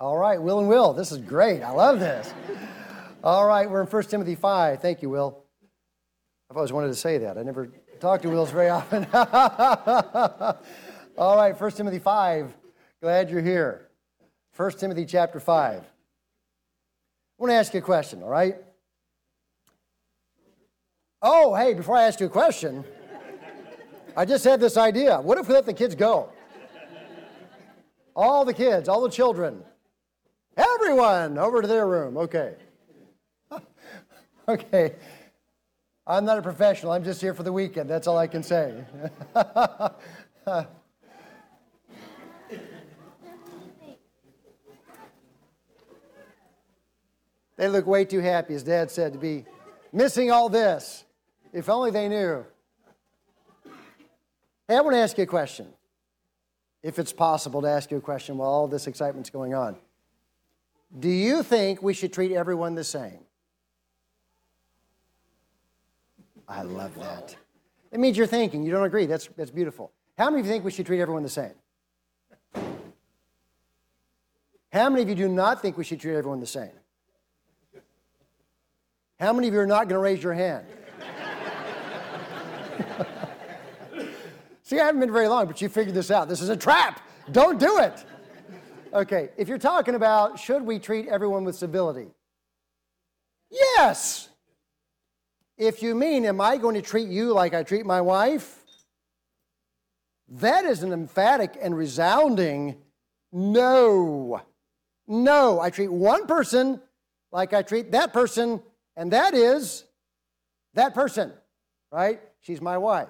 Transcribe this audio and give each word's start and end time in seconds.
All 0.00 0.18
right, 0.18 0.42
Will 0.42 0.58
and 0.58 0.68
Will. 0.68 0.92
This 0.92 1.12
is 1.12 1.18
great. 1.18 1.62
I 1.62 1.70
love 1.70 2.00
this. 2.00 2.34
All 3.22 3.46
right, 3.46 3.70
we're 3.70 3.80
in 3.80 3.86
1 3.86 4.02
Timothy 4.04 4.34
5. 4.34 4.80
Thank 4.80 5.02
you, 5.02 5.08
Will. 5.08 5.44
I've 6.50 6.56
always 6.56 6.72
wanted 6.72 6.88
to 6.88 6.94
say 6.94 7.18
that. 7.18 7.38
I 7.38 7.42
never 7.42 7.68
talk 8.00 8.22
to 8.22 8.28
Wills 8.28 8.50
very 8.50 8.70
often. 8.70 9.06
All 11.16 11.36
right, 11.36 11.58
1 11.58 11.70
Timothy 11.72 12.00
5. 12.00 12.52
Glad 13.00 13.30
you're 13.30 13.40
here. 13.40 13.88
1 14.56 14.70
Timothy 14.72 15.06
chapter 15.06 15.38
5. 15.38 15.80
I 15.80 15.84
want 17.38 17.50
to 17.50 17.54
ask 17.54 17.72
you 17.72 17.78
a 17.78 17.82
question, 17.82 18.22
all 18.22 18.28
right? 18.28 18.56
Oh, 21.20 21.54
hey, 21.54 21.74
before 21.74 21.96
I 21.96 22.04
ask 22.04 22.20
you 22.20 22.26
a 22.26 22.30
question, 22.30 22.84
I 24.16 24.24
just 24.24 24.44
had 24.44 24.60
this 24.60 24.76
idea. 24.76 25.20
What 25.20 25.38
if 25.38 25.48
we 25.48 25.54
let 25.54 25.66
the 25.66 25.72
kids 25.72 25.94
go? 25.94 26.30
All 28.14 28.44
the 28.44 28.54
kids, 28.54 28.88
all 28.88 29.00
the 29.02 29.10
children, 29.10 29.64
everyone 30.56 31.38
over 31.38 31.62
to 31.62 31.68
their 31.68 31.86
room. 31.86 32.16
Okay. 32.16 32.54
okay. 34.48 34.94
I'm 36.06 36.24
not 36.24 36.38
a 36.38 36.42
professional. 36.42 36.92
I'm 36.92 37.02
just 37.02 37.20
here 37.20 37.34
for 37.34 37.42
the 37.42 37.52
weekend. 37.52 37.88
That's 37.88 38.06
all 38.06 38.18
I 38.18 38.26
can 38.26 38.42
say. 38.42 38.84
they 47.56 47.68
look 47.68 47.86
way 47.86 48.04
too 48.04 48.20
happy, 48.20 48.54
as 48.54 48.62
Dad 48.62 48.90
said, 48.90 49.14
to 49.14 49.18
be 49.18 49.46
missing 49.92 50.30
all 50.30 50.50
this. 50.50 51.04
If 51.54 51.70
only 51.70 51.90
they 51.90 52.08
knew. 52.08 52.44
Hey, 54.68 54.76
I 54.76 54.80
want 54.80 54.94
to 54.94 55.00
ask 55.00 55.16
you 55.16 55.24
a 55.24 55.26
question. 55.26 55.68
If 56.82 56.98
it's 56.98 57.12
possible 57.12 57.62
to 57.62 57.68
ask 57.68 57.90
you 57.90 57.96
a 57.96 58.02
question 58.02 58.36
while 58.36 58.50
all 58.50 58.68
this 58.68 58.86
excitement's 58.86 59.30
going 59.30 59.54
on. 59.54 59.76
Do 60.98 61.08
you 61.08 61.42
think 61.42 61.82
we 61.82 61.92
should 61.92 62.12
treat 62.12 62.32
everyone 62.32 62.74
the 62.74 62.84
same? 62.84 63.18
I 66.48 66.62
love 66.62 66.94
that. 67.00 67.36
It 67.90 67.98
means 67.98 68.16
you're 68.16 68.26
thinking. 68.26 68.62
You 68.62 68.70
don't 68.70 68.84
agree. 68.84 69.06
That's, 69.06 69.28
that's 69.36 69.50
beautiful. 69.50 69.92
How 70.16 70.30
many 70.30 70.40
of 70.40 70.46
you 70.46 70.52
think 70.52 70.64
we 70.64 70.70
should 70.70 70.86
treat 70.86 71.00
everyone 71.00 71.22
the 71.22 71.28
same? 71.28 71.54
How 74.72 74.88
many 74.88 75.02
of 75.02 75.08
you 75.08 75.14
do 75.14 75.28
not 75.28 75.62
think 75.62 75.78
we 75.78 75.84
should 75.84 76.00
treat 76.00 76.16
everyone 76.16 76.40
the 76.40 76.46
same? 76.46 76.72
How 79.18 79.32
many 79.32 79.48
of 79.48 79.54
you 79.54 79.60
are 79.60 79.66
not 79.66 79.88
going 79.88 79.96
to 79.96 80.00
raise 80.00 80.22
your 80.22 80.34
hand? 80.34 80.66
See, 84.62 84.80
I 84.80 84.86
haven't 84.86 85.00
been 85.00 85.12
very 85.12 85.28
long, 85.28 85.46
but 85.46 85.62
you 85.62 85.68
figured 85.68 85.94
this 85.94 86.10
out. 86.10 86.28
This 86.28 86.40
is 86.40 86.48
a 86.48 86.56
trap. 86.56 87.00
Don't 87.30 87.60
do 87.60 87.78
it. 87.78 88.04
Okay, 88.94 89.30
if 89.36 89.48
you're 89.48 89.58
talking 89.58 89.96
about 89.96 90.38
should 90.38 90.62
we 90.62 90.78
treat 90.78 91.08
everyone 91.08 91.44
with 91.44 91.56
civility? 91.56 92.06
Yes. 93.50 94.28
If 95.58 95.82
you 95.82 95.96
mean, 95.96 96.24
am 96.24 96.40
I 96.40 96.58
going 96.58 96.76
to 96.76 96.82
treat 96.82 97.08
you 97.08 97.32
like 97.32 97.54
I 97.54 97.64
treat 97.64 97.84
my 97.84 98.00
wife? 98.00 98.60
That 100.28 100.64
is 100.64 100.84
an 100.84 100.92
emphatic 100.92 101.58
and 101.60 101.76
resounding 101.76 102.76
no. 103.32 104.40
No. 105.08 105.60
I 105.60 105.70
treat 105.70 105.90
one 105.90 106.28
person 106.28 106.80
like 107.32 107.52
I 107.52 107.62
treat 107.62 107.90
that 107.92 108.12
person, 108.12 108.62
and 108.96 109.12
that 109.12 109.34
is 109.34 109.84
that 110.74 110.94
person, 110.94 111.32
right? 111.90 112.20
She's 112.40 112.60
my 112.60 112.78
wife. 112.78 113.08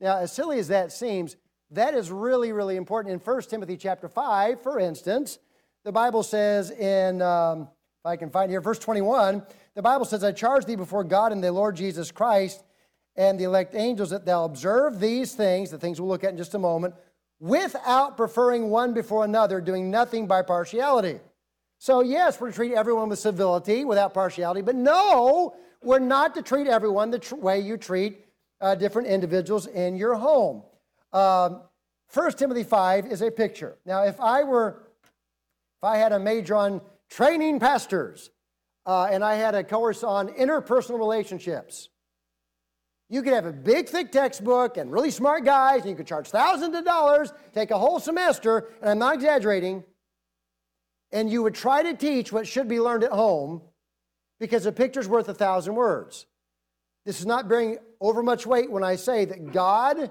Now, 0.00 0.18
as 0.18 0.32
silly 0.32 0.58
as 0.58 0.68
that 0.68 0.90
seems, 0.90 1.36
that 1.72 1.94
is 1.94 2.10
really, 2.10 2.52
really 2.52 2.76
important. 2.76 3.12
In 3.14 3.20
1 3.20 3.42
Timothy 3.42 3.76
chapter 3.76 4.08
5, 4.08 4.62
for 4.62 4.78
instance, 4.78 5.38
the 5.84 5.92
Bible 5.92 6.22
says 6.22 6.70
in, 6.70 7.22
um, 7.22 7.62
if 7.62 8.06
I 8.06 8.16
can 8.16 8.30
find 8.30 8.50
here, 8.50 8.60
verse 8.60 8.78
21, 8.78 9.42
the 9.74 9.82
Bible 9.82 10.04
says, 10.04 10.24
I 10.24 10.32
charge 10.32 10.64
thee 10.64 10.76
before 10.76 11.04
God 11.04 11.32
and 11.32 11.42
the 11.42 11.52
Lord 11.52 11.76
Jesus 11.76 12.10
Christ 12.10 12.62
and 13.16 13.38
the 13.38 13.44
elect 13.44 13.74
angels 13.74 14.10
that 14.10 14.24
thou 14.24 14.44
observe 14.44 15.00
these 15.00 15.34
things, 15.34 15.70
the 15.70 15.78
things 15.78 16.00
we'll 16.00 16.08
look 16.08 16.24
at 16.24 16.30
in 16.30 16.36
just 16.36 16.54
a 16.54 16.58
moment, 16.58 16.94
without 17.38 18.16
preferring 18.16 18.70
one 18.70 18.92
before 18.92 19.24
another, 19.24 19.60
doing 19.60 19.90
nothing 19.90 20.26
by 20.26 20.42
partiality. 20.42 21.20
So, 21.78 22.02
yes, 22.02 22.40
we're 22.40 22.50
to 22.50 22.54
treat 22.54 22.74
everyone 22.74 23.08
with 23.08 23.18
civility, 23.18 23.84
without 23.84 24.12
partiality, 24.12 24.60
but 24.60 24.74
no, 24.74 25.56
we're 25.82 25.98
not 25.98 26.34
to 26.34 26.42
treat 26.42 26.66
everyone 26.66 27.10
the 27.10 27.18
tr- 27.18 27.36
way 27.36 27.60
you 27.60 27.78
treat 27.78 28.26
uh, 28.60 28.74
different 28.74 29.08
individuals 29.08 29.66
in 29.66 29.96
your 29.96 30.14
home. 30.14 30.62
Um, 31.12 31.62
1 32.12 32.32
Timothy 32.32 32.64
5 32.64 33.06
is 33.06 33.22
a 33.22 33.30
picture. 33.30 33.78
Now, 33.86 34.04
if 34.04 34.20
I 34.20 34.42
were, 34.42 34.82
if 35.78 35.84
I 35.84 35.96
had 35.96 36.12
a 36.12 36.18
major 36.18 36.56
on 36.56 36.80
training 37.08 37.60
pastors, 37.60 38.30
uh, 38.86 39.04
and 39.10 39.22
I 39.22 39.34
had 39.34 39.54
a 39.54 39.62
course 39.62 40.02
on 40.02 40.28
interpersonal 40.28 40.98
relationships. 40.98 41.88
You 43.08 43.22
could 43.22 43.32
have 43.32 43.46
a 43.46 43.52
big, 43.52 43.88
thick 43.88 44.12
textbook 44.12 44.76
and 44.76 44.90
really 44.90 45.10
smart 45.10 45.44
guys, 45.44 45.82
and 45.82 45.90
you 45.90 45.96
could 45.96 46.06
charge 46.06 46.28
thousands 46.28 46.76
of 46.76 46.84
dollars, 46.84 47.32
take 47.52 47.70
a 47.70 47.78
whole 47.78 47.98
semester, 47.98 48.68
and 48.80 48.90
I'm 48.90 48.98
not 48.98 49.14
exaggerating, 49.14 49.84
and 51.12 51.30
you 51.30 51.42
would 51.42 51.54
try 51.54 51.82
to 51.82 51.94
teach 51.94 52.32
what 52.32 52.46
should 52.46 52.68
be 52.68 52.80
learned 52.80 53.04
at 53.04 53.12
home 53.12 53.62
because 54.38 54.64
a 54.64 54.72
picture's 54.72 55.08
worth 55.08 55.28
a 55.28 55.34
thousand 55.34 55.74
words. 55.74 56.26
This 57.04 57.20
is 57.20 57.26
not 57.26 57.48
bearing 57.48 57.78
over 58.00 58.22
much 58.22 58.46
weight 58.46 58.70
when 58.70 58.84
I 58.84 58.96
say 58.96 59.24
that 59.24 59.52
God 59.52 60.10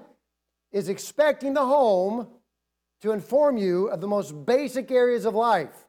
is 0.72 0.88
expecting 0.88 1.54
the 1.54 1.64
home 1.64 2.28
to 3.02 3.12
inform 3.12 3.56
you 3.56 3.88
of 3.88 4.00
the 4.00 4.08
most 4.08 4.32
basic 4.46 4.90
areas 4.90 5.24
of 5.24 5.34
life 5.34 5.86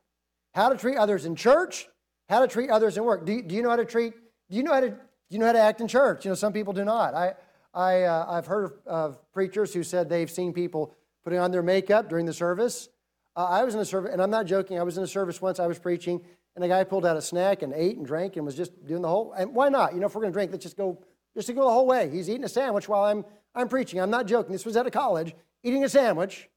how 0.54 0.70
to 0.70 0.78
treat 0.78 0.98
others 0.98 1.26
in 1.26 1.36
church, 1.36 1.88
how 2.30 2.42
to 2.42 2.48
treat 2.48 2.70
others 2.70 2.98
in 2.98 3.04
work. 3.04 3.26
Do 3.26 3.34
you, 3.34 3.42
do 3.42 3.56
you 3.56 3.62
know 3.62 3.70
how 3.70 3.78
to 3.78 3.86
treat, 3.86 4.14
do 4.50 4.58
you 4.58 4.64
know 4.64 4.74
how 4.74 4.82
to, 4.82 4.96
you 5.30 5.40
know 5.40 5.46
how 5.46 5.54
to 5.54 5.60
act 5.60 5.82
in 5.82 5.88
church? 5.88 6.26
You 6.26 6.32
know, 6.32 6.36
some 6.36 6.54
people 6.54 6.74
do 6.74 6.84
not. 6.84 7.14
I, 7.14 7.36
I, 7.74 8.04
uh, 8.04 8.26
I've 8.28 8.46
heard 8.46 8.80
of 8.86 9.32
preachers 9.32 9.74
who 9.74 9.84
said 9.84 10.10
they've 10.10 10.30
seen 10.30 10.52
people 10.52 10.94
putting 11.24 11.40
on 11.40 11.52
their 11.52 11.64
makeup 11.64 12.10
during 12.10 12.26
the 12.26 12.34
service. 12.34 12.90
Uh, 13.36 13.46
I 13.46 13.64
was 13.64 13.76
in 13.76 13.80
a 13.80 13.86
service, 13.86 14.12
and 14.12 14.22
I'm 14.22 14.30
not 14.30 14.46
joking, 14.46 14.78
I 14.78 14.84
was 14.84 14.98
in 14.98 15.04
a 15.04 15.08
service 15.08 15.42
once, 15.42 15.60
I 15.60 15.68
was 15.68 15.80
preaching, 15.80 16.20
and 16.56 16.66
a 16.66 16.68
guy 16.68 16.84
pulled 16.84 17.06
out 17.06 17.16
a 17.16 17.22
snack 17.22 17.62
and 17.62 17.72
ate 17.74 17.96
and 17.96 18.06
drank 18.06 18.36
and 18.36 18.46
was 18.46 18.56
just 18.56 18.86
doing 18.86 19.02
the 19.02 19.08
whole, 19.08 19.32
and 19.34 19.56
why 19.56 19.70
not? 19.70 19.94
You 19.94 20.02
know, 20.02 20.08
if 20.08 20.16
we're 20.16 20.22
going 20.22 20.34
to 20.34 20.36
drink, 20.36 20.52
let's 20.52 20.64
just 20.64 20.76
go, 20.76 21.02
just 21.34 21.48
to 21.48 21.54
go 21.54 21.64
the 21.64 21.72
whole 21.72 21.88
way. 21.88 22.10
He's 22.10 22.30
eating 22.30 22.44
a 22.44 22.50
sandwich 22.50 22.90
while 22.90 23.06
I'm, 23.06 23.24
I'm 23.54 23.68
preaching. 23.68 24.00
I'm 24.00 24.10
not 24.10 24.28
joking. 24.28 24.52
This 24.52 24.66
was 24.66 24.78
at 24.78 24.86
a 24.88 24.92
college, 24.92 25.36
eating 25.64 25.84
a 25.84 25.90
sandwich. 25.90 26.50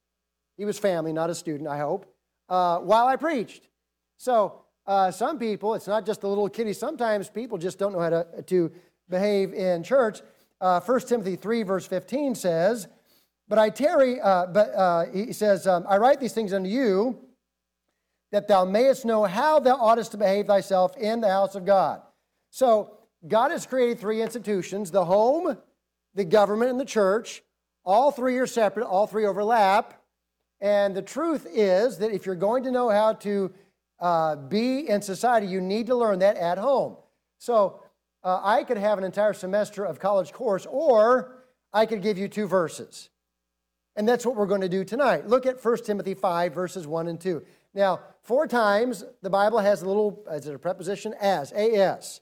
He 0.57 0.65
was 0.65 0.79
family, 0.79 1.13
not 1.13 1.31
a 1.31 1.35
student, 1.35 1.69
I 1.69 1.79
hope, 1.79 2.07
uh, 2.49 2.79
while 2.79 3.07
I 3.07 3.17
preached. 3.17 3.69
So 4.17 4.63
uh, 4.87 5.11
some 5.11 5.39
people, 5.39 5.75
it's 5.75 5.87
not 5.87 6.07
just 6.07 6.21
the 6.21 6.29
little 6.29 6.49
kitty, 6.49 6.73
sometimes 6.73 7.29
people 7.29 7.59
just 7.59 7.79
don't 7.79 7.93
know 7.93 8.01
how 8.01 8.11
to, 8.11 8.43
to 8.47 8.73
behave 9.09 9.53
in 9.53 9.83
church. 9.83 10.21
Uh, 10.61 10.81
1 10.81 11.01
Timothy 11.01 11.37
3, 11.37 11.63
verse 11.65 11.87
15 11.87 12.35
says, 12.35 12.87
But 13.49 13.59
I 13.59 13.71
tarry, 13.71 14.21
uh, 14.21 14.47
but 14.47 14.75
uh, 14.75 15.07
he 15.13 15.33
says, 15.33 15.67
um, 15.67 15.85
I 15.89 15.97
write 15.97 16.21
these 16.21 16.33
things 16.33 16.53
unto 16.53 16.69
you 16.69 17.19
that 18.31 18.49
thou 18.49 18.65
mayest 18.65 19.05
know 19.05 19.25
how 19.25 19.61
thou 19.61 19.77
oughtest 19.77 20.13
to 20.13 20.17
behave 20.17 20.47
thyself 20.47 20.97
in 20.97 21.21
the 21.21 21.29
house 21.29 21.55
of 21.55 21.65
God. 21.65 22.03
So, 22.51 22.99
God 23.27 23.53
has 23.53 23.65
created 23.65 23.99
three 23.99 24.21
institutions 24.21 24.91
the 24.91 25.05
home, 25.05 25.57
the 26.15 26.25
government, 26.25 26.71
and 26.71 26.81
the 26.81 26.85
church. 26.85 27.43
All 27.85 28.11
three 28.11 28.39
are 28.39 28.47
separate, 28.47 28.87
all 28.87 29.07
three 29.07 29.27
overlap. 29.27 30.01
And 30.61 30.95
the 30.95 31.03
truth 31.03 31.47
is 31.51 31.99
that 31.99 32.11
if 32.13 32.25
you're 32.25 32.35
going 32.35 32.65
to 32.65 32.71
know 32.71 32.89
how 32.89 33.15
to 33.15 33.53
uh, 34.01 34.37
be 34.37 34.89
in 34.89 35.03
society, 35.03 35.47
you 35.47 35.61
need 35.61 35.87
to 35.89 35.97
learn 35.97 36.21
that 36.21 36.37
at 36.37 36.59
home. 36.59 36.97
So 37.39 37.81
uh, 38.23 38.41
I 38.43 38.65
could 38.65 38.79
have 38.79 38.99
an 38.99 39.05
entire 39.05 39.35
semester 39.35 39.85
of 39.85 39.99
college 39.99 40.33
course, 40.33 40.67
or 40.71 41.45
I 41.73 41.87
could 41.87 42.03
give 42.03 42.17
you 42.17 42.29
two 42.29 42.47
verses. 42.47 43.11
And 43.97 44.09
that's 44.09 44.25
what 44.25 44.37
we're 44.37 44.47
going 44.47 44.63
to 44.63 44.69
do 44.69 44.85
tonight. 44.85 45.29
Look 45.29 45.47
at 45.47 45.63
1 45.63 45.77
Timothy 45.85 46.15
5, 46.15 46.55
verses 46.55 46.87
1 46.87 47.09
and 47.09 47.21
2. 47.21 47.43
Now, 47.75 48.01
four 48.23 48.47
times 48.47 49.05
the 49.23 49.31
Bible 49.31 49.59
has 49.59 49.83
a 49.83 49.87
little, 49.87 50.25
is 50.31 50.47
it 50.47 50.55
a 50.55 50.59
preposition? 50.59 51.15
As, 51.21 51.53
A-S. 51.53 52.21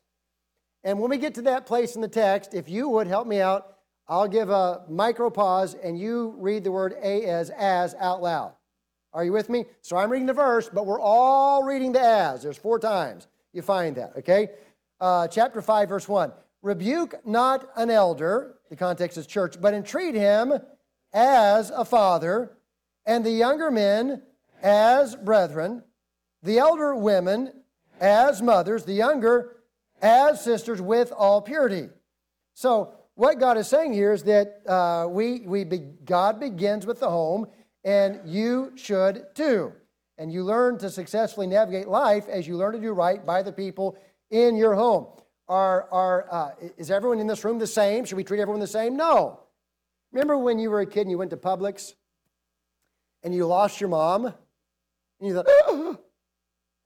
And 0.84 0.98
when 0.98 1.10
we 1.10 1.18
get 1.18 1.34
to 1.34 1.42
that 1.42 1.66
place 1.66 1.94
in 1.94 2.00
the 2.00 2.08
text, 2.08 2.54
if 2.54 2.68
you 2.68 2.88
would 2.88 3.06
help 3.06 3.26
me 3.26 3.40
out, 3.40 3.78
I'll 4.12 4.28
give 4.28 4.50
a 4.50 4.82
micro 4.90 5.30
pause 5.30 5.72
and 5.72 5.98
you 5.98 6.34
read 6.36 6.64
the 6.64 6.70
word 6.70 6.94
A 7.02 7.24
as, 7.24 7.48
as 7.48 7.94
out 7.94 8.20
loud. 8.20 8.52
Are 9.14 9.24
you 9.24 9.32
with 9.32 9.48
me? 9.48 9.64
So 9.80 9.96
I'm 9.96 10.12
reading 10.12 10.26
the 10.26 10.34
verse, 10.34 10.68
but 10.68 10.84
we're 10.84 11.00
all 11.00 11.62
reading 11.62 11.92
the 11.92 12.02
as. 12.02 12.42
There's 12.42 12.58
four 12.58 12.78
times 12.78 13.26
you 13.54 13.62
find 13.62 13.96
that, 13.96 14.12
okay? 14.18 14.50
Uh, 15.00 15.28
chapter 15.28 15.62
5, 15.62 15.88
verse 15.88 16.06
1. 16.06 16.30
Rebuke 16.60 17.14
not 17.24 17.70
an 17.74 17.88
elder, 17.88 18.56
the 18.68 18.76
context 18.76 19.16
is 19.16 19.26
church, 19.26 19.58
but 19.58 19.72
entreat 19.72 20.14
him 20.14 20.58
as 21.14 21.70
a 21.70 21.82
father, 21.82 22.58
and 23.06 23.24
the 23.24 23.30
younger 23.30 23.70
men 23.70 24.20
as 24.62 25.16
brethren, 25.16 25.84
the 26.42 26.58
elder 26.58 26.94
women 26.94 27.50
as 27.98 28.42
mothers, 28.42 28.84
the 28.84 28.92
younger 28.92 29.56
as 30.02 30.44
sisters 30.44 30.82
with 30.82 31.12
all 31.12 31.40
purity. 31.40 31.88
So, 32.52 32.92
what 33.14 33.38
God 33.38 33.58
is 33.58 33.68
saying 33.68 33.92
here 33.92 34.12
is 34.12 34.22
that 34.24 34.62
uh, 34.66 35.06
we, 35.08 35.40
we 35.40 35.64
be, 35.64 35.78
God 35.78 36.40
begins 36.40 36.86
with 36.86 37.00
the 37.00 37.10
home, 37.10 37.46
and 37.84 38.20
you 38.24 38.72
should 38.74 39.26
too. 39.34 39.72
And 40.18 40.32
you 40.32 40.44
learn 40.44 40.78
to 40.78 40.90
successfully 40.90 41.46
navigate 41.46 41.88
life 41.88 42.28
as 42.28 42.46
you 42.46 42.56
learn 42.56 42.72
to 42.72 42.80
do 42.80 42.92
right 42.92 43.24
by 43.24 43.42
the 43.42 43.52
people 43.52 43.98
in 44.30 44.56
your 44.56 44.74
home. 44.74 45.06
Are, 45.48 45.88
are, 45.90 46.26
uh, 46.30 46.50
is 46.78 46.90
everyone 46.90 47.18
in 47.18 47.26
this 47.26 47.44
room 47.44 47.58
the 47.58 47.66
same? 47.66 48.04
Should 48.04 48.16
we 48.16 48.24
treat 48.24 48.40
everyone 48.40 48.60
the 48.60 48.66
same? 48.66 48.96
No. 48.96 49.40
Remember 50.12 50.38
when 50.38 50.58
you 50.58 50.70
were 50.70 50.80
a 50.80 50.86
kid 50.86 51.02
and 51.02 51.10
you 51.10 51.18
went 51.18 51.30
to 51.30 51.36
Publix 51.36 51.94
and 53.22 53.34
you 53.34 53.46
lost 53.46 53.80
your 53.80 53.90
mom? 53.90 54.26
And 54.26 54.34
you 55.20 55.34
thought, 55.34 55.46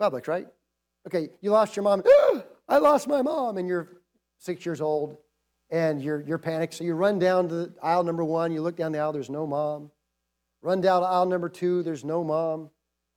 Publix, 0.00 0.26
right? 0.26 0.46
Okay, 1.06 1.28
you 1.40 1.50
lost 1.50 1.76
your 1.76 1.84
mom. 1.84 2.02
I 2.68 2.78
lost 2.78 3.06
my 3.06 3.22
mom. 3.22 3.58
And 3.58 3.68
you're 3.68 4.00
six 4.38 4.66
years 4.66 4.80
old 4.80 5.18
and 5.70 6.02
you're, 6.02 6.22
you're 6.22 6.38
panicked. 6.38 6.74
So 6.74 6.84
you 6.84 6.94
run 6.94 7.18
down 7.18 7.48
to 7.48 7.72
aisle 7.82 8.04
number 8.04 8.24
one. 8.24 8.52
You 8.52 8.62
look 8.62 8.76
down 8.76 8.92
the 8.92 8.98
aisle, 8.98 9.12
there's 9.12 9.30
no 9.30 9.46
mom. 9.46 9.90
Run 10.62 10.80
down 10.80 11.02
to 11.02 11.06
aisle 11.06 11.26
number 11.26 11.48
two, 11.48 11.82
there's 11.82 12.04
no 12.04 12.24
mom. 12.24 12.70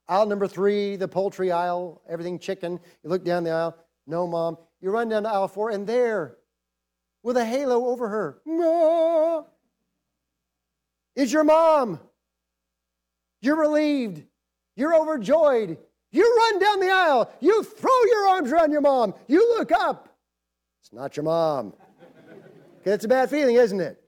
Aisle 0.07 0.25
number 0.25 0.47
three, 0.47 0.95
the 0.95 1.07
poultry 1.07 1.51
aisle, 1.51 2.01
everything 2.09 2.39
chicken. 2.39 2.79
You 3.03 3.09
look 3.09 3.23
down 3.23 3.43
the 3.43 3.51
aisle, 3.51 3.77
no 4.07 4.27
mom. 4.27 4.57
You 4.81 4.91
run 4.91 5.09
down 5.09 5.23
to 5.23 5.29
aisle 5.29 5.47
four, 5.47 5.69
and 5.69 5.85
there, 5.85 6.37
with 7.21 7.37
a 7.37 7.45
halo 7.45 7.85
over 7.87 8.07
her, 8.07 9.45
is 11.15 11.31
your 11.31 11.43
mom. 11.43 11.99
You're 13.41 13.57
relieved. 13.57 14.23
You're 14.75 14.95
overjoyed. 14.95 15.77
You 16.11 16.35
run 16.37 16.59
down 16.59 16.79
the 16.79 16.89
aisle. 16.89 17.31
You 17.39 17.63
throw 17.63 18.03
your 18.05 18.27
arms 18.29 18.51
around 18.51 18.71
your 18.71 18.81
mom. 18.81 19.13
You 19.27 19.57
look 19.57 19.71
up. 19.71 20.17
It's 20.81 20.91
not 20.93 21.15
your 21.17 21.25
mom. 21.25 21.73
It's 22.93 23.05
a 23.05 23.07
bad 23.07 23.29
feeling, 23.29 23.55
isn't 23.55 23.79
it? 23.79 24.01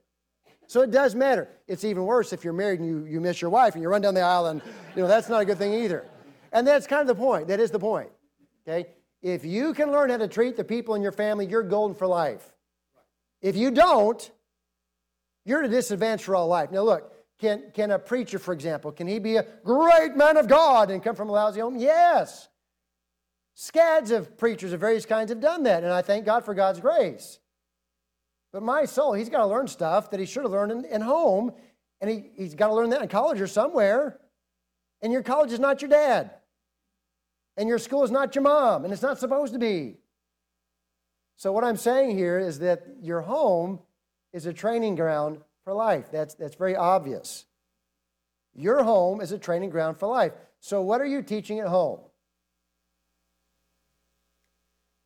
So 0.66 0.80
it 0.80 0.90
does 0.90 1.14
matter. 1.14 1.48
It's 1.68 1.84
even 1.84 2.04
worse 2.04 2.32
if 2.32 2.44
you're 2.44 2.52
married 2.52 2.80
and 2.80 2.88
you, 2.88 3.04
you 3.04 3.20
miss 3.20 3.42
your 3.42 3.50
wife 3.50 3.74
and 3.74 3.82
you 3.82 3.88
run 3.88 4.00
down 4.00 4.14
the 4.14 4.22
aisle 4.22 4.46
and, 4.46 4.62
you 4.96 5.02
know, 5.02 5.08
that's 5.08 5.28
not 5.28 5.42
a 5.42 5.44
good 5.44 5.58
thing 5.58 5.74
either. 5.74 6.06
And 6.52 6.66
that's 6.66 6.86
kind 6.86 7.02
of 7.02 7.08
the 7.08 7.20
point. 7.20 7.48
That 7.48 7.60
is 7.60 7.70
the 7.70 7.78
point. 7.78 8.10
Okay? 8.66 8.88
If 9.22 9.44
you 9.44 9.74
can 9.74 9.92
learn 9.92 10.10
how 10.10 10.16
to 10.16 10.28
treat 10.28 10.56
the 10.56 10.64
people 10.64 10.94
in 10.94 11.02
your 11.02 11.12
family, 11.12 11.46
you're 11.46 11.62
golden 11.62 11.94
for 11.94 12.06
life. 12.06 12.54
If 13.40 13.56
you 13.56 13.70
don't, 13.70 14.30
you're 15.44 15.60
at 15.60 15.64
a 15.66 15.68
disadvantage 15.68 16.24
for 16.24 16.34
all 16.34 16.48
life. 16.48 16.70
Now, 16.70 16.82
look, 16.82 17.12
can, 17.38 17.64
can 17.74 17.90
a 17.90 17.98
preacher, 17.98 18.38
for 18.38 18.54
example, 18.54 18.92
can 18.92 19.06
he 19.06 19.18
be 19.18 19.36
a 19.36 19.46
great 19.64 20.16
man 20.16 20.36
of 20.36 20.48
God 20.48 20.90
and 20.90 21.02
come 21.02 21.16
from 21.16 21.28
a 21.28 21.32
lousy 21.32 21.60
home? 21.60 21.76
Yes. 21.76 22.48
Scads 23.54 24.10
of 24.10 24.38
preachers 24.38 24.72
of 24.72 24.80
various 24.80 25.04
kinds 25.04 25.30
have 25.30 25.40
done 25.40 25.64
that, 25.64 25.84
and 25.84 25.92
I 25.92 26.02
thank 26.02 26.24
God 26.24 26.44
for 26.44 26.54
God's 26.54 26.80
grace. 26.80 27.38
But 28.52 28.62
my 28.62 28.84
soul, 28.84 29.14
he's 29.14 29.30
got 29.30 29.38
to 29.38 29.46
learn 29.46 29.66
stuff 29.66 30.10
that 30.10 30.20
he 30.20 30.26
should 30.26 30.42
have 30.42 30.52
learned 30.52 30.72
in, 30.72 30.84
in 30.84 31.00
home, 31.00 31.52
and 32.00 32.10
he, 32.10 32.30
he's 32.36 32.54
got 32.54 32.68
to 32.68 32.74
learn 32.74 32.90
that 32.90 33.02
in 33.02 33.08
college 33.08 33.40
or 33.40 33.46
somewhere. 33.46 34.18
And 35.00 35.12
your 35.12 35.22
college 35.22 35.52
is 35.52 35.58
not 35.58 35.80
your 35.80 35.88
dad. 35.88 36.30
And 37.56 37.68
your 37.68 37.78
school 37.78 38.04
is 38.04 38.10
not 38.10 38.34
your 38.34 38.42
mom, 38.42 38.84
and 38.84 38.92
it's 38.92 39.02
not 39.02 39.18
supposed 39.18 39.52
to 39.52 39.58
be. 39.58 39.96
So, 41.36 41.52
what 41.52 41.64
I'm 41.64 41.76
saying 41.76 42.16
here 42.16 42.38
is 42.38 42.60
that 42.60 42.86
your 43.00 43.22
home 43.22 43.80
is 44.32 44.46
a 44.46 44.52
training 44.52 44.94
ground 44.94 45.40
for 45.64 45.72
life. 45.74 46.10
That's, 46.10 46.34
that's 46.34 46.54
very 46.54 46.76
obvious. 46.76 47.46
Your 48.54 48.82
home 48.84 49.20
is 49.20 49.32
a 49.32 49.38
training 49.38 49.70
ground 49.70 49.98
for 49.98 50.06
life. 50.08 50.32
So, 50.60 50.82
what 50.82 51.00
are 51.00 51.06
you 51.06 51.22
teaching 51.22 51.58
at 51.58 51.68
home? 51.68 52.00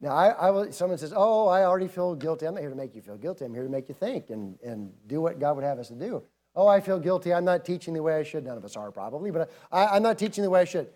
Now, 0.00 0.10
I, 0.10 0.28
I 0.28 0.50
will, 0.50 0.72
someone 0.72 0.98
says, 0.98 1.12
Oh, 1.16 1.46
I 1.48 1.64
already 1.64 1.88
feel 1.88 2.14
guilty. 2.14 2.46
I'm 2.46 2.54
not 2.54 2.60
here 2.60 2.70
to 2.70 2.76
make 2.76 2.94
you 2.94 3.00
feel 3.00 3.16
guilty. 3.16 3.44
I'm 3.44 3.54
here 3.54 3.62
to 3.64 3.68
make 3.68 3.88
you 3.88 3.94
think 3.94 4.30
and, 4.30 4.58
and 4.62 4.92
do 5.06 5.20
what 5.20 5.38
God 5.38 5.56
would 5.56 5.64
have 5.64 5.78
us 5.78 5.88
to 5.88 5.94
do. 5.94 6.22
Oh, 6.54 6.66
I 6.66 6.80
feel 6.80 6.98
guilty. 6.98 7.32
I'm 7.32 7.44
not 7.44 7.64
teaching 7.64 7.94
the 7.94 8.02
way 8.02 8.16
I 8.16 8.22
should. 8.22 8.44
None 8.44 8.56
of 8.56 8.64
us 8.64 8.76
are 8.76 8.90
probably, 8.90 9.30
but 9.30 9.50
I, 9.70 9.86
I'm 9.86 10.02
not 10.02 10.18
teaching 10.18 10.42
the 10.42 10.50
way 10.50 10.60
I 10.60 10.64
should. 10.64 10.88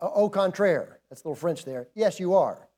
Uh, 0.00 0.10
au 0.14 0.28
contraire. 0.28 1.00
That's 1.08 1.22
a 1.22 1.28
little 1.28 1.36
French 1.36 1.64
there. 1.64 1.88
Yes, 1.94 2.18
you 2.18 2.34
are. 2.34 2.68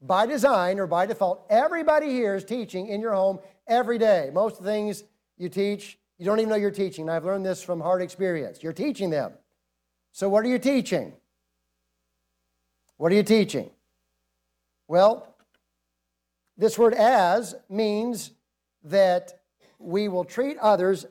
By 0.00 0.26
design 0.26 0.78
or 0.78 0.86
by 0.86 1.06
default, 1.06 1.46
everybody 1.48 2.10
here 2.10 2.34
is 2.34 2.44
teaching 2.44 2.88
in 2.88 3.00
your 3.00 3.12
home 3.12 3.40
every 3.66 3.98
day. 3.98 4.30
Most 4.32 4.58
of 4.58 4.64
the 4.64 4.70
things 4.70 5.04
you 5.36 5.48
teach, 5.48 5.98
you 6.18 6.26
don't 6.26 6.38
even 6.38 6.50
know 6.50 6.56
you're 6.56 6.70
teaching. 6.70 7.08
I've 7.08 7.24
learned 7.24 7.46
this 7.46 7.62
from 7.62 7.80
hard 7.80 8.02
experience. 8.02 8.62
You're 8.62 8.72
teaching 8.72 9.10
them. 9.10 9.32
So, 10.12 10.28
what 10.28 10.44
are 10.44 10.48
you 10.48 10.58
teaching? 10.58 11.14
What 12.98 13.10
are 13.10 13.16
you 13.16 13.22
teaching? 13.24 13.70
Well, 14.88 15.34
this 16.56 16.78
word 16.78 16.94
as 16.94 17.54
means 17.68 18.30
that 18.84 19.40
we 19.78 20.08
will 20.08 20.24
treat 20.24 20.58
others 20.58 21.06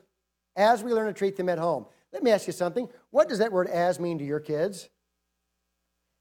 as 0.56 0.82
we 0.82 0.92
learn 0.92 1.06
to 1.06 1.12
treat 1.12 1.36
them 1.36 1.48
at 1.48 1.58
home. 1.58 1.86
Let 2.12 2.22
me 2.22 2.30
ask 2.30 2.46
you 2.46 2.52
something. 2.52 2.88
What 3.10 3.28
does 3.28 3.38
that 3.38 3.52
word 3.52 3.68
as 3.68 3.98
mean 3.98 4.18
to 4.18 4.24
your 4.24 4.40
kids? 4.40 4.88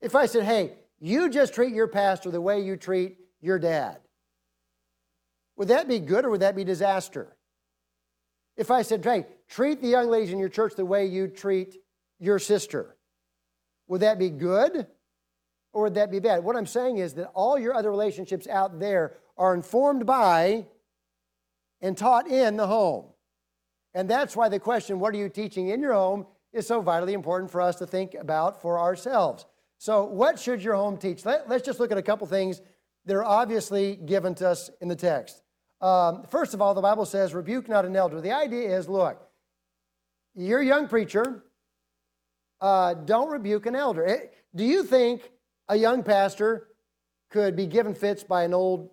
If 0.01 0.15
I 0.15 0.25
said, 0.25 0.43
hey, 0.43 0.73
you 0.99 1.29
just 1.29 1.53
treat 1.53 1.73
your 1.73 1.87
pastor 1.87 2.31
the 2.31 2.41
way 2.41 2.61
you 2.61 2.75
treat 2.75 3.17
your 3.41 3.59
dad, 3.59 3.99
would 5.55 5.67
that 5.67 5.87
be 5.87 5.99
good 5.99 6.25
or 6.25 6.31
would 6.31 6.41
that 6.41 6.55
be 6.55 6.63
disaster? 6.63 7.35
If 8.57 8.71
I 8.71 8.81
said, 8.81 9.03
hey, 9.03 9.25
treat 9.47 9.81
the 9.81 9.87
young 9.87 10.09
ladies 10.09 10.31
in 10.31 10.39
your 10.39 10.49
church 10.49 10.73
the 10.75 10.85
way 10.85 11.05
you 11.05 11.27
treat 11.27 11.77
your 12.19 12.39
sister, 12.39 12.95
would 13.87 14.01
that 14.01 14.19
be 14.19 14.29
good 14.29 14.87
or 15.73 15.83
would 15.83 15.95
that 15.95 16.11
be 16.11 16.19
bad? 16.19 16.43
What 16.43 16.55
I'm 16.55 16.67
saying 16.67 16.97
is 16.97 17.15
that 17.15 17.31
all 17.33 17.57
your 17.57 17.73
other 17.73 17.89
relationships 17.89 18.47
out 18.47 18.79
there 18.79 19.17
are 19.37 19.53
informed 19.53 20.05
by 20.05 20.67
and 21.81 21.97
taught 21.97 22.27
in 22.27 22.55
the 22.55 22.67
home. 22.67 23.05
And 23.93 24.09
that's 24.09 24.35
why 24.35 24.49
the 24.49 24.59
question, 24.59 24.99
what 24.99 25.13
are 25.13 25.17
you 25.17 25.29
teaching 25.29 25.69
in 25.69 25.81
your 25.81 25.93
home, 25.93 26.25
is 26.51 26.67
so 26.67 26.81
vitally 26.81 27.13
important 27.13 27.51
for 27.51 27.61
us 27.61 27.75
to 27.77 27.87
think 27.87 28.13
about 28.13 28.61
for 28.61 28.79
ourselves. 28.79 29.45
So, 29.79 30.05
what 30.05 30.39
should 30.39 30.63
your 30.63 30.75
home 30.75 30.97
teach? 30.97 31.25
Let, 31.25 31.51
us 31.51 31.61
just 31.61 31.79
look 31.79 31.91
at 31.91 31.97
a 31.97 32.03
couple 32.03 32.25
things 32.27 32.61
that 33.05 33.15
are 33.15 33.23
obviously 33.23 33.97
given 33.97 34.33
to 34.35 34.49
us 34.49 34.69
in 34.79 34.87
the 34.87 34.95
text. 34.95 35.41
Um, 35.81 36.23
first 36.29 36.53
of 36.53 36.61
all, 36.61 36.73
the 36.73 36.81
Bible 36.81 37.05
says, 37.05 37.33
rebuke 37.33 37.67
not 37.67 37.83
an 37.83 37.95
elder. 37.95 38.21
The 38.21 38.31
idea 38.31 38.77
is 38.77 38.87
look, 38.87 39.21
you're 40.35 40.61
a 40.61 40.65
young 40.65 40.87
preacher, 40.87 41.43
uh, 42.61 42.93
don't 42.93 43.29
rebuke 43.29 43.65
an 43.65 43.75
elder. 43.75 44.05
Eh, 44.05 44.27
do 44.55 44.63
you 44.63 44.83
think 44.83 45.29
a 45.69 45.75
young 45.75 46.03
pastor 46.03 46.67
could 47.29 47.55
be 47.55 47.65
given 47.65 47.93
fits 47.93 48.23
by 48.23 48.43
an 48.43 48.53
old 48.53 48.89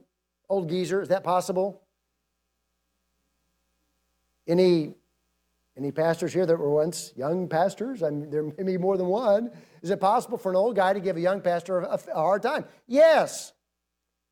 old 0.49 0.69
geezer? 0.69 1.03
Is 1.03 1.09
that 1.09 1.25
possible? 1.25 1.83
Any 4.47 4.95
any 5.77 5.93
pastors 5.93 6.33
here 6.33 6.45
that 6.45 6.59
were 6.59 6.71
once 6.71 7.13
young 7.17 7.49
pastors? 7.49 8.03
I 8.03 8.11
mean, 8.11 8.31
there 8.31 8.43
may 8.43 8.65
be 8.65 8.77
more 8.77 8.97
than 8.97 9.07
one. 9.07 9.51
Is 9.83 9.91
it 9.91 10.01
possible 10.01 10.37
for 10.37 10.51
an 10.51 10.57
old 10.57 10.77
guy 10.77 10.93
to 10.93 11.01
give 11.01 11.17
a 11.17 11.21
young 11.21 11.41
pastor 11.41 11.81
a, 11.81 11.99
a 12.13 12.15
hard 12.15 12.43
time? 12.43 12.65
Yes. 12.87 13.53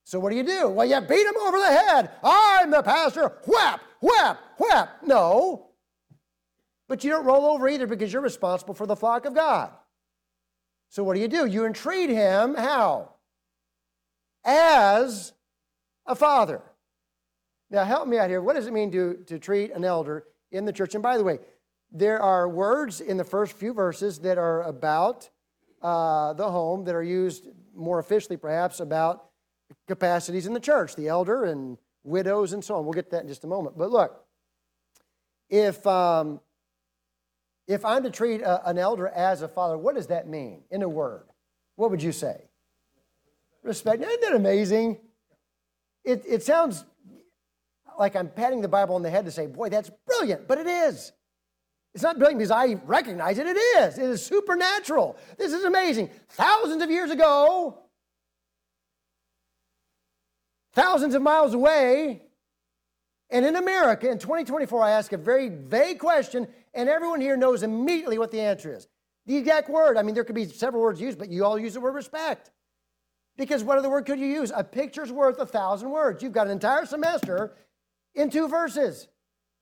So 0.04 0.18
what 0.18 0.30
do 0.30 0.37
you 0.37 0.42
do? 0.42 0.68
Well, 0.68 0.87
you 0.87 1.00
beat 1.00 1.26
him 1.26 1.37
over 1.37 1.59
the 1.59 1.66
head. 1.66 2.11
I'm 2.23 2.71
the 2.71 2.83
pastor. 2.83 3.38
Whap, 3.47 3.80
whap, 4.00 4.40
whap. 4.59 5.02
No. 5.02 5.71
But 6.88 7.04
you 7.04 7.11
don't 7.11 7.26
roll 7.26 7.45
over 7.45 7.68
either 7.68 7.87
because 7.87 8.12
you're 8.12 8.23
responsible 8.23 8.75
for 8.75 8.87
the 8.87 8.97
flock 8.97 9.26
of 9.26 9.35
God. 9.35 9.71
So 10.88 11.04
what 11.04 11.14
do 11.14 11.21
you 11.21 11.28
do? 11.28 11.47
You 11.47 11.66
entreat 11.66 12.11
him 12.11 12.54
how? 12.54 13.12
As 14.45 15.33
a 16.07 16.14
father. 16.14 16.62
Now 17.71 17.85
help 17.85 18.09
me 18.09 18.18
out 18.18 18.30
here. 18.30 18.40
What 18.40 18.57
does 18.57 18.66
it 18.66 18.73
mean 18.73 18.90
to, 18.92 19.14
to 19.26 19.38
treat 19.38 19.73
an 19.73 19.85
elder 19.85 20.25
in 20.50 20.64
the 20.64 20.73
church? 20.73 20.95
And 20.95 21.02
by 21.02 21.18
the 21.18 21.25
way, 21.25 21.38
there 21.92 22.21
are 22.21 22.49
words 22.49 23.00
in 23.00 23.16
the 23.16 23.25
first 23.25 23.52
few 23.52 23.73
verses 23.73 24.18
that 24.21 24.38
are 24.38 24.62
about 24.62 25.28
uh, 25.83 26.33
the 26.33 26.50
home 26.50 26.85
that 26.85 26.95
are 26.95 27.02
used 27.02 27.49
more 27.75 27.99
officially, 27.99 28.37
perhaps, 28.37 28.80
about 28.80 29.26
capacities 29.87 30.47
in 30.47 30.54
the 30.54 30.61
church, 30.61 30.97
the 30.97 31.09
elder 31.09 31.45
and 31.45 31.78
widows 32.04 32.52
and 32.52 32.64
so 32.64 32.76
on. 32.76 32.85
We'll 32.85 32.95
get 32.95 33.07
to 33.07 33.11
that 33.12 33.23
in 33.23 33.28
just 33.28 33.45
a 33.45 33.47
moment. 33.47 33.76
But 33.76 33.90
look, 33.90 34.25
if 35.50 35.87
um, 35.87 36.40
if 37.69 37.85
I'm 37.85 38.03
to 38.03 38.11
treat 38.11 38.41
a, 38.41 38.67
an 38.69 38.79
elder 38.79 39.07
as 39.07 39.43
a 39.43 39.49
father, 39.49 39.77
what 39.77 39.95
does 39.95 40.09
that 40.09 40.27
mean 40.27 40.63
in 40.71 40.83
a 40.83 40.89
word? 40.89 41.27
What 41.77 41.91
would 41.91 42.03
you 42.03 42.13
say? 42.13 42.49
Respect. 43.63 44.03
Isn't 44.03 44.21
that 44.23 44.35
amazing? 44.35 44.99
It, 46.03 46.25
it 46.27 46.43
sounds 46.43 46.85
like 47.99 48.17
I'm 48.17 48.29
patting 48.29 48.63
the 48.63 48.69
Bible 48.69 48.95
on 48.95 49.03
the 49.03 49.11
head 49.11 49.27
to 49.27 49.31
say, 49.31 49.47
boy, 49.47 49.69
that's 49.69 49.91
brilliant, 50.07 50.49
but 50.49 50.59
it 50.59 50.67
is. 50.67 51.13
It's 51.95 52.03
not 52.03 52.19
brilliant 52.19 52.39
because 52.39 52.51
I 52.51 52.75
recognize 52.87 53.39
it. 53.39 53.47
It 53.47 53.57
is. 53.57 53.99
It 53.99 54.05
is 54.05 54.25
supernatural. 54.25 55.17
This 55.37 55.53
is 55.53 55.65
amazing. 55.65 56.11
Thousands 56.31 56.83
of 56.83 56.91
years 56.91 57.11
ago, 57.11 57.79
thousands 60.73 61.15
of 61.15 61.23
miles 61.23 61.55
away, 61.55 62.23
and 63.31 63.45
in 63.45 63.57
America 63.57 64.09
in 64.11 64.19
2024, 64.19 64.83
I 64.83 64.91
ask 64.93 65.13
a 65.13 65.19
very 65.19 65.49
vague 65.49 65.99
question, 65.99 66.47
and 66.75 66.89
everyone 66.89 67.21
here 67.21 67.37
knows 67.37 67.63
immediately 67.63 68.19
what 68.19 68.31
the 68.31 68.41
answer 68.41 68.75
is. 68.75 68.89
The 69.27 69.37
exact 69.37 69.69
word. 69.69 69.97
I 69.97 70.03
mean, 70.03 70.15
there 70.15 70.25
could 70.25 70.35
be 70.35 70.47
several 70.47 70.83
words 70.83 71.01
used, 71.01 71.19
but 71.19 71.29
you 71.29 71.45
all 71.45 71.59
use 71.59 71.75
the 71.75 71.81
word 71.81 71.95
respect. 71.95 72.51
Because 73.37 73.63
what 73.63 73.79
other 73.79 73.91
word 73.91 74.07
could 74.07 74.19
you 74.19 74.27
use? 74.27 74.51
A 74.55 74.65
picture's 74.65 75.13
worth 75.13 75.39
a 75.39 75.47
thousand 75.47 75.91
words. 75.91 76.23
You've 76.23 76.33
got 76.33 76.47
an 76.47 76.53
entire 76.53 76.87
semester 76.87 77.57
in 78.15 78.31
two 78.31 78.49
verses. 78.49 79.09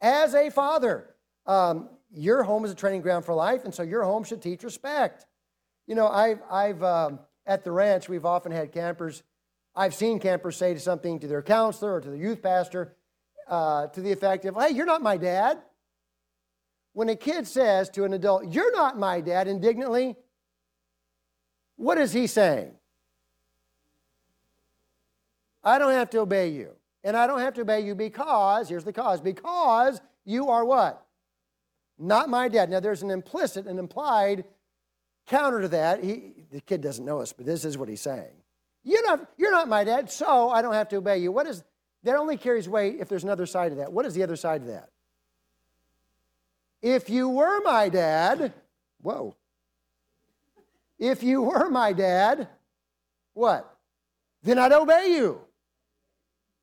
As 0.01 0.35
a 0.35 0.51
father. 0.51 1.15
Um, 1.47 1.89
your 2.13 2.43
home 2.43 2.65
is 2.65 2.71
a 2.71 2.75
training 2.75 3.03
ground 3.03 3.25
for 3.25 3.35
life, 3.35 3.65
and 3.65 3.75
so 3.75 3.83
your 3.83 4.03
home 4.03 4.25
should 4.25 4.41
teach 4.41 4.63
respect. 4.63 5.27
You 5.87 5.95
know, 5.95 6.09
I've, 6.09 6.41
I've 6.51 6.83
um, 6.83 7.21
at 7.47 7.65
the 7.65 7.71
ranch, 7.71 8.09
we've 8.09 8.25
often 8.25 8.53
had 8.53 8.73
campers. 8.73 9.23
I've 9.75 9.95
seen 9.95 10.19
campers 10.19 10.57
say 10.57 10.77
something 10.79 11.21
to 11.21 11.27
their 11.27 11.43
counselor 11.43 11.95
or 11.95 12.01
to 12.01 12.11
the 12.11 12.19
youth 12.19 12.43
pastor 12.43 12.97
uh, 13.49 13.89
to 13.89 14.01
the 14.01 14.13
effect 14.13 14.45
of, 14.45 14.57
hey, 14.57 14.71
you're 14.71 14.87
not 14.87 15.03
my 15.03 15.17
dad. 15.17 15.59
When 16.97 17.11
a 17.11 17.15
kid 17.15 17.47
says 17.47 17.91
to 17.91 18.05
an 18.05 18.15
adult, 18.15 18.55
you're 18.55 18.73
not 18.73 18.99
my 18.99 19.21
dad, 19.21 19.49
indignantly, 19.49 20.17
what 21.77 21.99
is 21.99 22.15
he 22.15 22.27
saying? 22.27 22.73
I 25.63 25.79
don't 25.79 25.93
have 25.93 26.09
to 26.09 26.21
obey 26.21 26.49
you. 26.49 26.71
And 27.05 27.15
I 27.15 27.27
don't 27.27 27.41
have 27.41 27.53
to 27.55 27.61
obey 27.61 27.81
you 27.81 27.95
because, 27.95 28.71
here's 28.71 28.85
the 28.85 28.95
cause, 28.95 29.21
because 29.21 30.01
you 30.25 30.49
are 30.49 30.65
what? 30.65 31.05
Not 31.99 32.31
my 32.31 32.49
dad. 32.49 32.71
Now, 32.71 32.81
there's 32.81 33.03
an 33.03 33.11
implicit 33.11 33.67
and 33.67 33.79
implied 33.79 34.45
counter 35.27 35.61
to 35.61 35.69
that. 35.69 36.03
He, 36.03 36.33
the 36.51 36.63
kid 36.63 36.81
doesn't 36.81 37.05
know 37.05 37.21
us, 37.21 37.31
but 37.31 37.45
this 37.45 37.67
is 37.67 37.77
what 37.77 37.91
he's 37.91 38.01
saying. 38.01 38.33
You're 38.85 39.05
not, 39.05 39.29
you're 39.37 39.51
not 39.51 39.69
my 39.69 39.85
dad, 39.85 40.11
so 40.11 40.49
I 40.49 40.63
don't 40.63 40.73
have 40.73 40.89
to 40.89 40.97
obey 40.97 41.19
you. 41.19 41.31
What 41.31 41.47
is 41.47 41.63
that 42.05 42.17
only 42.17 42.39
carries 42.39 42.71
weight 42.71 42.97
if 43.01 43.09
there's 43.11 43.25
another 43.25 43.45
side 43.45 43.71
of 43.73 43.77
that. 43.77 43.93
What 43.93 44.07
is 44.07 44.15
the 44.15 44.23
other 44.23 44.37
side 44.37 44.63
of 44.63 44.69
that? 44.69 44.89
If 46.87 47.11
you 47.11 47.29
were 47.29 47.61
my 47.63 47.89
dad, 47.89 48.53
whoa. 49.03 49.35
If 51.01 51.25
you 51.25 51.43
were 51.43 51.69
my 51.69 51.93
dad, 51.93 52.47
what? 53.35 53.77
Then 54.45 54.61
I'd 54.61 54.71
obey 54.71 55.09
you. 55.17 55.41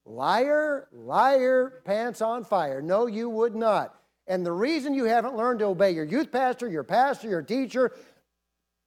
Liar, 0.05 0.87
liar, 0.93 1.81
pants 1.83 2.21
on 2.21 2.45
fire. 2.45 2.81
No, 2.81 3.05
you 3.05 3.29
would 3.29 3.53
not. 3.53 3.99
And 4.25 4.45
the 4.45 4.51
reason 4.53 4.93
you 4.93 5.03
haven't 5.03 5.35
learned 5.35 5.59
to 5.59 5.65
obey 5.65 5.91
your 5.91 6.05
youth 6.05 6.31
pastor, 6.31 6.69
your 6.69 6.85
pastor, 6.85 7.27
your 7.27 7.41
teacher, 7.41 7.91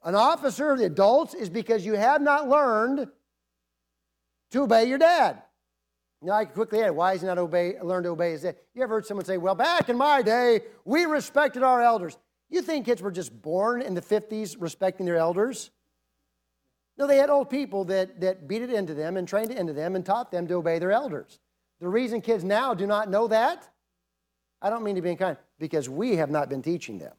an 0.05 0.15
officer, 0.15 0.75
the 0.75 0.87
adults, 0.87 1.35
is 1.35 1.51
because 1.51 1.85
you 1.85 1.97
have 1.97 2.23
not 2.23 2.49
learned 2.49 3.09
to 4.53 4.63
obey 4.63 4.87
your 4.87 4.97
dad. 4.97 5.43
Now, 6.23 6.33
I 6.33 6.45
can 6.45 6.55
quickly 6.55 6.83
add, 6.83 6.91
why 6.91 7.13
is 7.13 7.21
he 7.21 7.27
not 7.27 7.39
obey, 7.39 7.75
learn 7.83 8.03
to 8.05 8.11
obey 8.11 8.33
his 8.33 8.43
dad? 8.43 8.57
You 8.75 8.83
ever 8.83 8.95
heard 8.95 9.07
someone 9.07 9.27
say, 9.27 9.37
well, 9.37 9.55
back 9.55 9.89
in 9.89 9.97
my 9.97 10.23
day, 10.23 10.61
we 10.85 11.05
respected 11.05 11.63
our 11.63 11.83
elders. 11.83 12.17
You 12.49 12.63
think 12.63 12.87
kids 12.87 13.03
were 13.03 13.11
just 13.11 13.43
born 13.43 13.83
in 13.83 13.95
the 13.95 14.01
50s 14.01 14.57
respecting 14.59 15.05
their 15.05 15.17
elders? 15.17 15.71
No, 16.97 17.07
they 17.07 17.19
had 17.19 17.29
old 17.29 17.51
people 17.51 17.85
that, 17.87 18.21
that 18.21 18.49
beat 18.49 18.63
it 18.63 18.73
into 18.73 18.95
them 18.95 19.17
and 19.17 19.29
trained 19.29 19.51
it 19.51 19.59
into 19.59 19.75
them 19.75 19.95
and 19.95 20.07
taught 20.07 20.31
them 20.31 20.47
to 20.49 20.55
obey 20.55 20.79
their 20.79 20.93
elders. 20.93 21.39
The 21.81 21.89
reason 21.89 22.23
kids 22.23 22.43
now 22.43 22.73
do 22.73 22.87
not 22.87 23.11
know 23.11 23.29
that, 23.29 23.69
I 24.63 24.71
don't 24.71 24.83
mean 24.83 24.97
to 24.97 25.03
be 25.03 25.11
unkind, 25.11 25.37
because 25.59 25.89
we 25.89 26.17
have 26.17 26.31
not 26.31 26.49
been 26.49 26.63
teaching 26.63 26.99
them. 26.99 27.13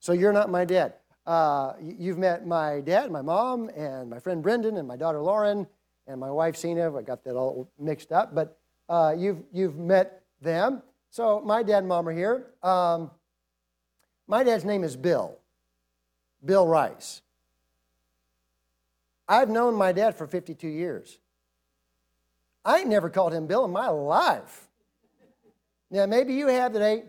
So 0.00 0.12
you're 0.12 0.32
not 0.32 0.48
my 0.48 0.64
dad. 0.64 0.94
Uh, 1.26 1.74
you've 1.78 2.16
met 2.16 2.46
my 2.46 2.80
dad, 2.80 3.10
my 3.10 3.20
mom, 3.20 3.68
and 3.76 4.08
my 4.08 4.18
friend 4.18 4.42
Brendan, 4.42 4.78
and 4.78 4.88
my 4.88 4.96
daughter 4.96 5.20
Lauren, 5.20 5.66
and 6.08 6.18
my 6.18 6.30
wife 6.30 6.56
Sina. 6.56 6.96
I 6.96 7.02
got 7.02 7.22
that 7.24 7.36
all 7.36 7.70
mixed 7.78 8.10
up, 8.10 8.34
but 8.34 8.58
uh, 8.88 9.14
you've, 9.16 9.42
you've 9.52 9.76
met 9.76 10.22
them. 10.40 10.82
So 11.10 11.40
my 11.40 11.62
dad 11.62 11.78
and 11.78 11.88
mom 11.88 12.08
are 12.08 12.12
here. 12.12 12.46
Um, 12.62 13.10
my 14.26 14.42
dad's 14.42 14.64
name 14.64 14.82
is 14.82 14.96
Bill, 14.96 15.38
Bill 16.44 16.66
Rice. 16.66 17.22
I've 19.28 19.50
known 19.50 19.74
my 19.74 19.92
dad 19.92 20.16
for 20.16 20.26
52 20.26 20.66
years. 20.66 21.18
I 22.64 22.78
ain't 22.78 22.88
never 22.88 23.10
called 23.10 23.32
him 23.32 23.46
Bill 23.46 23.64
in 23.64 23.70
my 23.70 23.88
life. 23.88 24.68
Now, 25.90 26.06
maybe 26.06 26.34
you 26.34 26.48
have 26.48 26.72
today. 26.72 27.04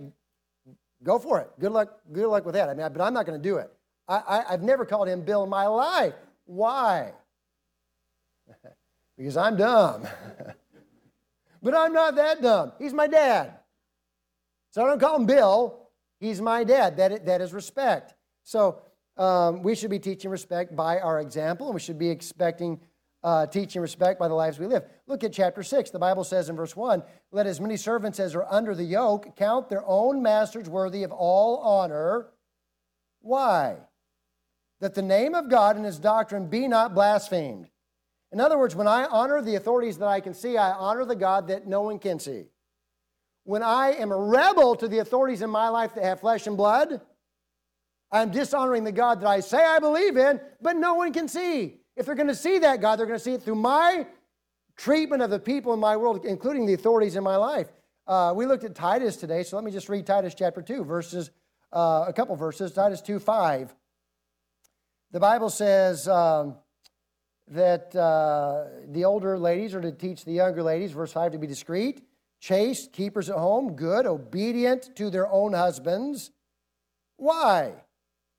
Go 1.03 1.17
for 1.17 1.39
it. 1.39 1.49
Good 1.59 1.71
luck, 1.71 1.99
good 2.11 2.27
luck 2.27 2.45
with 2.45 2.55
that. 2.55 2.69
I 2.69 2.73
mean, 2.73 2.87
but 2.93 3.01
I'm 3.01 3.13
not 3.13 3.25
going 3.25 3.41
to 3.41 3.49
do 3.49 3.57
it. 3.57 3.71
I, 4.07 4.43
I, 4.47 4.51
have 4.51 4.61
never 4.61 4.85
called 4.85 5.07
him 5.07 5.21
Bill 5.21 5.43
in 5.43 5.49
my 5.49 5.67
life. 5.67 6.13
Why? 6.45 7.13
Because 9.19 9.35
I'm 9.35 9.57
dumb. 9.57 10.07
but 11.61 11.75
I'm 11.75 11.91
not 11.91 12.15
that 12.15 12.41
dumb. 12.41 12.71
He's 12.79 12.93
my 12.93 13.05
dad. 13.05 13.53
So 14.71 14.81
I 14.81 14.87
don't 14.87 14.99
call 14.99 15.17
him 15.17 15.25
Bill. 15.25 15.89
He's 16.21 16.41
my 16.41 16.63
dad. 16.63 16.95
That, 16.95 17.25
that 17.25 17.41
is 17.41 17.51
respect. 17.51 18.13
So 18.43 18.81
um, 19.17 19.61
we 19.61 19.75
should 19.75 19.89
be 19.89 19.99
teaching 19.99 20.31
respect 20.31 20.73
by 20.73 20.99
our 20.99 21.19
example, 21.19 21.67
and 21.67 21.73
we 21.73 21.81
should 21.81 21.99
be 21.99 22.09
expecting 22.09 22.79
uh, 23.21 23.45
teaching 23.45 23.81
respect 23.81 24.21
by 24.21 24.29
the 24.29 24.33
lives 24.33 24.57
we 24.57 24.67
live. 24.67 24.83
Look 25.05 25.25
at 25.25 25.33
chapter 25.33 25.63
6. 25.63 25.89
The 25.89 25.99
Bible 25.99 26.23
says 26.23 26.47
in 26.47 26.55
verse 26.55 26.73
1 26.73 27.03
Let 27.33 27.45
as 27.45 27.59
many 27.59 27.75
servants 27.75 28.21
as 28.21 28.35
are 28.35 28.45
under 28.49 28.73
the 28.73 28.85
yoke 28.85 29.35
count 29.35 29.67
their 29.67 29.83
own 29.85 30.23
masters 30.23 30.69
worthy 30.69 31.03
of 31.03 31.11
all 31.11 31.57
honor. 31.57 32.27
Why? 33.19 33.79
That 34.79 34.95
the 34.95 35.01
name 35.01 35.35
of 35.35 35.49
God 35.49 35.75
and 35.75 35.83
his 35.83 35.99
doctrine 35.99 36.47
be 36.47 36.69
not 36.69 36.93
blasphemed. 36.93 37.67
In 38.31 38.39
other 38.39 38.57
words, 38.57 38.75
when 38.75 38.87
I 38.87 39.05
honor 39.05 39.41
the 39.41 39.55
authorities 39.55 39.97
that 39.97 40.07
I 40.07 40.19
can 40.19 40.33
see, 40.33 40.57
I 40.57 40.71
honor 40.71 41.05
the 41.05 41.15
God 41.15 41.47
that 41.47 41.67
no 41.67 41.81
one 41.81 41.97
can 41.99 42.19
see. 42.19 42.45
When 43.43 43.63
I 43.63 43.93
am 43.93 44.11
a 44.11 44.17
rebel 44.17 44.75
to 44.75 44.87
the 44.87 44.99
authorities 44.99 45.41
in 45.41 45.49
my 45.49 45.69
life 45.69 45.95
that 45.95 46.03
have 46.03 46.19
flesh 46.19 46.45
and 46.45 46.55
blood, 46.55 47.01
I'm 48.11 48.31
dishonoring 48.31 48.83
the 48.83 48.91
God 48.91 49.21
that 49.21 49.27
I 49.27 49.39
say 49.39 49.63
I 49.63 49.79
believe 49.79 50.17
in, 50.17 50.39
but 50.61 50.75
no 50.75 50.95
one 50.95 51.13
can 51.13 51.27
see. 51.27 51.77
If 51.95 52.05
they're 52.05 52.15
going 52.15 52.27
to 52.27 52.35
see 52.35 52.59
that 52.59 52.81
God, 52.81 52.97
they're 52.97 53.05
going 53.05 53.17
to 53.19 53.23
see 53.23 53.33
it 53.33 53.43
through 53.43 53.55
my 53.55 54.05
treatment 54.77 55.21
of 55.21 55.29
the 55.29 55.39
people 55.39 55.73
in 55.73 55.79
my 55.79 55.97
world, 55.97 56.25
including 56.25 56.65
the 56.65 56.73
authorities 56.73 57.15
in 57.15 57.23
my 57.23 57.35
life. 57.35 57.67
Uh, 58.07 58.33
we 58.35 58.45
looked 58.45 58.63
at 58.63 58.73
Titus 58.73 59.17
today, 59.17 59.43
so 59.43 59.55
let 59.57 59.65
me 59.65 59.71
just 59.71 59.89
read 59.89 60.05
Titus 60.05 60.33
chapter 60.33 60.61
2, 60.61 60.83
verses, 60.83 61.29
uh, 61.73 62.05
a 62.07 62.13
couple 62.13 62.35
verses, 62.35 62.71
Titus 62.71 63.01
2 63.01 63.19
5. 63.19 63.75
The 65.11 65.19
Bible 65.19 65.49
says 65.49 66.07
um, 66.07 66.55
that 67.49 67.95
uh, 67.95 68.65
the 68.91 69.05
older 69.05 69.37
ladies 69.37 69.73
are 69.73 69.81
to 69.81 69.91
teach 69.91 70.25
the 70.25 70.33
younger 70.33 70.63
ladies, 70.63 70.91
verse 70.91 71.11
5, 71.11 71.33
to 71.33 71.37
be 71.37 71.47
discreet, 71.47 72.03
chaste, 72.39 72.93
keepers 72.93 73.29
at 73.29 73.37
home, 73.37 73.75
good, 73.75 74.05
obedient 74.05 74.95
to 74.95 75.09
their 75.09 75.27
own 75.27 75.53
husbands. 75.53 76.31
Why? 77.17 77.73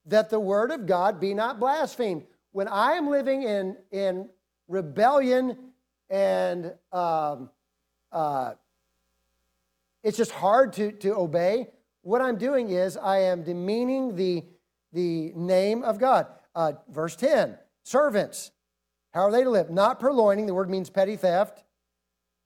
that 0.07 0.31
the 0.31 0.40
word 0.40 0.71
of 0.71 0.87
God 0.87 1.21
be 1.21 1.35
not 1.35 1.61
blasphemed. 1.61 2.25
When 2.52 2.69
I 2.69 2.93
am 2.93 3.09
living 3.09 3.43
in, 3.43 3.76
in 3.90 4.29
rebellion 4.69 5.57
and 6.09 6.75
um, 6.93 7.50
uh, 8.11 8.52
it's 10.02 10.17
just 10.17 10.33
hard 10.33 10.73
to, 10.75 10.93
to 10.93 11.14
obey, 11.14 11.69
what 12.02 12.21
I'm 12.21 12.37
doing 12.37 12.71
is 12.71 12.97
I 12.97 13.19
am 13.19 13.45
demeaning 13.45 14.17
the, 14.17 14.45
the 14.93 15.33
name 15.37 15.83
of 15.83 15.99
God. 15.99 16.26
Uh, 16.55 16.73
verse 16.88 17.14
10 17.14 17.57
servants, 17.85 18.50
how 19.12 19.23
are 19.23 19.33
they 19.33 19.45
to 19.45 19.50
live? 19.50 19.71
Not 19.71 20.00
purloining, 20.00 20.47
the 20.47 20.55
word 20.55 20.71
means 20.71 20.90
petty 20.90 21.17
theft, 21.17 21.64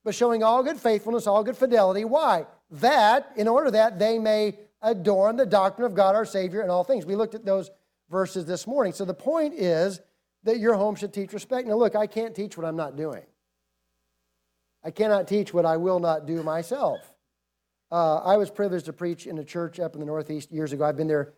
but 0.05 0.15
showing 0.15 0.43
all 0.43 0.63
good 0.63 0.79
faithfulness, 0.79 1.27
all 1.27 1.45
good 1.45 1.57
fidelity. 1.57 2.05
Why? 2.05 2.47
That, 2.71 3.33
in 3.37 3.49
order 3.49 3.71
that 3.71 3.99
they 3.99 4.19
may 4.19 4.59
adorn 4.83 5.37
the 5.37 5.47
doctrine 5.47 5.87
of 5.87 5.95
God 5.95 6.15
our 6.15 6.27
Savior 6.27 6.63
in 6.63 6.71
all 6.71 6.85
things. 6.85 7.07
We 7.07 7.17
looked 7.17 7.35
at 7.35 7.45
those 7.45 7.71
verses 8.11 8.45
this 8.45 8.67
morning. 8.67 8.93
So 8.93 9.05
the 9.05 9.15
point 9.15 9.55
is 9.55 10.01
that 10.45 10.59
your 10.59 10.75
home 10.75 10.95
should 10.95 11.13
teach 11.13 11.33
respect. 11.33 11.67
Now, 11.67 11.77
look, 11.77 11.97
I 11.97 12.07
can't 12.07 12.35
teach 12.35 12.57
what 12.57 12.67
I'm 12.67 12.77
not 12.77 12.97
doing. 12.97 13.23
I 14.85 14.91
cannot 14.91 15.27
teach 15.27 15.55
what 15.55 15.65
I 15.65 15.79
will 15.79 15.99
not 15.99 16.27
do 16.27 16.43
myself. 16.43 17.01
Uh, 17.91 18.17
I 18.19 18.37
was 18.37 18.51
privileged 18.51 18.87
to 18.87 18.93
preach 18.93 19.27
in 19.27 19.39
a 19.39 19.45
church 19.45 19.81
up 19.81 19.95
in 19.95 20.01
the 20.01 20.07
Northeast 20.07 20.53
years 20.53 20.73
ago. 20.73 20.85
I've 20.85 20.97
been 20.97 21.09
there 21.09 21.33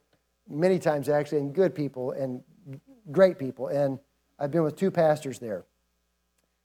many 0.49 0.80
times, 0.80 1.09
actually, 1.09 1.38
and 1.38 1.54
good 1.54 1.75
people 1.75 2.11
and 2.12 2.42
great 3.12 3.38
people. 3.38 3.68
And 3.68 4.00
I've 4.38 4.50
been 4.50 4.62
with 4.62 4.76
two 4.76 4.90
pastors 4.90 5.38
there. 5.38 5.64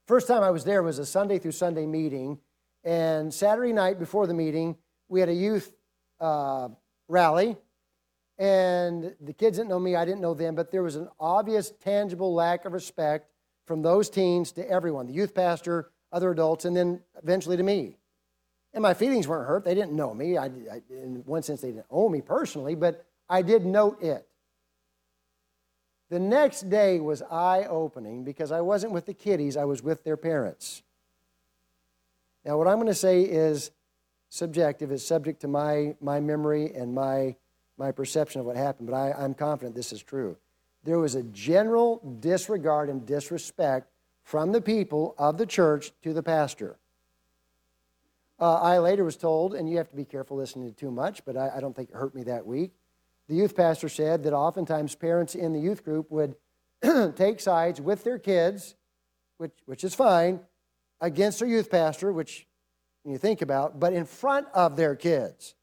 First 0.07 0.27
time 0.27 0.43
I 0.43 0.49
was 0.49 0.63
there 0.63 0.83
was 0.83 0.99
a 0.99 1.05
Sunday 1.05 1.39
through 1.39 1.53
Sunday 1.53 1.85
meeting. 1.85 2.39
And 2.83 3.33
Saturday 3.33 3.73
night 3.73 3.99
before 3.99 4.25
the 4.27 4.33
meeting, 4.33 4.75
we 5.07 5.19
had 5.19 5.29
a 5.29 5.33
youth 5.33 5.71
uh, 6.19 6.69
rally, 7.07 7.55
and 8.39 9.15
the 9.21 9.33
kids 9.33 9.57
didn't 9.57 9.69
know 9.69 9.79
me, 9.79 9.95
I 9.95 10.03
didn't 10.03 10.21
know 10.21 10.33
them, 10.33 10.55
but 10.55 10.71
there 10.71 10.81
was 10.81 10.95
an 10.95 11.07
obvious, 11.19 11.71
tangible 11.83 12.33
lack 12.33 12.65
of 12.65 12.73
respect 12.73 13.29
from 13.67 13.83
those 13.83 14.09
teens 14.09 14.51
to 14.53 14.67
everyone 14.67 15.05
the 15.05 15.13
youth 15.13 15.35
pastor, 15.35 15.91
other 16.11 16.31
adults, 16.31 16.65
and 16.65 16.75
then 16.75 17.01
eventually 17.21 17.55
to 17.55 17.63
me. 17.63 17.97
And 18.73 18.81
my 18.81 18.93
feelings 18.95 19.27
weren't 19.27 19.47
hurt. 19.47 19.63
They 19.65 19.75
didn't 19.75 19.93
know 19.93 20.13
me. 20.13 20.37
I, 20.37 20.45
I, 20.45 20.81
in 20.89 21.23
one 21.25 21.43
sense, 21.43 21.61
they 21.61 21.71
didn't 21.71 21.85
owe 21.91 22.09
me 22.09 22.21
personally, 22.21 22.73
but 22.73 23.05
I 23.29 23.43
did 23.43 23.65
note 23.65 24.01
it. 24.01 24.27
The 26.11 26.19
next 26.19 26.69
day 26.69 26.99
was 26.99 27.21
eye 27.21 27.65
opening 27.69 28.25
because 28.25 28.51
I 28.51 28.59
wasn't 28.59 28.91
with 28.91 29.05
the 29.05 29.13
kiddies, 29.13 29.55
I 29.55 29.63
was 29.63 29.81
with 29.81 30.03
their 30.03 30.17
parents. 30.17 30.83
Now, 32.43 32.57
what 32.57 32.67
I'm 32.67 32.75
going 32.75 32.87
to 32.87 32.93
say 32.93 33.21
is 33.21 33.71
subjective. 34.27 34.91
It's 34.91 35.05
subject 35.05 35.39
to 35.41 35.47
my, 35.47 35.95
my 36.01 36.19
memory 36.19 36.73
and 36.73 36.93
my, 36.93 37.37
my 37.77 37.93
perception 37.93 38.41
of 38.41 38.45
what 38.45 38.57
happened, 38.57 38.89
but 38.89 38.95
I, 38.97 39.13
I'm 39.13 39.33
confident 39.33 39.73
this 39.73 39.93
is 39.93 40.03
true. 40.03 40.35
There 40.83 40.99
was 40.99 41.15
a 41.15 41.23
general 41.23 42.01
disregard 42.19 42.89
and 42.89 43.05
disrespect 43.05 43.87
from 44.23 44.51
the 44.51 44.61
people 44.61 45.15
of 45.17 45.37
the 45.37 45.45
church 45.45 45.93
to 46.03 46.11
the 46.11 46.23
pastor. 46.23 46.77
Uh, 48.37 48.55
I 48.55 48.79
later 48.79 49.05
was 49.05 49.15
told, 49.15 49.53
and 49.53 49.69
you 49.69 49.77
have 49.77 49.89
to 49.89 49.95
be 49.95 50.03
careful 50.03 50.35
listening 50.35 50.67
to 50.67 50.75
too 50.75 50.91
much, 50.91 51.23
but 51.23 51.37
I, 51.37 51.51
I 51.55 51.59
don't 51.61 51.73
think 51.73 51.89
it 51.91 51.95
hurt 51.95 52.13
me 52.13 52.23
that 52.23 52.45
week. 52.45 52.73
The 53.31 53.37
youth 53.37 53.55
pastor 53.55 53.87
said 53.87 54.23
that 54.23 54.33
oftentimes 54.33 54.93
parents 54.93 55.35
in 55.35 55.53
the 55.53 55.59
youth 55.61 55.85
group 55.85 56.11
would 56.11 56.35
take 57.15 57.39
sides 57.39 57.79
with 57.79 58.03
their 58.03 58.19
kids, 58.19 58.75
which, 59.37 59.53
which 59.63 59.85
is 59.85 59.95
fine, 59.95 60.41
against 60.99 61.39
their 61.39 61.47
youth 61.47 61.71
pastor, 61.71 62.11
which 62.11 62.45
you 63.05 63.17
think 63.17 63.41
about, 63.41 63.79
but 63.79 63.93
in 63.93 64.03
front 64.03 64.47
of 64.53 64.75
their 64.75 64.97
kids. 64.97 65.55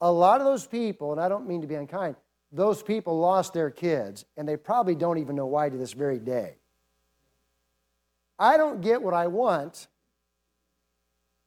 A 0.00 0.10
lot 0.10 0.40
of 0.40 0.48
those 0.48 0.66
people, 0.66 1.12
and 1.12 1.20
I 1.20 1.28
don't 1.28 1.46
mean 1.46 1.60
to 1.60 1.68
be 1.68 1.76
unkind, 1.76 2.16
those 2.50 2.82
people 2.82 3.16
lost 3.16 3.52
their 3.52 3.70
kids, 3.70 4.24
and 4.36 4.48
they 4.48 4.56
probably 4.56 4.96
don't 4.96 5.18
even 5.18 5.36
know 5.36 5.46
why 5.46 5.68
to 5.68 5.76
this 5.76 5.92
very 5.92 6.18
day. 6.18 6.56
I 8.36 8.56
don't 8.56 8.80
get 8.80 9.00
what 9.00 9.14
I 9.14 9.28
want. 9.28 9.86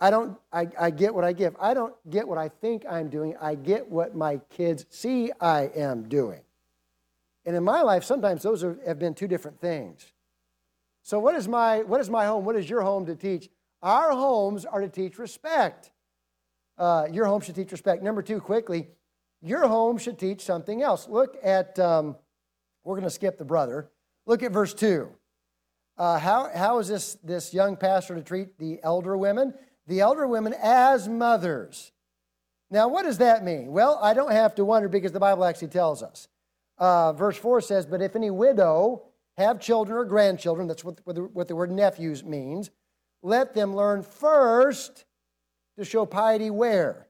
I 0.03 0.09
don't 0.09 0.37
I, 0.51 0.67
I 0.77 0.89
get 0.89 1.15
what 1.15 1.23
I 1.23 1.31
give. 1.31 1.55
I 1.61 1.73
don't 1.73 1.93
get 2.09 2.27
what 2.27 2.37
I 2.37 2.49
think 2.49 2.83
I'm 2.89 3.07
doing. 3.07 3.37
I 3.39 3.55
get 3.55 3.89
what 3.89 4.13
my 4.13 4.41
kids 4.49 4.85
see 4.89 5.31
I 5.39 5.69
am 5.73 6.09
doing. 6.09 6.41
And 7.45 7.55
in 7.55 7.63
my 7.63 7.81
life, 7.83 8.03
sometimes 8.03 8.43
those 8.43 8.65
are, 8.65 8.77
have 8.85 8.99
been 8.99 9.13
two 9.13 9.29
different 9.29 9.61
things. 9.61 10.11
So 11.03 11.19
what 11.19 11.35
is 11.35 11.47
my 11.47 11.83
what 11.83 12.01
is 12.01 12.09
my 12.09 12.25
home? 12.25 12.43
What 12.43 12.57
is 12.57 12.69
your 12.69 12.81
home 12.81 13.05
to 13.05 13.15
teach? 13.15 13.47
Our 13.81 14.11
homes 14.11 14.65
are 14.65 14.81
to 14.81 14.89
teach 14.89 15.17
respect. 15.17 15.91
Uh, 16.77 17.07
your 17.09 17.25
home 17.25 17.39
should 17.39 17.55
teach 17.55 17.71
respect. 17.71 18.03
Number 18.03 18.21
two, 18.21 18.41
quickly, 18.41 18.89
your 19.41 19.69
home 19.69 19.97
should 19.97 20.19
teach 20.19 20.41
something 20.41 20.81
else. 20.81 21.07
Look 21.07 21.37
at, 21.41 21.79
um, 21.79 22.17
we're 22.83 22.95
going 22.95 23.03
to 23.03 23.09
skip 23.09 23.37
the 23.37 23.45
brother. 23.45 23.89
Look 24.25 24.43
at 24.43 24.51
verse 24.51 24.73
2. 24.73 25.09
Uh, 25.97 26.17
how, 26.17 26.49
how 26.55 26.79
is 26.79 26.87
this, 26.87 27.15
this 27.23 27.53
young 27.53 27.75
pastor 27.75 28.15
to 28.15 28.23
treat 28.23 28.57
the 28.57 28.79
elder 28.83 29.15
women? 29.15 29.53
The 29.87 29.99
elder 29.99 30.27
women 30.27 30.53
as 30.61 31.07
mothers. 31.07 31.91
Now, 32.71 32.87
what 32.87 33.03
does 33.03 33.19
that 33.19 33.43
mean? 33.43 33.71
Well, 33.71 33.99
I 34.01 34.13
don't 34.13 34.31
have 34.31 34.55
to 34.55 34.65
wonder 34.65 34.87
because 34.87 35.11
the 35.11 35.19
Bible 35.19 35.45
actually 35.45 35.67
tells 35.67 36.01
us. 36.01 36.27
Uh, 36.77 37.13
verse 37.13 37.37
4 37.37 37.61
says, 37.61 37.85
But 37.85 38.01
if 38.01 38.15
any 38.15 38.31
widow 38.31 39.03
have 39.37 39.59
children 39.59 39.97
or 39.97 40.05
grandchildren, 40.05 40.67
that's 40.67 40.83
what, 40.83 40.99
what, 41.03 41.15
the, 41.15 41.23
what 41.23 41.47
the 41.47 41.55
word 41.55 41.71
nephews 41.71 42.23
means, 42.23 42.71
let 43.21 43.53
them 43.53 43.75
learn 43.75 44.03
first 44.03 45.05
to 45.77 45.85
show 45.85 46.05
piety 46.05 46.49
where? 46.49 47.07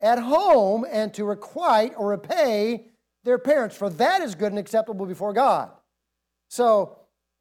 At 0.00 0.18
home 0.18 0.86
and 0.90 1.12
to 1.14 1.24
requite 1.24 1.92
or 1.96 2.08
repay 2.08 2.86
their 3.24 3.38
parents, 3.38 3.76
for 3.76 3.90
that 3.90 4.22
is 4.22 4.34
good 4.34 4.52
and 4.52 4.58
acceptable 4.58 5.06
before 5.06 5.32
God. 5.32 5.70
So, 6.48 6.97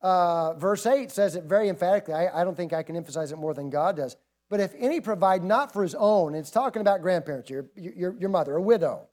uh, 0.07 0.53
verse 0.53 0.85
8 0.85 1.11
says 1.11 1.35
it 1.35 1.43
very 1.43 1.67
emphatically. 1.67 2.13
I, 2.13 2.41
I 2.41 2.43
don't 2.45 2.55
think 2.55 2.71
I 2.71 2.81
can 2.81 2.95
emphasize 2.95 3.33
it 3.33 3.37
more 3.37 3.53
than 3.53 3.69
God 3.69 3.97
does. 3.97 4.15
But 4.49 4.61
if 4.61 4.73
any 4.77 5.01
provide 5.01 5.43
not 5.43 5.73
for 5.73 5.83
his 5.83 5.95
own, 5.95 6.33
it's 6.33 6.49
talking 6.49 6.79
about 6.81 7.01
grandparents, 7.01 7.49
your, 7.49 7.65
your, 7.75 8.15
your 8.17 8.29
mother, 8.29 8.55
a 8.55 8.61
widow. 8.61 9.09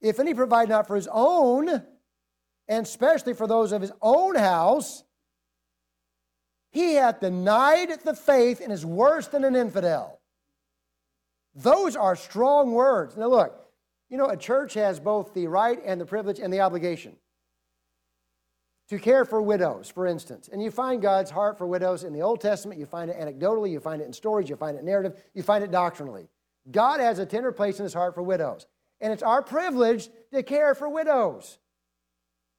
If 0.00 0.20
any 0.20 0.32
provide 0.32 0.68
not 0.68 0.86
for 0.86 0.94
his 0.94 1.08
own, 1.10 1.68
and 2.68 2.86
especially 2.86 3.34
for 3.34 3.48
those 3.48 3.72
of 3.72 3.82
his 3.82 3.90
own 4.00 4.36
house, 4.36 5.02
he 6.70 6.94
hath 6.94 7.18
denied 7.18 7.98
the 8.04 8.14
faith 8.14 8.60
and 8.60 8.72
is 8.72 8.86
worse 8.86 9.26
than 9.26 9.42
an 9.42 9.56
infidel. 9.56 10.20
Those 11.52 11.96
are 11.96 12.14
strong 12.14 12.72
words. 12.74 13.16
Now, 13.16 13.26
look, 13.26 13.66
you 14.08 14.18
know, 14.18 14.26
a 14.26 14.36
church 14.36 14.74
has 14.74 15.00
both 15.00 15.34
the 15.34 15.48
right 15.48 15.80
and 15.84 16.00
the 16.00 16.06
privilege 16.06 16.38
and 16.38 16.52
the 16.52 16.60
obligation 16.60 17.16
to 18.88 18.98
care 18.98 19.24
for 19.24 19.40
widows, 19.40 19.88
for 19.88 20.06
instance. 20.06 20.48
And 20.52 20.62
you 20.62 20.70
find 20.70 21.00
God's 21.00 21.30
heart 21.30 21.56
for 21.56 21.66
widows 21.66 22.04
in 22.04 22.12
the 22.12 22.22
Old 22.22 22.40
Testament. 22.40 22.78
You 22.78 22.86
find 22.86 23.10
it 23.10 23.18
anecdotally, 23.18 23.70
you 23.70 23.80
find 23.80 24.02
it 24.02 24.06
in 24.06 24.12
stories, 24.12 24.48
you 24.48 24.56
find 24.56 24.76
it 24.76 24.84
narrative, 24.84 25.22
you 25.34 25.42
find 25.42 25.64
it 25.64 25.70
doctrinally. 25.70 26.28
God 26.70 27.00
has 27.00 27.18
a 27.18 27.26
tender 27.26 27.52
place 27.52 27.78
in 27.78 27.84
his 27.84 27.94
heart 27.94 28.14
for 28.14 28.22
widows. 28.22 28.66
And 29.00 29.12
it's 29.12 29.22
our 29.22 29.42
privilege 29.42 30.08
to 30.32 30.42
care 30.42 30.74
for 30.74 30.88
widows 30.88 31.58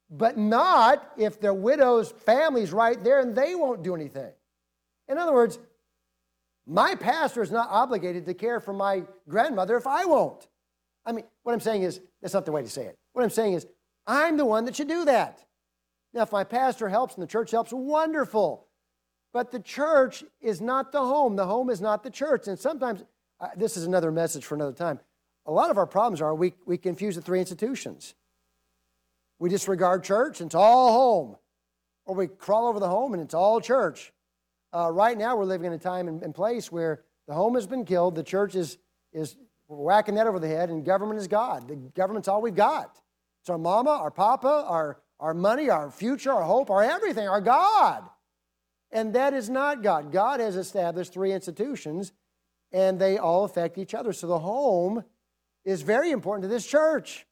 but 0.09 0.37
not 0.37 1.11
if 1.17 1.39
the 1.39 1.53
widow's 1.53 2.11
family's 2.11 2.71
right 2.71 3.03
there 3.03 3.19
and 3.19 3.35
they 3.35 3.55
won't 3.55 3.83
do 3.83 3.95
anything. 3.95 4.31
In 5.07 5.17
other 5.17 5.33
words, 5.33 5.59
my 6.67 6.95
pastor 6.95 7.41
is 7.41 7.51
not 7.51 7.69
obligated 7.69 8.25
to 8.25 8.33
care 8.33 8.59
for 8.59 8.73
my 8.73 9.03
grandmother 9.27 9.77
if 9.77 9.87
I 9.87 10.05
won't. 10.05 10.47
I 11.05 11.11
mean, 11.11 11.25
what 11.43 11.53
I'm 11.53 11.59
saying 11.59 11.83
is, 11.83 12.01
that's 12.21 12.33
not 12.33 12.45
the 12.45 12.51
way 12.51 12.63
to 12.63 12.69
say 12.69 12.85
it. 12.85 12.97
What 13.13 13.23
I'm 13.23 13.29
saying 13.29 13.53
is, 13.53 13.67
I'm 14.07 14.37
the 14.37 14.45
one 14.45 14.65
that 14.65 14.75
should 14.75 14.87
do 14.87 15.05
that. 15.05 15.43
Now, 16.15 16.21
if 16.21 16.31
my 16.31 16.45
pastor 16.45 16.87
helps 16.87 17.15
and 17.15 17.21
the 17.21 17.27
church 17.27 17.51
helps, 17.51 17.73
wonderful. 17.73 18.67
But 19.33 19.51
the 19.51 19.59
church 19.59 20.23
is 20.39 20.61
not 20.61 20.93
the 20.93 21.01
home. 21.01 21.35
The 21.35 21.45
home 21.45 21.69
is 21.69 21.81
not 21.81 22.03
the 22.03 22.09
church. 22.09 22.47
And 22.47 22.57
sometimes, 22.57 23.03
uh, 23.41 23.49
this 23.57 23.75
is 23.75 23.85
another 23.85 24.13
message 24.13 24.45
for 24.45 24.55
another 24.55 24.71
time. 24.71 25.01
A 25.45 25.51
lot 25.51 25.69
of 25.69 25.77
our 25.77 25.85
problems 25.85 26.21
are 26.21 26.33
we, 26.33 26.53
we 26.65 26.77
confuse 26.77 27.15
the 27.15 27.21
three 27.21 27.41
institutions. 27.41 28.15
We 29.39 29.49
disregard 29.49 30.05
church 30.05 30.39
and 30.39 30.47
it's 30.47 30.55
all 30.55 30.93
home. 30.93 31.35
Or 32.05 32.15
we 32.15 32.27
crawl 32.27 32.67
over 32.67 32.79
the 32.79 32.87
home 32.87 33.13
and 33.13 33.21
it's 33.21 33.33
all 33.33 33.59
church. 33.59 34.13
Uh, 34.73 34.89
right 34.89 35.17
now, 35.17 35.35
we're 35.35 35.43
living 35.43 35.67
in 35.67 35.73
a 35.73 35.77
time 35.77 36.07
and, 36.07 36.23
and, 36.23 36.33
place 36.33 36.71
where 36.71 37.03
the 37.27 37.33
home 37.33 37.55
has 37.55 37.67
been 37.67 37.83
killed, 37.85 38.15
the 38.15 38.23
church 38.23 38.55
is, 38.55 38.77
is 39.11 39.35
whacking 39.67 40.15
that 40.15 40.27
over 40.27 40.39
the 40.39 40.47
head, 40.47 40.69
and 40.69 40.83
government 40.83 41.19
is 41.19 41.27
God. 41.27 41.67
The 41.67 41.75
government's 41.75 42.27
all 42.27 42.41
we've 42.41 42.55
got. 42.55 42.99
It's 43.41 43.49
our 43.49 43.57
mama, 43.57 43.91
our 43.91 44.11
papa, 44.11 44.65
our, 44.67 44.97
our 45.19 45.33
money, 45.33 45.69
our 45.69 45.89
future, 45.89 46.31
our 46.31 46.43
hope, 46.43 46.69
our 46.69 46.83
everything, 46.83 47.27
our 47.27 47.41
God. 47.41 48.03
And 48.91 49.13
that 49.13 49.33
is 49.33 49.49
not 49.49 49.83
God. 49.83 50.11
God 50.11 50.39
has 50.39 50.55
established 50.55 51.13
three 51.13 51.31
institutions, 51.31 52.13
and 52.71 52.99
they 52.99 53.17
all 53.17 53.43
affect 53.43 53.77
each 53.77 53.93
other. 53.93 54.13
So 54.13 54.27
the 54.27 54.39
home 54.39 55.03
is 55.63 55.81
very 55.81 56.11
important 56.11 56.43
to 56.43 56.47
this 56.47 56.65
church. 56.65 57.25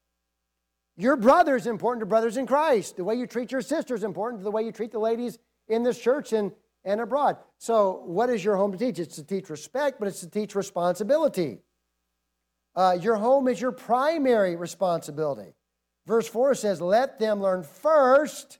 Your 0.96 1.15
brother 1.15 1.56
is 1.56 1.67
important 1.67 2.02
to 2.02 2.06
brothers 2.06 2.38
in 2.38 2.46
Christ. 2.46 2.98
The 2.98 3.04
way 3.04 3.15
you 3.15 3.28
treat 3.28 3.52
your 3.52 3.62
sister 3.62 3.96
is 3.96 4.04
important 4.04 4.41
to 4.41 4.43
the 4.43 4.52
way 4.52 4.63
you 4.63 4.72
treat 4.72 4.91
the 4.91 5.00
ladies 5.00 5.39
in 5.67 5.84
this 5.84 6.00
church 6.00 6.34
and, 6.34 6.52
and 6.84 7.02
abroad. 7.02 7.38
So, 7.58 8.04
what 8.06 8.30
is 8.30 8.43
your 8.43 8.58
home 8.58 8.72
to 8.74 8.78
teach? 8.78 9.00
It's 9.00 9.15
to 9.15 9.24
teach 9.24 9.50
respect, 9.50 10.00
but 10.00 10.08
it's 10.08 10.19
to 10.19 10.30
teach 10.30 10.56
responsibility. 10.56 11.60
Uh, 12.76 12.98
your 13.00 13.15
home 13.15 13.48
is 13.48 13.60
your 13.60 13.72
primary 13.72 14.56
responsibility. 14.56 15.54
Verse 16.06 16.28
4 16.28 16.56
says, 16.56 16.82
Let 16.82 17.20
them 17.20 17.42
learn 17.42 17.63
first 17.63 18.60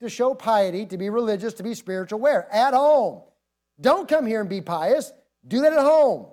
to 0.00 0.08
show 0.08 0.34
piety, 0.34 0.86
to 0.86 0.96
be 0.96 1.10
religious, 1.10 1.54
to 1.54 1.62
be 1.62 1.74
spiritual. 1.74 2.20
Where? 2.20 2.52
At 2.52 2.74
home. 2.74 3.22
Don't 3.80 4.08
come 4.08 4.26
here 4.26 4.40
and 4.40 4.48
be 4.48 4.60
pious. 4.60 5.12
Do 5.46 5.62
that 5.62 5.72
at 5.72 5.80
home. 5.80 6.26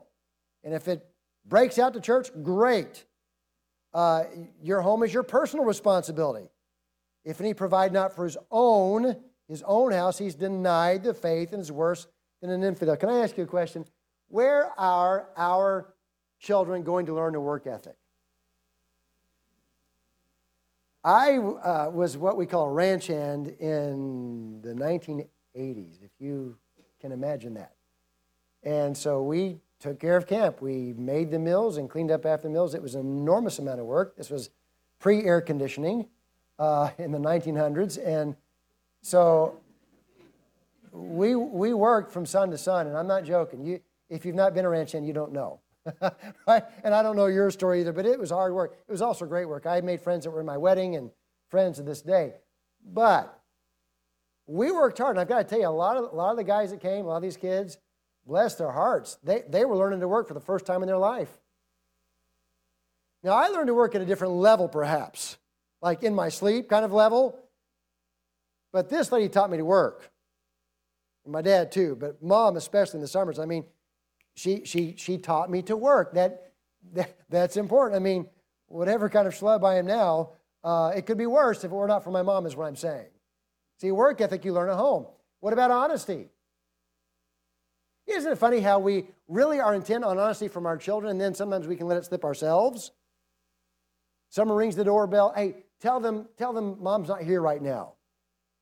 And 0.63 0.73
if 0.73 0.87
it 0.87 1.05
breaks 1.45 1.79
out 1.79 1.93
to 1.93 2.01
church, 2.01 2.29
great. 2.43 3.05
Uh, 3.93 4.25
your 4.61 4.81
home 4.81 5.03
is 5.03 5.13
your 5.13 5.23
personal 5.23 5.65
responsibility. 5.65 6.49
If 7.23 7.41
any 7.41 7.53
provide 7.53 7.91
not 7.91 8.15
for 8.15 8.25
his 8.25 8.37
own, 8.51 9.15
his 9.47 9.63
own 9.65 9.91
house, 9.91 10.17
he's 10.17 10.35
denied 10.35 11.03
the 11.03 11.13
faith 11.13 11.51
and 11.51 11.61
is 11.61 11.71
worse 11.71 12.07
than 12.41 12.49
an 12.49 12.63
infidel. 12.63 12.95
Can 12.95 13.09
I 13.09 13.19
ask 13.19 13.37
you 13.37 13.43
a 13.43 13.47
question? 13.47 13.85
Where 14.27 14.71
are 14.79 15.29
our 15.35 15.93
children 16.39 16.83
going 16.83 17.05
to 17.07 17.13
learn 17.13 17.35
a 17.35 17.41
work 17.41 17.65
ethic? 17.65 17.95
I 21.07 21.37
uh, 21.37 21.89
was 21.89 22.17
what 22.17 22.35
we 22.35 22.45
call 22.45 22.65
a 22.65 22.73
ranch 22.73 23.07
hand 23.07 23.47
in 23.61 24.59
the 24.61 24.73
1980s, 24.73 26.03
if 26.03 26.11
you 26.19 26.57
can 26.99 27.13
imagine 27.13 27.53
that. 27.53 27.75
And 28.61 28.97
so 28.97 29.23
we 29.23 29.61
took 29.79 30.01
care 30.01 30.17
of 30.17 30.27
camp. 30.27 30.61
We 30.61 30.91
made 30.97 31.31
the 31.31 31.39
mills 31.39 31.77
and 31.77 31.89
cleaned 31.89 32.11
up 32.11 32.25
after 32.25 32.49
the 32.49 32.53
mills. 32.53 32.73
It 32.73 32.81
was 32.81 32.95
an 32.95 33.07
enormous 33.07 33.57
amount 33.57 33.79
of 33.79 33.85
work. 33.85 34.17
This 34.17 34.29
was 34.29 34.49
pre 34.99 35.23
air 35.23 35.39
conditioning 35.39 36.07
uh, 36.59 36.89
in 36.97 37.13
the 37.13 37.19
1900s. 37.19 37.97
And 38.05 38.35
so 39.01 39.61
we, 40.91 41.35
we 41.35 41.73
worked 41.73 42.11
from 42.11 42.25
sun 42.25 42.51
to 42.51 42.57
sun, 42.57 42.85
and 42.85 42.97
I'm 42.97 43.07
not 43.07 43.23
joking. 43.23 43.63
You, 43.63 43.79
if 44.09 44.25
you've 44.25 44.35
not 44.35 44.53
been 44.53 44.65
a 44.65 44.69
ranch 44.69 44.91
hand, 44.91 45.07
you 45.07 45.13
don't 45.13 45.31
know. 45.31 45.61
right? 46.47 46.63
And 46.83 46.93
I 46.93 47.01
don't 47.01 47.15
know 47.15 47.27
your 47.27 47.51
story 47.51 47.81
either, 47.81 47.93
but 47.93 48.05
it 48.05 48.19
was 48.19 48.29
hard 48.29 48.53
work. 48.53 48.77
It 48.87 48.91
was 48.91 49.01
also 49.01 49.25
great 49.25 49.45
work. 49.45 49.65
I 49.65 49.81
made 49.81 50.01
friends 50.01 50.23
that 50.23 50.31
were 50.31 50.39
in 50.39 50.45
my 50.45 50.57
wedding 50.57 50.95
and 50.95 51.11
friends 51.49 51.77
to 51.77 51.83
this 51.83 52.01
day. 52.01 52.33
But 52.85 53.37
we 54.45 54.71
worked 54.71 54.97
hard, 54.97 55.11
and 55.11 55.19
I've 55.19 55.27
got 55.27 55.39
to 55.39 55.43
tell 55.43 55.59
you, 55.59 55.67
a 55.67 55.69
lot 55.69 55.97
of, 55.97 56.11
a 56.11 56.15
lot 56.15 56.31
of 56.31 56.37
the 56.37 56.43
guys 56.43 56.71
that 56.71 56.81
came, 56.81 57.05
a 57.05 57.09
lot 57.09 57.17
of 57.17 57.23
these 57.23 57.37
kids, 57.37 57.77
bless 58.25 58.55
their 58.55 58.71
hearts, 58.71 59.17
they, 59.23 59.43
they 59.47 59.65
were 59.65 59.75
learning 59.75 60.01
to 60.01 60.07
work 60.07 60.27
for 60.27 60.33
the 60.33 60.41
first 60.41 60.65
time 60.65 60.83
in 60.83 60.87
their 60.87 60.97
life. 60.97 61.29
Now, 63.23 63.31
I 63.33 63.47
learned 63.47 63.67
to 63.67 63.73
work 63.73 63.95
at 63.95 64.01
a 64.01 64.05
different 64.05 64.33
level, 64.33 64.67
perhaps, 64.67 65.37
like 65.81 66.03
in 66.03 66.13
my 66.13 66.29
sleep 66.29 66.69
kind 66.69 66.85
of 66.85 66.93
level. 66.93 67.39
But 68.71 68.89
this 68.89 69.11
lady 69.11 69.29
taught 69.29 69.49
me 69.49 69.57
to 69.57 69.65
work. 69.65 70.11
My 71.25 71.41
dad, 71.41 71.71
too, 71.71 71.97
but 71.99 72.23
mom, 72.23 72.55
especially 72.55 72.97
in 72.97 73.01
the 73.01 73.07
summers. 73.07 73.37
I 73.37 73.45
mean, 73.45 73.65
she, 74.37 74.63
she, 74.65 74.93
she 74.97 75.17
taught 75.17 75.49
me 75.49 75.63
to 75.63 75.75
work. 75.75 76.13
That, 76.13 76.53
that, 76.93 77.17
that's 77.27 77.57
important. 77.57 77.95
I 77.95 77.99
mean, 77.99 78.27
whatever 78.67 79.09
kind 79.09 79.27
of 79.27 79.33
schlub 79.33 79.65
I 79.65 79.79
am 79.79 79.87
now, 79.87 80.33
uh, 80.63 80.93
it 80.95 81.07
could 81.07 81.17
be 81.17 81.25
worse 81.25 81.63
if 81.63 81.71
it 81.71 81.75
were 81.75 81.87
not 81.87 82.03
for 82.03 82.11
my 82.11 82.21
mom, 82.21 82.45
is 82.45 82.55
what 82.55 82.67
I'm 82.67 82.75
saying. 82.75 83.07
See, 83.81 83.91
work 83.91 84.21
ethic 84.21 84.45
you 84.45 84.53
learn 84.53 84.69
at 84.69 84.75
home. 84.75 85.07
What 85.39 85.53
about 85.53 85.71
honesty? 85.71 86.29
isn't 88.05 88.31
it 88.31 88.37
funny 88.37 88.61
how 88.61 88.79
we 88.79 89.05
really 89.27 89.59
are 89.59 89.75
intent 89.75 90.05
on 90.05 90.17
honesty 90.17 90.47
from 90.47 90.65
our 90.65 90.77
children, 90.77 91.11
and 91.11 91.19
then 91.19 91.33
sometimes 91.33 91.67
we 91.67 91.75
can 91.75 91.87
let 91.87 91.97
it 91.97 92.05
slip 92.05 92.23
ourselves? 92.23 92.91
Someone 94.29 94.57
rings 94.57 94.75
the 94.75 94.85
doorbell. 94.85 95.33
Hey, 95.35 95.55
tell 95.81 95.99
them, 95.99 96.27
tell 96.37 96.53
them 96.53 96.77
mom's 96.81 97.09
not 97.09 97.21
here 97.21 97.41
right 97.41 97.61
now. 97.61 97.93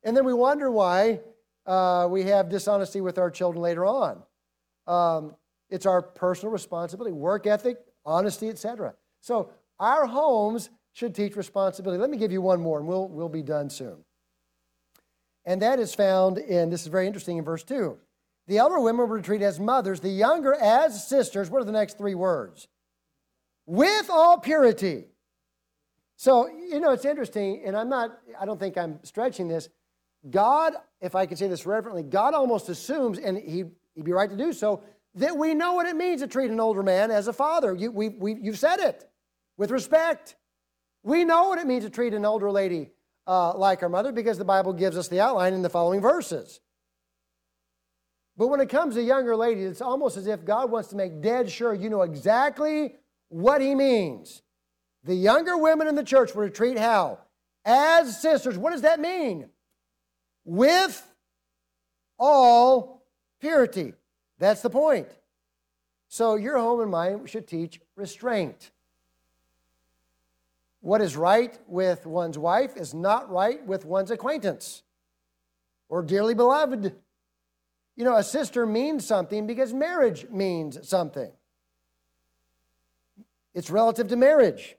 And 0.03 0.17
then 0.17 0.25
we 0.25 0.33
wonder 0.33 0.71
why 0.71 1.19
uh, 1.67 2.07
we 2.09 2.23
have 2.23 2.49
dishonesty 2.49 3.01
with 3.01 3.19
our 3.19 3.29
children 3.29 3.61
later 3.61 3.85
on. 3.85 4.23
Um, 4.87 5.35
it's 5.69 5.85
our 5.85 6.01
personal 6.01 6.51
responsibility, 6.51 7.13
work 7.13 7.47
ethic, 7.47 7.77
honesty, 8.05 8.49
etc. 8.49 8.93
So 9.21 9.51
our 9.79 10.05
homes 10.05 10.69
should 10.93 11.13
teach 11.13 11.35
responsibility. 11.35 11.99
Let 11.99 12.09
me 12.09 12.17
give 12.17 12.31
you 12.31 12.41
one 12.41 12.61
more, 12.61 12.79
and 12.79 12.87
we'll, 12.87 13.07
we'll 13.07 13.29
be 13.29 13.41
done 13.43 13.69
soon. 13.69 13.97
And 15.45 15.61
that 15.61 15.79
is 15.79 15.93
found 15.93 16.37
in, 16.37 16.69
this 16.69 16.81
is 16.81 16.87
very 16.87 17.07
interesting, 17.07 17.37
in 17.37 17.43
verse 17.43 17.63
2. 17.63 17.97
The 18.47 18.57
elder 18.57 18.79
women 18.79 19.07
were 19.07 19.21
treated 19.21 19.45
as 19.45 19.59
mothers, 19.59 19.99
the 19.99 20.09
younger 20.09 20.53
as 20.53 21.07
sisters. 21.07 21.49
What 21.49 21.61
are 21.61 21.65
the 21.65 21.71
next 21.71 21.97
three 21.97 22.15
words? 22.15 22.67
With 23.65 24.09
all 24.09 24.39
purity. 24.39 25.05
So, 26.15 26.47
you 26.47 26.79
know, 26.79 26.91
it's 26.91 27.05
interesting, 27.05 27.63
and 27.65 27.75
I'm 27.75 27.89
not, 27.89 28.17
I 28.39 28.45
don't 28.45 28.59
think 28.59 28.77
I'm 28.77 28.99
stretching 29.03 29.47
this. 29.47 29.67
God, 30.29 30.73
if 31.01 31.13
I 31.13 31.25
can 31.25 31.37
say 31.37 31.47
this 31.47 31.65
reverently, 31.65 32.03
God 32.03 32.33
almost 32.33 32.69
assumes, 32.69 33.19
and 33.19 33.37
he, 33.37 33.65
he'd 33.95 34.05
be 34.05 34.13
right 34.13 34.29
to 34.29 34.37
do 34.37 34.53
so, 34.53 34.81
that 35.15 35.37
we 35.37 35.53
know 35.53 35.73
what 35.73 35.87
it 35.87 35.95
means 35.95 36.21
to 36.21 36.27
treat 36.27 36.51
an 36.51 36.59
older 36.59 36.83
man 36.83 37.09
as 37.09 37.27
a 37.27 37.33
father. 37.33 37.73
You, 37.73 37.91
we, 37.91 38.09
we, 38.09 38.35
you've 38.41 38.59
said 38.59 38.79
it 38.79 39.09
with 39.57 39.71
respect. 39.71 40.35
We 41.03 41.23
know 41.23 41.49
what 41.49 41.59
it 41.59 41.67
means 41.67 41.85
to 41.85 41.89
treat 41.89 42.13
an 42.13 42.25
older 42.25 42.51
lady 42.51 42.89
uh, 43.27 43.57
like 43.57 43.81
our 43.81 43.89
mother 43.89 44.11
because 44.11 44.37
the 44.37 44.45
Bible 44.45 44.73
gives 44.73 44.97
us 44.97 45.07
the 45.07 45.21
outline 45.21 45.53
in 45.53 45.61
the 45.61 45.69
following 45.69 46.01
verses. 46.01 46.59
But 48.37 48.47
when 48.47 48.59
it 48.59 48.69
comes 48.69 48.95
to 48.95 49.01
younger 49.01 49.35
ladies, 49.35 49.69
it's 49.69 49.81
almost 49.81 50.17
as 50.17 50.27
if 50.27 50.43
God 50.43 50.69
wants 50.69 50.89
to 50.89 50.97
make 50.97 51.21
dead 51.21 51.49
sure 51.49 51.73
you 51.73 51.89
know 51.89 52.01
exactly 52.01 52.95
what 53.29 53.61
He 53.61 53.73
means. 53.73 54.41
The 55.05 55.15
younger 55.15 55.57
women 55.57 55.87
in 55.87 55.95
the 55.95 56.03
church 56.03 56.35
were 56.35 56.49
to 56.49 56.53
treat 56.53 56.77
how? 56.77 57.19
As 57.63 58.21
sisters. 58.21 58.57
What 58.57 58.71
does 58.71 58.81
that 58.81 58.99
mean? 58.99 59.49
With 60.43 61.01
all 62.19 63.05
purity. 63.39 63.93
That's 64.45 64.61
the 64.61 64.69
point. 64.69 65.07
So 66.07 66.35
your 66.35 66.59
home 66.59 66.79
and 66.79 66.91
mine 66.91 67.25
should 67.25 67.47
teach 67.47 67.81
restraint. 67.95 68.69
What 70.81 71.01
is 71.01 71.17
right 71.17 71.57
with 71.65 72.05
one's 72.05 72.37
wife 72.37 72.77
is 72.77 72.93
not 72.93 73.27
right 73.31 73.65
with 73.65 73.85
one's 73.85 74.11
acquaintance 74.11 74.83
or 75.89 76.03
dearly 76.03 76.35
beloved. 76.35 76.93
You 77.95 78.05
know, 78.05 78.15
a 78.17 78.23
sister 78.23 78.67
means 78.67 79.03
something 79.03 79.47
because 79.47 79.73
marriage 79.73 80.29
means 80.29 80.87
something. 80.87 81.31
It's 83.55 83.71
relative 83.71 84.09
to 84.09 84.15
marriage. 84.15 84.75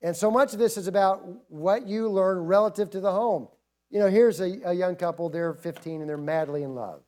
And 0.00 0.16
so 0.16 0.30
much 0.30 0.54
of 0.54 0.58
this 0.58 0.78
is 0.78 0.86
about 0.86 1.22
what 1.50 1.86
you 1.86 2.08
learn 2.08 2.38
relative 2.46 2.88
to 2.92 3.00
the 3.00 3.12
home. 3.12 3.48
You 3.90 3.98
know, 3.98 4.08
here's 4.08 4.40
a, 4.40 4.58
a 4.64 4.72
young 4.72 4.96
couple, 4.96 5.28
they're 5.28 5.52
15 5.52 6.00
and 6.00 6.08
they're 6.08 6.16
madly 6.16 6.62
in 6.62 6.74
love. 6.74 7.02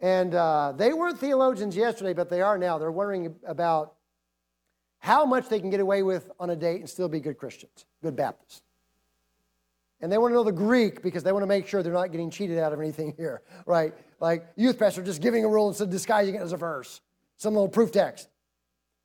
And 0.00 0.34
uh, 0.34 0.72
they 0.76 0.92
weren't 0.92 1.18
theologians 1.18 1.76
yesterday, 1.76 2.14
but 2.14 2.30
they 2.30 2.40
are 2.40 2.56
now. 2.56 2.78
They're 2.78 2.90
wondering 2.90 3.34
about 3.46 3.94
how 4.98 5.24
much 5.24 5.48
they 5.48 5.60
can 5.60 5.70
get 5.70 5.80
away 5.80 6.02
with 6.02 6.30
on 6.38 6.50
a 6.50 6.56
date 6.56 6.80
and 6.80 6.88
still 6.88 7.08
be 7.08 7.20
good 7.20 7.38
Christians, 7.38 7.84
good 8.02 8.16
Baptists. 8.16 8.62
And 10.00 10.10
they 10.10 10.16
want 10.16 10.30
to 10.32 10.34
know 10.34 10.44
the 10.44 10.52
Greek 10.52 11.02
because 11.02 11.22
they 11.22 11.32
want 11.32 11.42
to 11.42 11.46
make 11.46 11.66
sure 11.66 11.82
they're 11.82 11.92
not 11.92 12.10
getting 12.10 12.30
cheated 12.30 12.58
out 12.58 12.72
of 12.72 12.80
anything 12.80 13.12
here, 13.18 13.42
right? 13.66 13.92
Like 14.18 14.46
youth 14.56 14.78
pastor 14.78 15.02
just 15.02 15.20
giving 15.20 15.44
a 15.44 15.48
rule 15.48 15.68
instead 15.68 15.84
of 15.84 15.90
disguising 15.90 16.36
it 16.36 16.40
as 16.40 16.52
a 16.52 16.56
verse, 16.56 17.02
some 17.36 17.52
little 17.54 17.68
proof 17.68 17.92
text. 17.92 18.28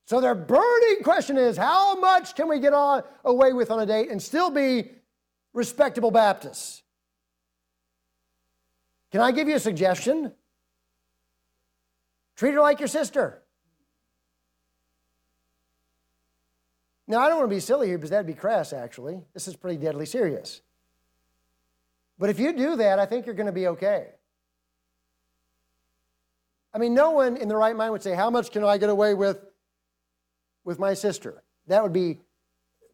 So 0.05 0.21
their 0.21 0.35
burning 0.35 1.03
question 1.03 1.37
is 1.37 1.57
how 1.57 1.99
much 1.99 2.35
can 2.35 2.47
we 2.47 2.59
get 2.59 2.73
on, 2.73 3.03
away 3.25 3.51
with 3.51 3.71
on 3.71 3.79
a 3.79 3.85
date 3.85 4.09
and 4.09 4.21
still 4.21 4.49
be 4.49 4.91
respectable 5.53 6.11
Baptists? 6.11 6.83
Can 9.11 9.21
I 9.21 9.31
give 9.31 9.47
you 9.47 9.55
a 9.55 9.59
suggestion? 9.59 10.31
Treat 12.35 12.53
her 12.53 12.61
like 12.61 12.79
your 12.79 12.87
sister. 12.87 13.41
Now, 17.07 17.19
I 17.19 17.29
don't 17.29 17.37
want 17.37 17.49
to 17.49 17.55
be 17.55 17.59
silly 17.59 17.87
here 17.87 17.97
because 17.97 18.09
that'd 18.09 18.25
be 18.25 18.33
crass, 18.33 18.73
actually. 18.73 19.21
This 19.33 19.47
is 19.47 19.55
pretty 19.55 19.77
deadly 19.77 20.05
serious. 20.05 20.61
But 22.17 22.29
if 22.29 22.39
you 22.39 22.53
do 22.53 22.77
that, 22.77 22.99
I 22.99 23.05
think 23.05 23.25
you're 23.25 23.35
going 23.35 23.45
to 23.45 23.51
be 23.51 23.67
okay. 23.67 24.07
I 26.73 26.77
mean, 26.77 26.93
no 26.93 27.11
one 27.11 27.37
in 27.37 27.47
the 27.47 27.55
right 27.55 27.75
mind 27.75 27.91
would 27.91 28.03
say, 28.03 28.15
How 28.15 28.29
much 28.29 28.51
can 28.51 28.63
I 28.63 28.77
get 28.77 28.89
away 28.89 29.13
with 29.13 29.37
with 30.63 30.79
my 30.79 30.93
sister? 30.93 31.43
That 31.67 31.83
would 31.83 31.93
be 31.93 32.19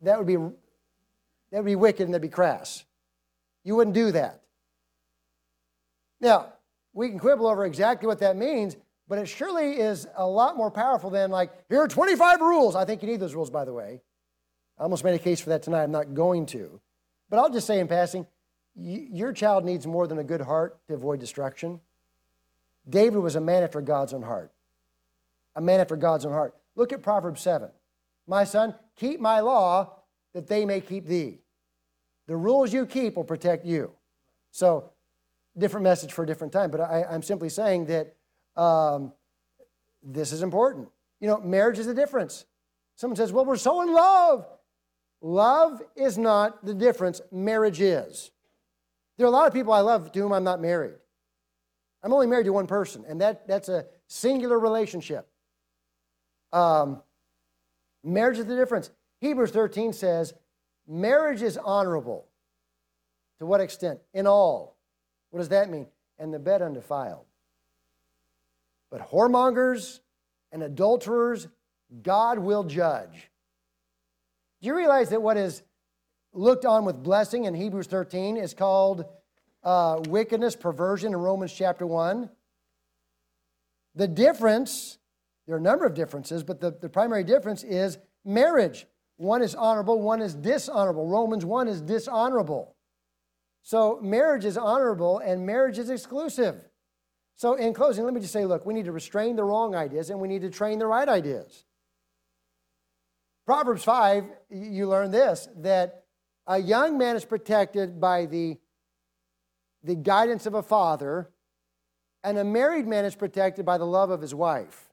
that 0.01 0.17
would 0.17 0.27
be 0.27 0.35
that 0.35 1.57
would 1.57 1.65
be 1.65 1.75
wicked 1.75 2.03
and 2.03 2.13
that'd 2.13 2.21
be 2.21 2.29
crass. 2.29 2.83
You 3.63 3.75
wouldn't 3.75 3.95
do 3.95 4.11
that. 4.11 4.41
Now, 6.19 6.53
we 6.93 7.09
can 7.09 7.17
quibble 7.17 7.47
over 7.47 7.65
exactly 7.65 8.07
what 8.07 8.19
that 8.19 8.37
means, 8.37 8.75
but 9.11 9.19
it 9.19 9.25
surely 9.25 9.73
is 9.73 10.07
a 10.15 10.25
lot 10.25 10.55
more 10.55 10.71
powerful 10.71 11.09
than 11.09 11.31
like, 11.31 11.51
here 11.67 11.81
are 11.81 11.87
25 11.89 12.39
rules. 12.39 12.77
I 12.77 12.85
think 12.85 13.01
you 13.01 13.09
need 13.09 13.19
those 13.19 13.35
rules, 13.35 13.49
by 13.49 13.65
the 13.65 13.73
way. 13.73 13.99
I 14.79 14.83
almost 14.83 15.03
made 15.03 15.15
a 15.15 15.19
case 15.19 15.41
for 15.41 15.49
that 15.49 15.63
tonight. 15.63 15.83
I'm 15.83 15.91
not 15.91 16.13
going 16.13 16.45
to. 16.45 16.79
But 17.29 17.37
I'll 17.37 17.49
just 17.49 17.67
say 17.67 17.81
in 17.81 17.89
passing, 17.89 18.25
your 18.73 19.33
child 19.33 19.65
needs 19.65 19.85
more 19.85 20.07
than 20.07 20.17
a 20.17 20.23
good 20.23 20.39
heart 20.39 20.79
to 20.87 20.93
avoid 20.93 21.19
destruction. 21.19 21.81
David 22.87 23.17
was 23.17 23.35
a 23.35 23.41
man 23.41 23.63
after 23.63 23.81
God's 23.81 24.13
own 24.13 24.21
heart. 24.21 24.53
A 25.57 25.61
man 25.61 25.81
after 25.81 25.97
God's 25.97 26.25
own 26.25 26.31
heart. 26.31 26.55
Look 26.77 26.93
at 26.93 27.03
Proverbs 27.03 27.41
7. 27.41 27.69
My 28.27 28.45
son, 28.45 28.75
keep 28.95 29.19
my 29.19 29.41
law 29.41 29.91
that 30.33 30.47
they 30.47 30.63
may 30.63 30.79
keep 30.79 31.05
thee. 31.05 31.39
The 32.27 32.37
rules 32.37 32.71
you 32.71 32.85
keep 32.85 33.17
will 33.17 33.25
protect 33.25 33.65
you. 33.65 33.91
So, 34.51 34.91
different 35.57 35.83
message 35.83 36.13
for 36.13 36.23
a 36.23 36.25
different 36.25 36.53
time, 36.53 36.71
but 36.71 36.79
I, 36.79 37.13
am 37.13 37.23
simply 37.23 37.49
saying 37.49 37.87
that 37.87 38.15
um, 38.55 39.13
this 40.03 40.31
is 40.31 40.43
important. 40.43 40.89
You 41.19 41.27
know, 41.27 41.39
marriage 41.39 41.79
is 41.79 41.85
the 41.85 41.93
difference. 41.93 42.45
Someone 42.95 43.15
says, 43.15 43.31
well, 43.31 43.45
we're 43.45 43.55
so 43.55 43.81
in 43.81 43.93
love. 43.93 44.45
Love 45.21 45.81
is 45.95 46.17
not 46.17 46.65
the 46.65 46.73
difference, 46.73 47.21
marriage 47.31 47.79
is. 47.79 48.31
There 49.17 49.25
are 49.25 49.29
a 49.29 49.31
lot 49.31 49.47
of 49.47 49.53
people 49.53 49.71
I 49.71 49.81
love 49.81 50.11
to 50.11 50.19
whom 50.19 50.33
I'm 50.33 50.43
not 50.43 50.59
married. 50.59 50.95
I'm 52.03 52.11
only 52.11 52.25
married 52.25 52.45
to 52.45 52.53
one 52.53 52.65
person, 52.65 53.05
and 53.07 53.21
that, 53.21 53.47
that's 53.47 53.69
a 53.69 53.85
singular 54.07 54.57
relationship. 54.57 55.27
Um, 56.51 57.03
marriage 58.03 58.39
is 58.39 58.47
the 58.47 58.55
difference. 58.55 58.89
Hebrews 59.19 59.51
13 59.51 59.93
says, 59.93 60.33
marriage 60.87 61.43
is 61.43 61.57
honorable. 61.57 62.27
To 63.39 63.45
what 63.45 63.61
extent? 63.61 63.99
In 64.13 64.25
all. 64.25 64.77
What 65.29 65.39
does 65.39 65.49
that 65.49 65.69
mean? 65.69 65.87
And 66.17 66.33
the 66.33 66.39
bed 66.39 66.61
undefiled. 66.61 67.25
But 68.91 69.09
whoremongers 69.09 70.01
and 70.51 70.61
adulterers, 70.61 71.47
God 72.03 72.37
will 72.37 72.65
judge. 72.65 73.31
Do 74.61 74.67
you 74.67 74.75
realize 74.75 75.09
that 75.09 75.21
what 75.21 75.37
is 75.37 75.63
looked 76.33 76.65
on 76.65 76.85
with 76.85 77.01
blessing 77.01 77.45
in 77.45 77.55
Hebrews 77.55 77.87
13 77.87 78.37
is 78.37 78.53
called 78.53 79.05
uh, 79.63 80.01
wickedness, 80.07 80.55
perversion 80.55 81.13
in 81.13 81.19
Romans 81.19 81.53
chapter 81.53 81.87
1? 81.87 82.29
The 83.95 84.07
difference, 84.07 84.99
there 85.47 85.55
are 85.55 85.59
a 85.59 85.61
number 85.61 85.85
of 85.85 85.93
differences, 85.93 86.43
but 86.43 86.59
the, 86.59 86.71
the 86.71 86.89
primary 86.89 87.23
difference 87.23 87.63
is 87.63 87.97
marriage. 88.23 88.85
One 89.17 89.41
is 89.41 89.55
honorable, 89.55 90.01
one 90.01 90.21
is 90.21 90.35
dishonorable. 90.35 91.07
Romans 91.07 91.45
1 91.45 91.67
is 91.67 91.81
dishonorable. 91.81 92.75
So 93.63 93.99
marriage 94.01 94.45
is 94.45 94.57
honorable 94.57 95.19
and 95.19 95.45
marriage 95.45 95.77
is 95.77 95.89
exclusive. 95.89 96.67
So, 97.41 97.55
in 97.55 97.73
closing, 97.73 98.05
let 98.05 98.13
me 98.13 98.21
just 98.21 98.33
say 98.33 98.45
look, 98.45 98.67
we 98.67 98.73
need 98.75 98.85
to 98.85 98.91
restrain 98.91 99.35
the 99.35 99.43
wrong 99.43 99.73
ideas 99.73 100.11
and 100.11 100.21
we 100.21 100.27
need 100.27 100.43
to 100.43 100.51
train 100.51 100.77
the 100.77 100.85
right 100.85 101.09
ideas. 101.09 101.65
Proverbs 103.47 103.83
5, 103.83 104.25
you 104.51 104.87
learn 104.87 105.09
this 105.09 105.49
that 105.57 106.03
a 106.45 106.59
young 106.59 106.99
man 106.99 107.15
is 107.15 107.25
protected 107.25 107.99
by 107.99 108.27
the, 108.27 108.59
the 109.83 109.95
guidance 109.95 110.45
of 110.45 110.53
a 110.53 110.61
father, 110.61 111.31
and 112.23 112.37
a 112.37 112.43
married 112.43 112.85
man 112.85 113.05
is 113.05 113.15
protected 113.15 113.65
by 113.65 113.79
the 113.79 113.87
love 113.87 114.11
of 114.11 114.21
his 114.21 114.35
wife. 114.35 114.91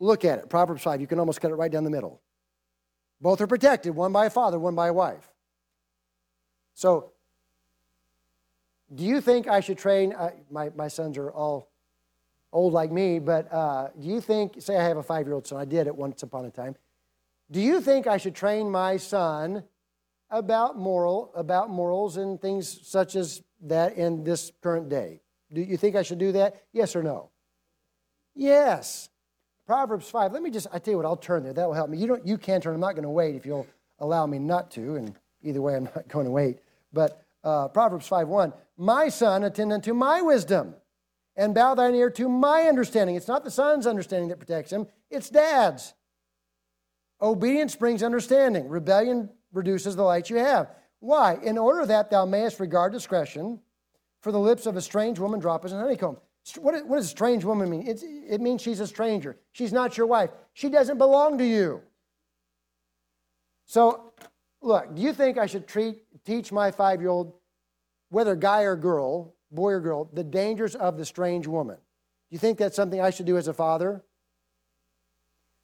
Look 0.00 0.26
at 0.26 0.40
it, 0.40 0.50
Proverbs 0.50 0.82
5. 0.82 1.00
You 1.00 1.06
can 1.06 1.18
almost 1.18 1.40
cut 1.40 1.50
it 1.50 1.54
right 1.54 1.72
down 1.72 1.84
the 1.84 1.90
middle. 1.90 2.20
Both 3.22 3.40
are 3.40 3.46
protected, 3.46 3.96
one 3.96 4.12
by 4.12 4.26
a 4.26 4.30
father, 4.30 4.58
one 4.58 4.74
by 4.74 4.88
a 4.88 4.92
wife. 4.92 5.26
So, 6.74 7.13
do 8.92 9.04
you 9.04 9.20
think 9.20 9.48
I 9.48 9.60
should 9.60 9.78
train? 9.78 10.12
Uh, 10.12 10.30
my, 10.50 10.70
my 10.76 10.88
sons 10.88 11.16
are 11.16 11.30
all 11.30 11.70
old 12.52 12.72
like 12.72 12.92
me, 12.92 13.18
but 13.18 13.52
uh, 13.52 13.88
do 13.98 14.06
you 14.06 14.20
think, 14.20 14.60
say 14.60 14.76
I 14.76 14.84
have 14.84 14.96
a 14.96 15.02
five 15.02 15.26
year 15.26 15.34
old 15.34 15.46
son, 15.46 15.58
I 15.58 15.64
did 15.64 15.86
it 15.86 15.94
once 15.94 16.22
upon 16.22 16.44
a 16.44 16.50
time. 16.50 16.76
Do 17.50 17.60
you 17.60 17.80
think 17.80 18.06
I 18.06 18.16
should 18.16 18.34
train 18.34 18.70
my 18.70 18.96
son 18.96 19.64
about 20.30 20.78
moral, 20.78 21.32
about 21.34 21.70
morals 21.70 22.16
and 22.16 22.40
things 22.40 22.80
such 22.86 23.16
as 23.16 23.42
that 23.62 23.96
in 23.96 24.24
this 24.24 24.52
current 24.62 24.88
day? 24.88 25.20
Do 25.52 25.60
you 25.60 25.76
think 25.76 25.96
I 25.96 26.02
should 26.02 26.18
do 26.18 26.32
that? 26.32 26.62
Yes 26.72 26.96
or 26.96 27.02
no? 27.02 27.30
Yes. 28.34 29.08
Proverbs 29.66 30.08
5. 30.08 30.32
Let 30.32 30.42
me 30.42 30.50
just, 30.50 30.66
I 30.72 30.78
tell 30.78 30.92
you 30.92 30.98
what, 30.98 31.06
I'll 31.06 31.16
turn 31.16 31.42
there. 31.42 31.52
That 31.52 31.66
will 31.66 31.74
help 31.74 31.90
me. 31.90 31.98
You, 31.98 32.06
don't, 32.06 32.26
you 32.26 32.38
can 32.38 32.60
turn. 32.60 32.74
I'm 32.74 32.80
not 32.80 32.94
going 32.94 33.04
to 33.04 33.10
wait 33.10 33.34
if 33.34 33.46
you'll 33.46 33.66
allow 33.98 34.26
me 34.26 34.38
not 34.38 34.70
to. 34.72 34.96
And 34.96 35.14
either 35.42 35.62
way, 35.62 35.74
I'm 35.76 35.84
not 35.84 36.08
going 36.08 36.26
to 36.26 36.30
wait. 36.30 36.58
But 36.92 37.22
uh, 37.42 37.68
Proverbs 37.68 38.06
5 38.06 38.28
1. 38.28 38.52
My 38.76 39.08
son, 39.08 39.44
attend 39.44 39.72
unto 39.72 39.94
my 39.94 40.20
wisdom 40.20 40.74
and 41.36 41.54
bow 41.54 41.74
thine 41.74 41.94
ear 41.94 42.10
to 42.10 42.28
my 42.28 42.62
understanding. 42.62 43.16
It's 43.16 43.28
not 43.28 43.44
the 43.44 43.50
son's 43.50 43.86
understanding 43.86 44.28
that 44.28 44.38
protects 44.38 44.72
him, 44.72 44.86
it's 45.10 45.30
dad's. 45.30 45.94
Obedience 47.22 47.76
brings 47.76 48.02
understanding. 48.02 48.68
Rebellion 48.68 49.30
reduces 49.52 49.96
the 49.96 50.02
light 50.02 50.28
you 50.28 50.36
have. 50.36 50.70
Why? 50.98 51.38
In 51.42 51.56
order 51.56 51.86
that 51.86 52.10
thou 52.10 52.26
mayest 52.26 52.60
regard 52.60 52.92
discretion, 52.92 53.60
for 54.24 54.32
the 54.32 54.40
lips 54.40 54.64
of 54.64 54.74
a 54.74 54.80
strange 54.80 55.18
woman 55.18 55.38
drop 55.38 55.66
as 55.66 55.72
an 55.72 55.80
honeycomb. 55.80 56.16
What, 56.56 56.86
what 56.86 56.96
does 56.96 57.10
strange 57.10 57.44
woman 57.44 57.68
mean? 57.68 57.86
It's, 57.86 58.02
it 58.02 58.40
means 58.40 58.62
she's 58.62 58.80
a 58.80 58.86
stranger. 58.86 59.36
She's 59.52 59.70
not 59.70 59.98
your 59.98 60.06
wife. 60.06 60.30
She 60.54 60.70
doesn't 60.70 60.96
belong 60.96 61.36
to 61.36 61.44
you. 61.44 61.82
So, 63.66 64.14
look, 64.62 64.94
do 64.94 65.02
you 65.02 65.12
think 65.12 65.36
I 65.36 65.44
should 65.44 65.68
treat, 65.68 66.04
teach 66.24 66.52
my 66.52 66.70
five 66.70 67.02
year 67.02 67.10
old, 67.10 67.34
whether 68.14 68.36
guy 68.36 68.62
or 68.62 68.76
girl, 68.76 69.34
boy 69.50 69.72
or 69.72 69.80
girl, 69.80 70.08
the 70.12 70.22
dangers 70.22 70.76
of 70.76 70.96
the 70.96 71.04
strange 71.04 71.48
woman? 71.48 71.74
Do 71.76 72.30
you 72.30 72.38
think 72.38 72.58
that's 72.58 72.76
something 72.76 73.00
I 73.00 73.10
should 73.10 73.26
do 73.26 73.36
as 73.36 73.48
a 73.48 73.52
father? 73.52 74.04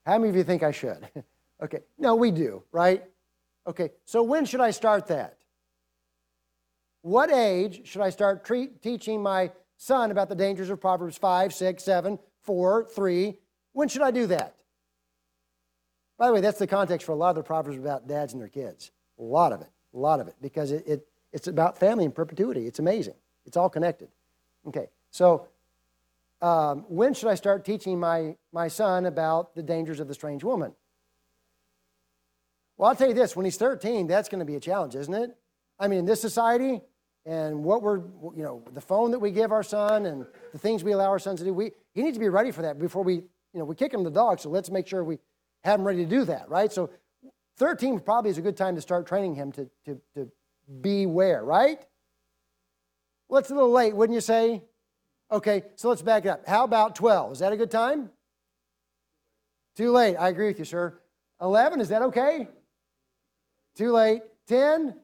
How 0.04 0.18
many 0.18 0.30
of 0.30 0.36
you 0.36 0.42
think 0.42 0.64
I 0.64 0.72
should? 0.72 1.08
okay, 1.62 1.78
no, 1.96 2.16
we 2.16 2.32
do, 2.32 2.64
right? 2.72 3.04
Okay, 3.68 3.90
so 4.04 4.24
when 4.24 4.44
should 4.44 4.60
I 4.60 4.72
start 4.72 5.06
that? 5.06 5.36
What 7.02 7.30
age 7.30 7.86
should 7.86 8.02
I 8.02 8.10
start 8.10 8.44
teaching 8.82 9.22
my 9.22 9.52
son 9.76 10.10
about 10.10 10.28
the 10.28 10.34
dangers 10.34 10.70
of 10.70 10.80
Proverbs 10.80 11.16
5, 11.16 11.54
6, 11.54 11.82
7, 11.82 12.18
4, 12.42 12.88
3? 12.92 13.38
When 13.72 13.88
should 13.88 14.02
I 14.02 14.10
do 14.10 14.26
that? 14.26 14.56
By 16.18 16.26
the 16.26 16.34
way, 16.34 16.40
that's 16.40 16.58
the 16.58 16.66
context 16.66 17.06
for 17.06 17.12
a 17.12 17.16
lot 17.16 17.30
of 17.30 17.36
the 17.36 17.42
Proverbs 17.44 17.78
about 17.78 18.08
dads 18.08 18.32
and 18.32 18.42
their 18.42 18.48
kids. 18.48 18.90
A 19.20 19.22
lot 19.22 19.52
of 19.52 19.60
it, 19.60 19.70
a 19.94 19.96
lot 19.96 20.18
of 20.18 20.26
it, 20.26 20.34
because 20.42 20.72
it, 20.72 20.86
it 20.86 21.06
it's 21.32 21.46
about 21.46 21.78
family 21.78 22.04
and 22.04 22.14
perpetuity. 22.14 22.66
It's 22.66 22.78
amazing. 22.78 23.14
It's 23.46 23.56
all 23.56 23.70
connected. 23.70 24.08
Okay, 24.66 24.88
so 25.10 25.48
um, 26.42 26.84
when 26.88 27.14
should 27.14 27.28
I 27.28 27.34
start 27.34 27.64
teaching 27.64 27.98
my, 27.98 28.36
my 28.52 28.68
son 28.68 29.06
about 29.06 29.54
the 29.54 29.62
dangers 29.62 30.00
of 30.00 30.08
the 30.08 30.14
strange 30.14 30.44
woman? 30.44 30.72
Well, 32.76 32.88
I'll 32.88 32.96
tell 32.96 33.08
you 33.08 33.14
this 33.14 33.36
when 33.36 33.44
he's 33.44 33.58
13, 33.58 34.06
that's 34.06 34.28
going 34.28 34.38
to 34.38 34.44
be 34.44 34.56
a 34.56 34.60
challenge, 34.60 34.94
isn't 34.94 35.12
it? 35.12 35.36
I 35.78 35.88
mean, 35.88 36.00
in 36.00 36.04
this 36.06 36.20
society, 36.20 36.80
and 37.26 37.62
what 37.62 37.82
we're, 37.82 37.98
you 37.98 38.42
know, 38.42 38.62
the 38.72 38.80
phone 38.80 39.10
that 39.10 39.18
we 39.18 39.30
give 39.30 39.52
our 39.52 39.62
son 39.62 40.06
and 40.06 40.26
the 40.52 40.58
things 40.58 40.82
we 40.82 40.92
allow 40.92 41.10
our 41.10 41.18
sons 41.18 41.40
to 41.40 41.44
do, 41.44 41.52
we, 41.52 41.72
he 41.94 42.02
needs 42.02 42.16
to 42.16 42.20
be 42.20 42.30
ready 42.30 42.50
for 42.50 42.62
that 42.62 42.78
before 42.78 43.04
we, 43.04 43.14
you 43.14 43.24
know, 43.54 43.64
we 43.64 43.74
kick 43.74 43.92
him 43.92 44.02
the 44.02 44.10
dog. 44.10 44.40
So 44.40 44.48
let's 44.48 44.70
make 44.70 44.86
sure 44.86 45.04
we 45.04 45.18
have 45.62 45.78
him 45.78 45.86
ready 45.86 46.04
to 46.04 46.10
do 46.10 46.24
that, 46.24 46.48
right? 46.48 46.72
So 46.72 46.90
13 47.58 48.00
probably 48.00 48.30
is 48.30 48.38
a 48.38 48.42
good 48.42 48.56
time 48.56 48.74
to 48.76 48.80
start 48.80 49.06
training 49.06 49.34
him 49.34 49.52
to, 49.52 49.68
to, 49.84 50.00
to 50.14 50.30
beware, 50.80 51.44
right? 51.44 51.84
Well, 53.28 53.40
it's 53.40 53.50
a 53.50 53.54
little 53.54 53.70
late, 53.70 53.94
wouldn't 53.94 54.14
you 54.14 54.20
say? 54.20 54.62
Okay, 55.30 55.62
so 55.76 55.88
let's 55.88 56.02
back 56.02 56.24
it 56.24 56.28
up. 56.28 56.46
How 56.46 56.64
about 56.64 56.96
12? 56.96 57.32
Is 57.32 57.38
that 57.38 57.52
a 57.52 57.56
good 57.56 57.70
time? 57.70 58.10
Too 59.76 59.92
late. 59.92 60.16
I 60.16 60.28
agree 60.28 60.48
with 60.48 60.58
you, 60.58 60.64
sir. 60.64 60.98
11, 61.40 61.80
is 61.80 61.88
that 61.88 62.02
okay? 62.02 62.48
Too 63.76 63.92
late. 63.92 64.22
10? 64.48 64.94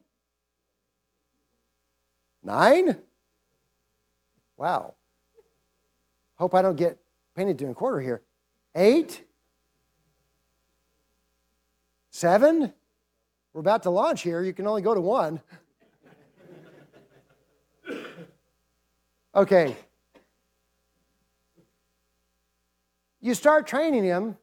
Nine? 2.43 2.97
Wow. 4.57 4.93
Hope 6.35 6.53
I 6.53 6.61
don't 6.61 6.75
get 6.75 6.97
painted 7.35 7.61
a 7.61 7.73
quarter 7.73 7.99
here. 8.01 8.21
Eight? 8.75 9.23
Seven? 12.11 12.73
We're 13.57 13.61
about 13.61 13.81
to 13.83 13.89
launch 13.89 14.21
here. 14.21 14.43
You 14.43 14.53
can 14.53 14.67
only 14.67 14.83
go 14.83 14.93
to 14.93 15.01
one. 15.01 15.41
Okay. 19.33 19.75
You 23.19 23.33
start 23.33 23.65
training 23.65 24.03
him 24.03 24.37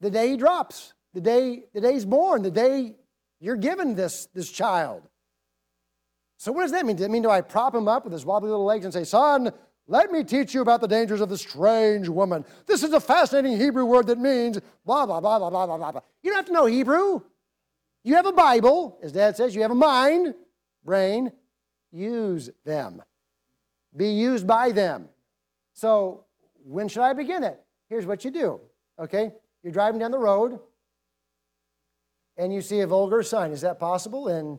the 0.00 0.10
day 0.10 0.30
he 0.30 0.36
drops, 0.36 0.94
the 1.14 1.20
day 1.20 1.62
the 1.72 1.80
day 1.80 1.92
he's 1.92 2.04
born, 2.04 2.42
the 2.42 2.50
day 2.50 2.96
you're 3.38 3.54
given 3.54 3.94
this, 3.94 4.26
this 4.34 4.50
child. 4.50 5.04
So, 6.38 6.50
what 6.50 6.62
does 6.62 6.72
that 6.72 6.84
mean? 6.84 6.96
Does 6.96 7.06
it 7.06 7.12
mean 7.12 7.22
do 7.22 7.30
I 7.30 7.40
prop 7.40 7.72
him 7.72 7.86
up 7.86 8.02
with 8.02 8.12
his 8.12 8.26
wobbly 8.26 8.50
little 8.50 8.64
legs 8.64 8.84
and 8.84 8.92
say, 8.92 9.04
Son, 9.04 9.52
let 9.86 10.10
me 10.10 10.24
teach 10.24 10.54
you 10.54 10.62
about 10.62 10.80
the 10.80 10.88
dangers 10.88 11.20
of 11.20 11.28
the 11.28 11.38
strange 11.38 12.08
woman? 12.08 12.44
This 12.66 12.82
is 12.82 12.92
a 12.92 13.00
fascinating 13.00 13.56
Hebrew 13.56 13.84
word 13.84 14.08
that 14.08 14.18
means 14.18 14.58
blah, 14.84 15.06
blah, 15.06 15.20
blah, 15.20 15.38
blah, 15.38 15.50
blah, 15.50 15.66
blah, 15.66 15.92
blah. 15.92 16.00
You 16.24 16.30
don't 16.30 16.38
have 16.38 16.46
to 16.46 16.52
know 16.52 16.66
Hebrew. 16.66 17.20
You 18.02 18.14
have 18.14 18.26
a 18.26 18.32
Bible, 18.32 18.98
as 19.02 19.12
Dad 19.12 19.36
says, 19.36 19.54
you 19.54 19.62
have 19.62 19.70
a 19.70 19.74
mind, 19.74 20.34
brain. 20.84 21.32
Use 21.92 22.50
them. 22.64 23.02
Be 23.96 24.10
used 24.10 24.46
by 24.46 24.72
them. 24.72 25.08
So, 25.72 26.24
when 26.64 26.88
should 26.88 27.02
I 27.02 27.12
begin 27.12 27.42
it? 27.42 27.60
Here's 27.88 28.06
what 28.06 28.24
you 28.24 28.30
do. 28.30 28.60
Okay? 28.98 29.32
You're 29.62 29.72
driving 29.72 30.00
down 30.00 30.10
the 30.10 30.18
road 30.18 30.60
and 32.36 32.52
you 32.52 32.62
see 32.62 32.80
a 32.80 32.86
vulgar 32.86 33.22
sign. 33.22 33.50
Is 33.50 33.60
that 33.60 33.78
possible? 33.78 34.28
in 34.28 34.58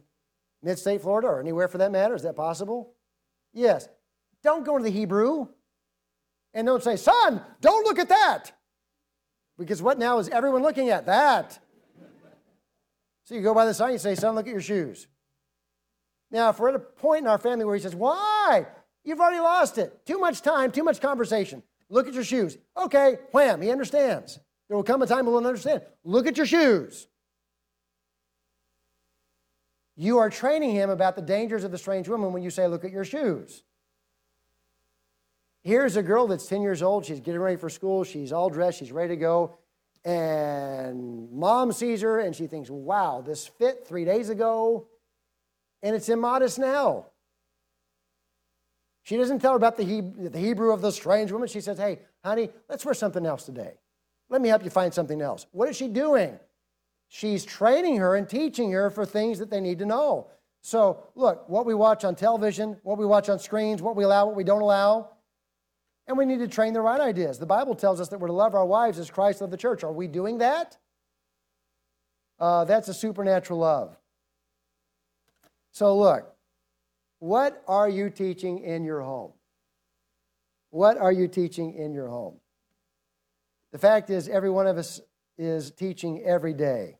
Mid 0.62 0.78
State, 0.78 1.02
Florida, 1.02 1.28
or 1.28 1.40
anywhere 1.40 1.68
for 1.68 1.80
that 1.80 1.92
matter? 1.92 2.14
Is 2.14 2.22
that 2.22 2.36
possible? 2.36 2.94
Yes. 3.54 3.90
Don't 4.44 4.66
go 4.66 4.78
to 4.78 4.84
the 4.84 4.92
Hebrew 4.92 5.48
and 6.54 6.68
don't 6.68 6.84
say, 6.84 6.96
Son, 6.96 7.42
don't 7.62 7.84
look 7.86 8.00
at 8.00 8.10
that. 8.10 8.52
Because 9.58 9.82
what 9.82 9.98
now 9.98 10.20
is 10.20 10.30
everyone 10.30 10.62
looking 10.62 10.90
at? 10.90 11.06
That. 11.06 11.60
So 13.24 13.36
you 13.36 13.42
go 13.42 13.54
by 13.54 13.66
the 13.66 13.74
sign, 13.74 13.94
you 13.94 13.98
say, 13.98 14.16
Son, 14.16 14.36
look 14.36 14.48
at 14.48 14.52
your 14.52 14.62
shoes. 14.62 15.08
Now, 16.32 16.50
if 16.50 16.60
we're 16.60 16.70
at 16.70 16.76
a 16.76 16.80
point 16.80 17.22
in 17.22 17.28
our 17.28 17.38
family 17.38 17.66
where 17.66 17.76
he 17.76 17.82
says, 17.82 17.96
Why? 17.96 18.66
You've 19.04 19.20
already 19.20 19.40
lost 19.40 19.78
it. 19.78 20.06
Too 20.06 20.20
much 20.20 20.42
time, 20.42 20.72
too 20.72 20.84
much 20.84 21.02
conversation. 21.02 21.64
Look 21.90 22.08
at 22.08 22.14
your 22.14 22.24
shoes. 22.24 22.58
Okay, 22.78 23.18
wham, 23.32 23.62
he 23.62 23.72
understands. 23.72 24.40
There 24.68 24.78
will 24.78 24.84
come 24.84 25.02
a 25.02 25.08
time 25.08 25.26
when 25.26 25.28
he 25.28 25.32
will 25.32 25.48
understand. 25.48 25.82
Look 26.04 26.28
at 26.28 26.38
your 26.38 26.46
shoes. 26.46 27.08
You 29.96 30.20
are 30.20 30.30
training 30.30 30.72
him 30.72 30.90
about 30.90 31.16
the 31.16 31.22
dangers 31.22 31.64
of 31.64 31.72
the 31.72 31.78
strange 31.78 32.08
woman 32.08 32.32
when 32.32 32.44
you 32.44 32.50
say, 32.50 32.68
Look 32.68 32.86
at 32.86 32.92
your 32.92 33.04
shoes. 33.04 33.64
Here's 35.64 35.96
a 35.96 36.02
girl 36.02 36.28
that's 36.28 36.48
10 36.48 36.62
years 36.62 36.82
old. 36.82 37.06
She's 37.06 37.20
getting 37.20 37.42
ready 37.42 37.58
for 37.58 37.70
school. 37.70 38.04
She's 38.04 38.32
all 38.32 38.50
dressed. 38.50 38.80
She's 38.80 38.92
ready 38.92 39.10
to 39.10 39.16
go. 39.16 39.60
And 40.04 41.32
mom 41.32 41.72
sees 41.72 42.02
her 42.02 42.20
and 42.20 42.36
she 42.36 42.48
thinks, 42.48 42.70
Wow, 42.70 43.24
this 43.26 43.48
fit 43.48 43.88
three 43.88 44.06
days 44.06 44.30
ago 44.30 44.88
and 45.84 45.96
it's 45.96 46.10
immodest 46.10 46.60
now. 46.60 47.08
She 49.04 49.18
doesn't 49.18 49.40
tell 49.40 49.52
her 49.52 49.58
about 49.58 49.78
the 49.78 49.84
Hebrew 50.34 50.72
of 50.72 50.82
the 50.82 50.92
strange 50.92 51.32
woman. 51.32 51.48
She 51.48 51.62
says, 51.62 51.78
Hey, 51.78 52.00
honey, 52.24 52.50
let's 52.70 52.86
wear 52.86 52.94
something 52.94 53.26
else 53.26 53.46
today. 53.46 53.74
Let 54.30 54.42
me 54.42 54.50
help 54.50 54.64
you 54.64 54.70
find 54.70 54.94
something 54.94 55.22
else. 55.22 55.48
What 55.52 55.70
is 55.70 55.76
she 55.76 55.88
doing? 55.88 56.40
She's 57.10 57.44
training 57.44 57.98
her 57.98 58.16
and 58.16 58.30
teaching 58.30 58.72
her 58.72 58.90
for 58.90 59.06
things 59.06 59.40
that 59.40 59.50
they 59.50 59.60
need 59.60 59.80
to 59.80 59.86
know. 59.86 60.30
So, 60.62 61.04
look, 61.16 61.50
what 61.50 61.66
we 61.66 61.74
watch 61.74 62.06
on 62.06 62.16
television, 62.16 62.78
what 62.84 62.98
we 62.98 63.06
watch 63.06 63.28
on 63.28 63.40
screens, 63.40 63.82
what 63.82 63.96
we 63.96 64.04
allow, 64.04 64.28
what 64.28 64.36
we 64.36 64.44
don't 64.44 64.62
allow, 64.62 65.10
and 66.08 66.18
we 66.18 66.26
need 66.26 66.40
to 66.40 66.48
train 66.48 66.74
the 66.74 66.82
right 66.82 67.00
ideas. 67.00 67.40
The 67.40 67.46
Bible 67.46 67.76
tells 67.76 68.00
us 68.02 68.10
that 68.10 68.20
we're 68.20 68.28
to 68.28 68.34
love 68.34 68.56
our 68.56 68.66
wives 68.66 69.00
as 69.00 69.10
Christ 69.10 69.42
loved 69.42 69.54
the 69.54 69.58
church. 69.58 69.84
Are 69.84 69.94
we 69.94 70.08
doing 70.08 70.40
that? 70.40 70.78
Uh, 72.40 72.66
that's 72.66 72.88
a 72.88 72.94
supernatural 72.94 73.60
love. 73.60 73.96
So, 75.72 75.98
look, 75.98 76.36
what 77.20 77.64
are 77.68 77.88
you 77.88 78.10
teaching 78.10 78.60
in 78.60 78.84
your 78.84 79.02
home? 79.02 79.32
What 80.72 80.98
are 80.98 81.12
you 81.12 81.28
teaching 81.28 81.76
in 81.76 81.94
your 81.94 82.08
home? 82.08 82.40
The 83.72 83.78
fact 83.78 84.10
is, 84.10 84.28
every 84.28 84.50
one 84.50 84.68
of 84.68 84.78
us 84.78 85.00
is 85.38 85.72
teaching 85.72 86.24
every 86.24 86.54
day. 86.54 86.98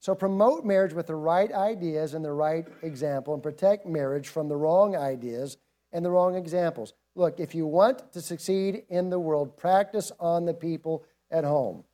So 0.00 0.14
promote 0.14 0.64
marriage 0.64 0.92
with 0.92 1.08
the 1.08 1.16
right 1.16 1.50
ideas 1.52 2.14
and 2.14 2.24
the 2.24 2.32
right 2.32 2.66
example 2.82 3.34
and 3.34 3.42
protect 3.42 3.86
marriage 3.86 4.28
from 4.28 4.48
the 4.48 4.56
wrong 4.56 4.96
ideas 4.96 5.56
and 5.92 6.04
the 6.04 6.10
wrong 6.10 6.34
examples. 6.34 6.94
Look, 7.14 7.40
if 7.40 7.54
you 7.54 7.66
want 7.66 8.12
to 8.12 8.20
succeed 8.20 8.84
in 8.88 9.10
the 9.10 9.18
world, 9.18 9.56
practice 9.56 10.12
on 10.20 10.44
the 10.44 10.54
people 10.54 11.04
at 11.30 11.44
home. 11.44 11.84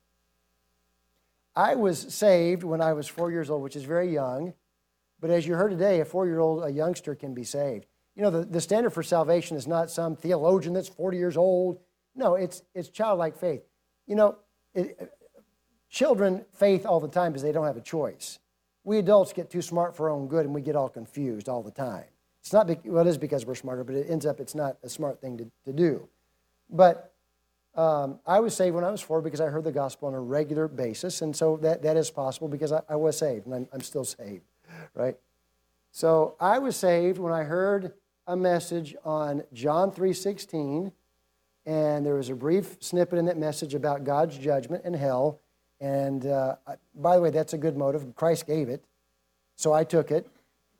I 1.55 1.75
was 1.75 2.13
saved 2.13 2.63
when 2.63 2.81
I 2.81 2.93
was 2.93 3.07
four 3.07 3.31
years 3.31 3.49
old, 3.49 3.63
which 3.63 3.75
is 3.75 3.83
very 3.83 4.11
young. 4.11 4.53
But 5.21 5.29
as 5.29 5.47
you 5.47 5.55
heard 5.55 5.71
today, 5.71 6.01
a 6.01 6.05
four 6.05 6.27
year 6.27 6.39
old, 6.39 6.63
a 6.63 6.69
youngster 6.69 7.15
can 7.15 7.33
be 7.33 7.43
saved. 7.43 7.85
You 8.15 8.23
know, 8.23 8.29
the, 8.29 8.45
the 8.45 8.61
standard 8.61 8.91
for 8.91 9.03
salvation 9.03 9.57
is 9.57 9.67
not 9.67 9.89
some 9.89 10.15
theologian 10.15 10.73
that's 10.73 10.89
40 10.89 11.17
years 11.17 11.37
old. 11.37 11.79
No, 12.15 12.35
it's, 12.35 12.61
it's 12.73 12.89
childlike 12.89 13.37
faith. 13.37 13.63
You 14.07 14.15
know, 14.15 14.37
it, 14.73 15.11
Children 15.95 16.43
faith 16.51 16.85
all 16.85 16.99
the 16.99 17.07
time 17.07 17.31
because 17.31 17.41
they 17.41 17.53
don't 17.53 17.65
have 17.65 17.77
a 17.77 17.81
choice. 17.81 18.39
We 18.83 18.99
adults 18.99 19.31
get 19.31 19.49
too 19.49 19.61
smart 19.61 19.95
for 19.95 20.09
our 20.09 20.15
own 20.15 20.27
good 20.27 20.45
and 20.45 20.53
we 20.53 20.61
get 20.61 20.75
all 20.75 20.89
confused 20.89 21.47
all 21.47 21.63
the 21.63 21.71
time. 21.71 22.03
It's 22.45 22.53
not, 22.53 22.69
well, 22.85 23.07
it 23.07 23.09
is 23.09 23.17
because 23.17 23.43
we're 23.43 23.55
smarter, 23.55 23.83
but 23.83 23.95
it 23.95 24.05
ends 24.07 24.23
up 24.23 24.39
it's 24.39 24.53
not 24.53 24.77
a 24.83 24.89
smart 24.89 25.19
thing 25.19 25.35
to, 25.39 25.49
to 25.65 25.73
do. 25.73 26.07
But 26.69 27.11
um, 27.73 28.19
I 28.27 28.39
was 28.39 28.55
saved 28.55 28.75
when 28.75 28.83
I 28.83 28.91
was 28.91 29.01
four 29.01 29.19
because 29.19 29.41
I 29.41 29.47
heard 29.47 29.63
the 29.63 29.71
gospel 29.71 30.09
on 30.09 30.13
a 30.13 30.19
regular 30.19 30.67
basis. 30.67 31.23
And 31.23 31.35
so 31.35 31.57
that, 31.57 31.81
that 31.81 31.97
is 31.97 32.11
possible 32.11 32.47
because 32.47 32.71
I, 32.71 32.83
I 32.87 32.97
was 32.97 33.17
saved 33.17 33.47
and 33.47 33.55
I'm, 33.55 33.67
I'm 33.73 33.81
still 33.81 34.05
saved, 34.05 34.43
right? 34.93 35.15
So 35.91 36.35
I 36.39 36.59
was 36.59 36.75
saved 36.75 37.17
when 37.17 37.33
I 37.33 37.41
heard 37.41 37.93
a 38.27 38.37
message 38.37 38.95
on 39.03 39.41
John 39.51 39.89
3.16 39.89 40.91
and 41.65 42.05
there 42.05 42.13
was 42.13 42.29
a 42.29 42.35
brief 42.35 42.77
snippet 42.79 43.17
in 43.17 43.25
that 43.25 43.39
message 43.39 43.73
about 43.73 44.03
God's 44.03 44.37
judgment 44.37 44.83
and 44.85 44.95
hell. 44.95 45.39
And 45.81 46.27
uh, 46.27 46.57
by 46.93 47.15
the 47.15 47.23
way, 47.23 47.31
that's 47.31 47.53
a 47.53 47.57
good 47.57 47.75
motive. 47.75 48.13
Christ 48.15 48.45
gave 48.45 48.69
it. 48.69 48.85
So 49.55 49.73
I 49.73 49.83
took 49.83 50.11
it 50.11 50.27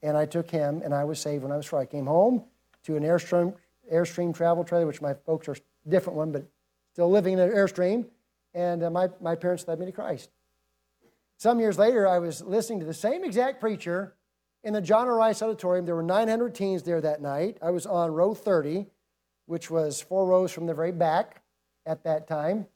and 0.05 0.15
I 0.15 0.25
took 0.27 0.51
him, 0.51 0.83
and 0.83 0.93
I 0.93 1.03
was 1.03 1.19
saved 1.19 1.41
when 1.43 1.51
I 1.51 1.57
was 1.57 1.65
four. 1.65 1.79
I 1.79 1.85
came 1.85 2.05
home 2.05 2.43
to 2.83 2.95
an 2.95 3.03
Airstream, 3.03 3.55
Airstream 3.91 4.35
travel 4.35 4.63
trailer, 4.63 4.85
which 4.85 5.01
my 5.01 5.15
folks 5.25 5.49
are 5.49 5.57
different 5.87 6.15
one, 6.15 6.31
but 6.31 6.45
still 6.93 7.09
living 7.09 7.33
in 7.33 7.39
an 7.39 7.49
Airstream, 7.49 8.05
and 8.53 8.83
uh, 8.83 8.91
my, 8.91 9.09
my 9.19 9.35
parents 9.35 9.67
led 9.67 9.79
me 9.79 9.87
to 9.87 9.91
Christ. 9.91 10.29
Some 11.37 11.59
years 11.59 11.79
later, 11.79 12.07
I 12.07 12.19
was 12.19 12.41
listening 12.41 12.79
to 12.81 12.85
the 12.85 12.93
same 12.93 13.23
exact 13.23 13.59
preacher 13.59 14.13
in 14.63 14.73
the 14.73 14.81
John. 14.81 15.07
Rice 15.07 15.41
Auditorium. 15.41 15.85
There 15.85 15.95
were 15.95 16.03
900 16.03 16.53
teens 16.53 16.83
there 16.83 17.01
that 17.01 17.21
night. 17.21 17.57
I 17.61 17.71
was 17.71 17.87
on 17.87 18.11
row 18.11 18.35
30, 18.35 18.85
which 19.47 19.71
was 19.71 19.99
four 20.01 20.27
rows 20.27 20.51
from 20.51 20.67
the 20.67 20.73
very 20.73 20.91
back 20.91 21.41
at 21.85 22.03
that 22.03 22.27
time. 22.27 22.67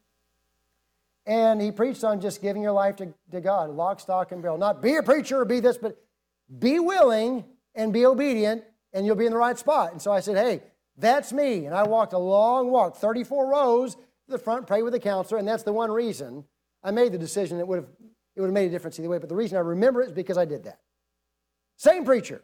And 1.27 1.61
he 1.61 1.71
preached 1.71 2.03
on 2.03 2.21
just 2.21 2.41
giving 2.41 2.63
your 2.63 2.71
life 2.71 2.95
to, 2.97 3.13
to 3.31 3.39
God, 3.39 3.69
lock, 3.69 3.99
stock, 3.99 4.31
and 4.31 4.41
barrel. 4.41 4.57
Not 4.57 4.81
be 4.81 4.95
a 4.95 5.03
preacher 5.03 5.39
or 5.39 5.45
be 5.45 5.59
this, 5.59 5.77
but 5.77 5.95
be 6.57 6.79
willing 6.79 7.45
and 7.75 7.93
be 7.93 8.05
obedient, 8.05 8.63
and 8.93 9.05
you'll 9.05 9.15
be 9.15 9.25
in 9.25 9.31
the 9.31 9.37
right 9.37 9.57
spot. 9.57 9.91
And 9.91 10.01
so 10.01 10.11
I 10.11 10.19
said, 10.19 10.37
hey, 10.37 10.63
that's 10.97 11.31
me. 11.31 11.65
And 11.65 11.75
I 11.75 11.83
walked 11.83 12.13
a 12.13 12.17
long 12.17 12.71
walk, 12.71 12.97
34 12.97 13.49
rows 13.49 13.95
to 13.95 14.01
the 14.27 14.37
front, 14.37 14.67
pray 14.67 14.81
with 14.81 14.93
the 14.93 14.99
counselor, 14.99 15.37
and 15.37 15.47
that's 15.47 15.63
the 15.63 15.73
one 15.73 15.91
reason 15.91 16.43
I 16.83 16.91
made 16.91 17.11
the 17.11 17.17
decision. 17.17 17.59
It 17.59 17.67
would 17.67 17.77
have, 17.77 17.89
it 18.35 18.41
would 18.41 18.47
have 18.47 18.53
made 18.53 18.67
a 18.67 18.71
difference 18.71 18.99
either 18.99 19.09
way, 19.09 19.17
but 19.17 19.29
the 19.29 19.35
reason 19.35 19.57
I 19.57 19.61
remember 19.61 20.01
it 20.01 20.07
is 20.07 20.13
because 20.13 20.37
I 20.37 20.45
did 20.45 20.63
that. 20.63 20.79
Same 21.77 22.03
preacher. 22.03 22.41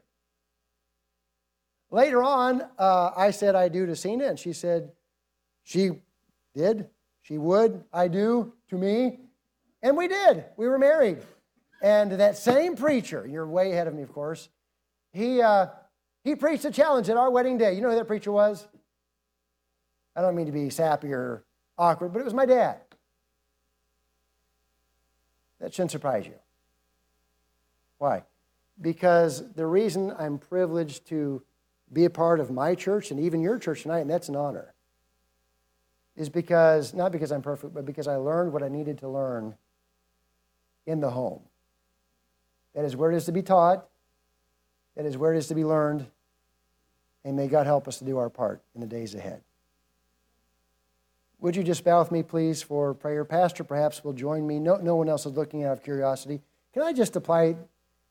Later 1.92 2.24
on, 2.24 2.62
uh, 2.78 3.12
I 3.16 3.32
said 3.32 3.56
I 3.56 3.70
do 3.70 3.86
to 3.86 3.96
Cena, 3.96 4.26
and 4.26 4.40
she 4.40 4.54
said 4.54 4.92
she 5.64 5.92
did, 6.54 6.90
she 7.22 7.38
would, 7.38 7.84
I 7.92 8.08
do 8.08 8.54
to 8.70 8.78
me. 8.78 9.20
And 9.82 9.98
we 9.98 10.08
did. 10.08 10.46
We 10.58 10.68
were 10.68 10.80
married. 10.80 11.20
And 11.86 12.14
that 12.14 12.36
same 12.36 12.76
preacher, 12.76 13.28
you're 13.30 13.46
way 13.46 13.72
ahead 13.72 13.86
of 13.86 13.94
me, 13.94 14.02
of 14.02 14.12
course, 14.12 14.50
he, 15.14 15.40
uh, 15.40 15.68
he 16.24 16.34
preached 16.36 16.66
a 16.66 16.72
challenge 16.72 17.10
at 17.10 17.16
our 17.16 17.30
wedding 17.30 17.60
day. 17.60 17.76
You 17.76 17.82
know 17.82 17.92
who 17.92 17.96
that 17.96 18.08
preacher 18.08 18.32
was? 18.32 18.68
I 20.16 20.22
don't 20.24 20.36
mean 20.36 20.48
to 20.48 20.52
be 20.52 20.72
sappy 20.72 21.14
or 21.14 21.46
awkward, 21.78 22.12
but 22.12 22.22
it 22.22 22.26
was 22.26 22.34
my 22.34 22.48
dad. 22.48 22.78
That 25.60 25.76
shouldn't 25.76 25.92
surprise 25.92 26.26
you. 26.26 26.34
Why? 28.00 28.24
Because 28.82 29.54
the 29.54 29.68
reason 29.68 30.12
I'm 30.18 30.40
privileged 30.40 31.06
to 31.10 31.44
be 31.94 32.06
a 32.06 32.10
part 32.10 32.40
of 32.40 32.50
my 32.50 32.74
church 32.74 33.12
and 33.12 33.20
even 33.20 33.42
your 33.42 33.60
church 33.60 33.84
tonight, 33.84 34.00
and 34.00 34.10
that's 34.10 34.28
an 34.28 34.36
honor, 34.36 34.74
is 36.16 36.30
because, 36.30 36.96
not 36.96 37.12
because 37.12 37.32
I'm 37.32 37.44
perfect, 37.44 37.76
but 37.76 37.86
because 37.86 38.08
I 38.08 38.16
learned 38.16 38.54
what 38.54 38.64
I 38.64 38.70
needed 38.70 38.98
to 39.00 39.08
learn 39.08 39.54
in 40.88 41.00
the 41.00 41.12
home. 41.12 41.42
That 42.76 42.86
is 42.86 42.96
where 42.96 43.12
it 43.12 43.16
is 43.16 43.26
to 43.26 43.32
be 43.32 43.42
taught. 43.42 43.88
That 44.96 45.06
is 45.06 45.18
where 45.18 45.34
it 45.34 45.38
is 45.38 45.48
to 45.48 45.56
be 45.56 45.66
learned. 45.66 46.06
And 47.24 47.36
may 47.36 47.48
God 47.48 47.66
help 47.66 47.88
us 47.88 47.98
to 48.00 48.06
do 48.06 48.18
our 48.18 48.30
part 48.30 48.62
in 48.76 48.82
the 48.82 48.88
days 48.88 49.16
ahead. 49.16 49.42
Would 51.40 51.56
you 51.56 51.64
just 51.64 51.84
bow 51.84 52.00
with 52.00 52.12
me, 52.12 52.24
please, 52.24 52.62
for 52.62 52.94
prayer? 52.94 53.26
Pastor 53.26 53.64
perhaps 53.64 54.04
will 54.04 54.14
join 54.14 54.46
me. 54.46 54.60
No, 54.60 54.78
no 54.78 54.96
one 54.96 55.10
else 55.10 55.26
is 55.26 55.34
looking 55.34 55.64
out 55.64 55.74
of 55.74 55.84
curiosity. 55.84 56.42
Can 56.74 56.84
I 56.84 56.94
just 56.94 57.16
apply 57.16 57.56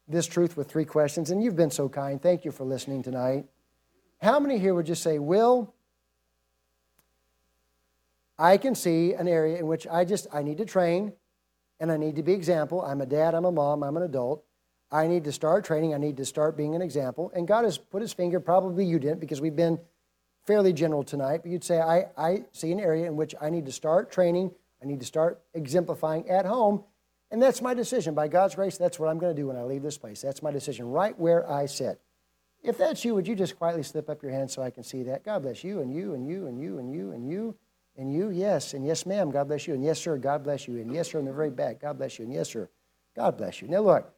this 0.09 0.27
truth 0.27 0.57
with 0.57 0.68
three 0.68 0.85
questions? 0.85 1.31
And 1.31 1.42
you've 1.42 1.57
been 1.57 1.70
so 1.70 1.88
kind. 1.88 2.20
Thank 2.20 2.44
you 2.44 2.50
for 2.50 2.64
listening 2.64 3.03
tonight. 3.03 3.46
How 4.20 4.38
many 4.38 4.59
here 4.59 4.74
would 4.74 4.87
just 4.87 5.03
say, 5.03 5.18
Will, 5.18 5.74
I 8.38 8.57
can 8.57 8.74
see 8.74 9.14
an 9.14 9.29
area 9.29 9.59
in 9.59 9.66
which 9.66 9.87
I 9.87 10.05
just 10.05 10.27
I 10.33 10.42
need 10.42 10.59
to 10.59 10.64
train 10.64 11.12
and 11.81 11.90
I 11.90 11.96
need 11.96 12.16
to 12.16 12.22
be 12.22 12.33
example. 12.33 12.83
I'm 12.83 13.00
a 13.00 13.07
dad, 13.07 13.35
I'm 13.35 13.44
a 13.44 13.53
mom, 13.53 13.83
I'm 13.83 13.96
an 13.96 14.03
adult. 14.03 14.43
I 14.94 15.09
need 15.09 15.24
to 15.24 15.33
start 15.33 15.64
training. 15.64 15.92
I 15.92 15.98
need 15.98 16.16
to 16.18 16.24
start 16.24 16.57
being 16.57 16.76
an 16.76 16.80
example. 16.80 17.33
And 17.35 17.48
God 17.48 17.64
has 17.64 17.78
put 17.78 18.00
his 18.00 18.12
finger, 18.12 18.38
probably 18.38 18.85
you 18.85 19.00
didn't 19.00 19.18
because 19.18 19.40
we've 19.40 19.57
been 19.57 19.80
fairly 20.46 20.72
general 20.72 21.02
tonight, 21.02 21.40
but 21.42 21.50
you'd 21.50 21.64
say, 21.64 21.80
I, 21.80 22.07
I 22.16 22.44
see 22.52 22.70
an 22.70 22.78
area 22.78 23.07
in 23.07 23.16
which 23.16 23.35
I 23.40 23.50
need 23.50 23.66
to 23.66 23.72
start 23.72 24.12
training. 24.12 24.52
I 24.80 24.87
need 24.87 25.00
to 25.00 25.07
start 25.07 25.42
exemplifying 25.52 26.28
at 26.30 26.46
home. 26.46 26.85
And 27.33 27.42
that's 27.42 27.61
my 27.61 27.74
decision. 27.74 28.14
By 28.14 28.28
God's 28.28 28.54
grace, 28.54 28.78
that's 28.78 29.00
what 29.00 29.09
I'm 29.09 29.18
going 29.18 29.35
to 29.35 29.42
do 29.42 29.48
when 29.48 29.57
I 29.57 29.64
leave 29.64 29.83
this 29.83 29.98
place. 29.98 30.22
That's 30.22 30.44
my 30.44 30.52
decision, 30.52 30.87
right 30.87 31.18
where 31.18 31.50
I 31.50 31.66
sit. 31.66 32.00
If 32.62 32.78
that's 32.78 33.04
you, 33.04 33.16
would 33.16 33.26
you 33.26 33.35
just 33.35 33.59
quietly 33.59 33.83
slip 33.83 34.09
up 34.09 34.22
your 34.22 34.30
hand 34.30 34.48
so 34.48 34.62
I 34.62 34.70
can 34.70 34.85
see 34.85 35.02
that? 35.04 35.24
God 35.24 35.42
bless 35.42 35.64
you, 35.64 35.80
and 35.80 35.92
you, 35.92 36.14
and 36.14 36.24
you, 36.24 36.46
and 36.46 36.61
you, 36.61 36.78
and 36.78 36.94
you, 36.94 37.11
and 37.11 37.28
you, 37.28 37.57
and 37.96 38.14
you. 38.14 38.30
Yes, 38.30 38.74
and 38.74 38.87
yes, 38.87 39.07
ma'am. 39.07 39.33
God 39.33 39.48
bless 39.48 39.66
you. 39.66 39.74
And 39.74 39.83
yes, 39.83 39.98
sir. 39.98 40.16
God 40.18 40.44
bless 40.44 40.68
you. 40.68 40.76
And 40.76 40.94
yes, 40.94 41.11
sir, 41.11 41.18
in 41.18 41.24
the 41.24 41.33
very 41.33 41.50
back. 41.50 41.80
God 41.80 41.98
bless 41.98 42.16
you. 42.18 42.26
And 42.26 42.33
yes, 42.33 42.50
sir. 42.50 42.68
God 43.16 43.37
bless 43.37 43.61
you. 43.61 43.66
Now, 43.66 43.80
look, 43.80 44.13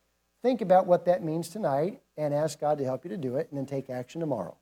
Think 0.46 0.60
about 0.60 0.86
what 0.86 1.06
that 1.06 1.24
means 1.24 1.48
tonight 1.48 2.00
and 2.16 2.32
ask 2.32 2.60
God 2.60 2.78
to 2.78 2.84
help 2.84 3.04
you 3.04 3.08
to 3.08 3.16
do 3.16 3.34
it 3.34 3.48
and 3.50 3.58
then 3.58 3.66
take 3.66 3.90
action 3.90 4.20
tomorrow. 4.20 4.56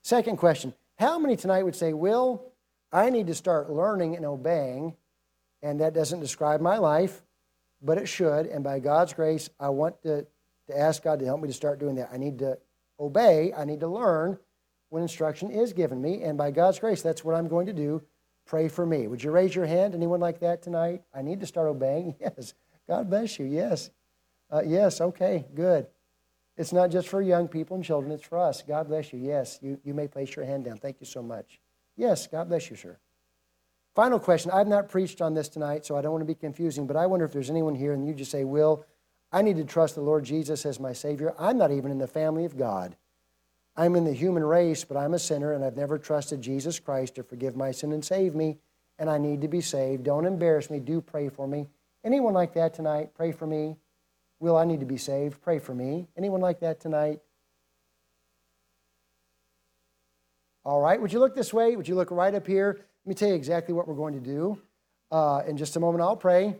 Second 0.00 0.38
question 0.38 0.72
How 0.98 1.18
many 1.18 1.36
tonight 1.36 1.64
would 1.64 1.76
say, 1.76 1.92
Will, 1.92 2.42
I 2.90 3.10
need 3.10 3.26
to 3.26 3.34
start 3.34 3.68
learning 3.68 4.16
and 4.16 4.24
obeying, 4.24 4.96
and 5.62 5.82
that 5.82 5.92
doesn't 5.92 6.20
describe 6.20 6.62
my 6.62 6.78
life, 6.78 7.20
but 7.82 7.98
it 7.98 8.06
should, 8.06 8.46
and 8.46 8.64
by 8.64 8.78
God's 8.78 9.12
grace, 9.12 9.50
I 9.60 9.68
want 9.68 10.02
to, 10.04 10.26
to 10.68 10.78
ask 10.78 11.02
God 11.02 11.18
to 11.18 11.26
help 11.26 11.42
me 11.42 11.48
to 11.48 11.52
start 11.52 11.78
doing 11.78 11.96
that. 11.96 12.08
I 12.10 12.16
need 12.16 12.38
to 12.38 12.56
obey, 12.98 13.52
I 13.54 13.66
need 13.66 13.80
to 13.80 13.86
learn 13.86 14.38
when 14.88 15.02
instruction 15.02 15.50
is 15.50 15.74
given 15.74 16.00
me, 16.00 16.22
and 16.22 16.38
by 16.38 16.52
God's 16.52 16.78
grace, 16.78 17.02
that's 17.02 17.22
what 17.22 17.34
I'm 17.34 17.48
going 17.48 17.66
to 17.66 17.74
do. 17.74 18.00
Pray 18.46 18.68
for 18.68 18.86
me. 18.86 19.08
Would 19.08 19.22
you 19.22 19.30
raise 19.30 19.54
your 19.54 19.66
hand? 19.66 19.94
Anyone 19.94 20.20
like 20.20 20.40
that 20.40 20.62
tonight? 20.62 21.02
I 21.14 21.20
need 21.20 21.40
to 21.40 21.46
start 21.46 21.68
obeying? 21.68 22.14
Yes. 22.20 22.54
God 22.88 23.10
bless 23.10 23.38
you. 23.38 23.44
Yes. 23.44 23.90
Uh, 24.50 24.62
yes, 24.64 25.00
okay, 25.00 25.46
good. 25.54 25.86
It's 26.56 26.72
not 26.72 26.90
just 26.90 27.08
for 27.08 27.22
young 27.22 27.48
people 27.48 27.76
and 27.76 27.84
children, 27.84 28.12
it's 28.12 28.26
for 28.26 28.38
us. 28.38 28.62
God 28.62 28.88
bless 28.88 29.12
you. 29.12 29.18
Yes, 29.18 29.58
you, 29.62 29.78
you 29.84 29.94
may 29.94 30.08
place 30.08 30.34
your 30.36 30.44
hand 30.44 30.64
down. 30.64 30.76
Thank 30.76 31.00
you 31.00 31.06
so 31.06 31.22
much. 31.22 31.60
Yes, 31.96 32.26
God 32.26 32.48
bless 32.48 32.68
you, 32.70 32.76
sir. 32.76 32.98
Final 33.94 34.18
question. 34.18 34.50
I've 34.50 34.68
not 34.68 34.88
preached 34.88 35.20
on 35.20 35.34
this 35.34 35.48
tonight, 35.48 35.84
so 35.84 35.96
I 35.96 36.02
don't 36.02 36.12
want 36.12 36.22
to 36.22 36.26
be 36.26 36.34
confusing, 36.34 36.86
but 36.86 36.96
I 36.96 37.06
wonder 37.06 37.24
if 37.24 37.32
there's 37.32 37.50
anyone 37.50 37.74
here 37.74 37.92
and 37.92 38.06
you 38.06 38.14
just 38.14 38.30
say, 38.30 38.44
Will, 38.44 38.84
I 39.32 39.42
need 39.42 39.56
to 39.56 39.64
trust 39.64 39.94
the 39.94 40.00
Lord 40.00 40.24
Jesus 40.24 40.66
as 40.66 40.80
my 40.80 40.92
Savior. 40.92 41.34
I'm 41.38 41.56
not 41.56 41.70
even 41.70 41.90
in 41.90 41.98
the 41.98 42.06
family 42.06 42.44
of 42.44 42.58
God. 42.58 42.96
I'm 43.76 43.96
in 43.96 44.04
the 44.04 44.12
human 44.12 44.44
race, 44.44 44.84
but 44.84 44.96
I'm 44.96 45.14
a 45.14 45.18
sinner 45.18 45.52
and 45.52 45.64
I've 45.64 45.76
never 45.76 45.98
trusted 45.98 46.42
Jesus 46.42 46.78
Christ 46.78 47.14
to 47.14 47.22
forgive 47.22 47.56
my 47.56 47.70
sin 47.70 47.92
and 47.92 48.04
save 48.04 48.34
me, 48.34 48.58
and 48.98 49.08
I 49.08 49.18
need 49.18 49.40
to 49.42 49.48
be 49.48 49.60
saved. 49.60 50.04
Don't 50.04 50.26
embarrass 50.26 50.70
me. 50.70 50.80
Do 50.80 51.00
pray 51.00 51.28
for 51.28 51.46
me. 51.46 51.68
Anyone 52.04 52.34
like 52.34 52.54
that 52.54 52.74
tonight? 52.74 53.14
Pray 53.14 53.32
for 53.32 53.46
me. 53.46 53.76
Will, 54.40 54.56
I 54.56 54.64
need 54.64 54.80
to 54.80 54.86
be 54.86 54.96
saved. 54.96 55.40
Pray 55.42 55.58
for 55.58 55.74
me. 55.74 56.08
Anyone 56.16 56.40
like 56.40 56.60
that 56.60 56.80
tonight? 56.80 57.20
All 60.64 60.80
right. 60.80 61.00
Would 61.00 61.12
you 61.12 61.18
look 61.18 61.34
this 61.34 61.52
way? 61.52 61.76
Would 61.76 61.86
you 61.86 61.94
look 61.94 62.10
right 62.10 62.34
up 62.34 62.46
here? 62.46 62.80
Let 63.04 63.08
me 63.08 63.14
tell 63.14 63.28
you 63.28 63.34
exactly 63.34 63.74
what 63.74 63.86
we're 63.86 63.94
going 63.94 64.14
to 64.14 64.20
do. 64.20 64.58
Uh, 65.12 65.42
in 65.46 65.58
just 65.58 65.76
a 65.76 65.80
moment, 65.80 66.02
I'll 66.02 66.16
pray, 66.16 66.56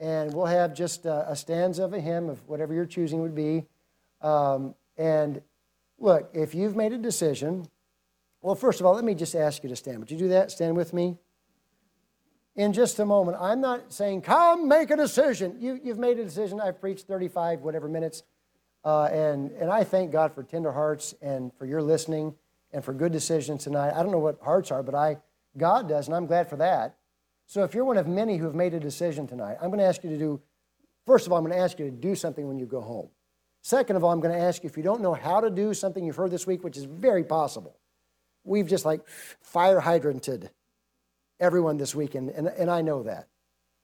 and 0.00 0.32
we'll 0.32 0.46
have 0.46 0.72
just 0.72 1.04
a, 1.04 1.30
a 1.30 1.36
stanza 1.36 1.84
of 1.84 1.92
a 1.92 2.00
hymn 2.00 2.30
of 2.30 2.46
whatever 2.48 2.72
your 2.72 2.86
choosing 2.86 3.20
would 3.20 3.34
be. 3.34 3.66
Um, 4.22 4.74
and 4.96 5.42
look, 5.98 6.30
if 6.32 6.54
you've 6.54 6.76
made 6.76 6.92
a 6.92 6.98
decision, 6.98 7.66
well, 8.40 8.54
first 8.54 8.80
of 8.80 8.86
all, 8.86 8.94
let 8.94 9.04
me 9.04 9.14
just 9.14 9.34
ask 9.34 9.62
you 9.62 9.68
to 9.68 9.76
stand. 9.76 9.98
Would 9.98 10.10
you 10.10 10.18
do 10.18 10.28
that? 10.28 10.50
Stand 10.50 10.76
with 10.76 10.94
me 10.94 11.18
in 12.58 12.72
just 12.72 12.98
a 12.98 13.06
moment. 13.06 13.38
I'm 13.40 13.60
not 13.60 13.92
saying, 13.92 14.22
come 14.22 14.66
make 14.66 14.90
a 14.90 14.96
decision. 14.96 15.56
You, 15.60 15.80
you've 15.82 15.98
made 15.98 16.18
a 16.18 16.24
decision. 16.24 16.60
I've 16.60 16.80
preached 16.80 17.06
35, 17.06 17.60
whatever 17.60 17.88
minutes. 17.88 18.24
Uh, 18.84 19.04
and, 19.04 19.52
and 19.52 19.70
I 19.70 19.84
thank 19.84 20.10
God 20.10 20.34
for 20.34 20.42
tender 20.42 20.72
hearts 20.72 21.14
and 21.22 21.52
for 21.54 21.66
your 21.66 21.80
listening 21.80 22.34
and 22.72 22.84
for 22.84 22.92
good 22.92 23.12
decisions 23.12 23.62
tonight. 23.62 23.92
I 23.94 24.02
don't 24.02 24.10
know 24.10 24.18
what 24.18 24.40
hearts 24.42 24.72
are, 24.72 24.82
but 24.82 24.96
I, 24.96 25.18
God 25.56 25.88
does, 25.88 26.08
and 26.08 26.16
I'm 26.16 26.26
glad 26.26 26.50
for 26.50 26.56
that. 26.56 26.96
So 27.46 27.62
if 27.62 27.74
you're 27.74 27.84
one 27.84 27.96
of 27.96 28.08
many 28.08 28.36
who 28.36 28.46
have 28.46 28.56
made 28.56 28.74
a 28.74 28.80
decision 28.80 29.28
tonight, 29.28 29.56
I'm 29.62 29.68
going 29.68 29.78
to 29.78 29.86
ask 29.86 30.02
you 30.02 30.10
to 30.10 30.18
do, 30.18 30.40
first 31.06 31.26
of 31.26 31.32
all, 31.32 31.38
I'm 31.38 31.44
going 31.44 31.56
to 31.56 31.62
ask 31.62 31.78
you 31.78 31.84
to 31.84 31.92
do 31.92 32.16
something 32.16 32.46
when 32.48 32.58
you 32.58 32.66
go 32.66 32.80
home. 32.80 33.08
Second 33.62 33.94
of 33.94 34.02
all, 34.02 34.10
I'm 34.10 34.20
going 34.20 34.34
to 34.34 34.40
ask 34.40 34.64
you 34.64 34.68
if 34.68 34.76
you 34.76 34.82
don't 34.82 35.00
know 35.00 35.14
how 35.14 35.40
to 35.40 35.48
do 35.48 35.74
something 35.74 36.04
you've 36.04 36.16
heard 36.16 36.32
this 36.32 36.46
week, 36.46 36.64
which 36.64 36.76
is 36.76 36.84
very 36.84 37.22
possible. 37.22 37.78
We've 38.42 38.66
just 38.66 38.84
like 38.84 39.06
fire 39.40 39.80
hydranted 39.80 40.50
everyone 41.40 41.76
this 41.76 41.94
weekend, 41.94 42.30
and, 42.30 42.48
and 42.48 42.70
I 42.70 42.82
know 42.82 43.02
that. 43.04 43.28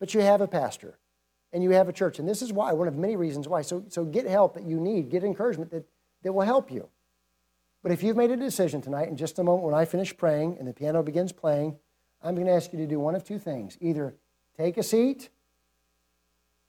But 0.01 0.15
you 0.15 0.21
have 0.21 0.41
a 0.41 0.49
pastor 0.49 0.99
and 1.53 1.63
you 1.63 1.71
have 1.71 1.89
a 1.89 1.93
church. 1.93 2.19
And 2.19 2.29
this 2.29 2.43
is 2.43 2.53
why, 2.53 2.73
one 2.73 2.89
of 2.89 2.97
many 2.97 3.17
reasons 3.17 3.47
why. 3.47 3.63
So, 3.63 3.85
so 3.89 4.05
get 4.05 4.27
help 4.27 4.55
that 4.55 4.65
you 4.65 4.81
need, 4.81 5.09
get 5.09 5.23
encouragement 5.23 5.71
that, 5.71 5.87
that 6.23 6.33
will 6.33 6.45
help 6.45 6.71
you. 6.71 6.89
But 7.83 7.93
if 7.93 8.03
you've 8.03 8.17
made 8.17 8.31
a 8.31 8.37
decision 8.37 8.81
tonight, 8.81 9.09
in 9.09 9.17
just 9.17 9.39
a 9.39 9.45
moment 9.45 9.65
when 9.65 9.75
I 9.75 9.85
finish 9.85 10.17
praying 10.17 10.57
and 10.59 10.67
the 10.67 10.73
piano 10.73 11.03
begins 11.03 11.33
playing, 11.33 11.77
I'm 12.23 12.35
going 12.35 12.47
to 12.47 12.53
ask 12.53 12.73
you 12.73 12.79
to 12.79 12.87
do 12.87 12.99
one 12.99 13.15
of 13.15 13.25
two 13.25 13.39
things 13.39 13.79
either 13.81 14.15
take 14.57 14.79
a 14.79 14.83
seat 14.83 15.29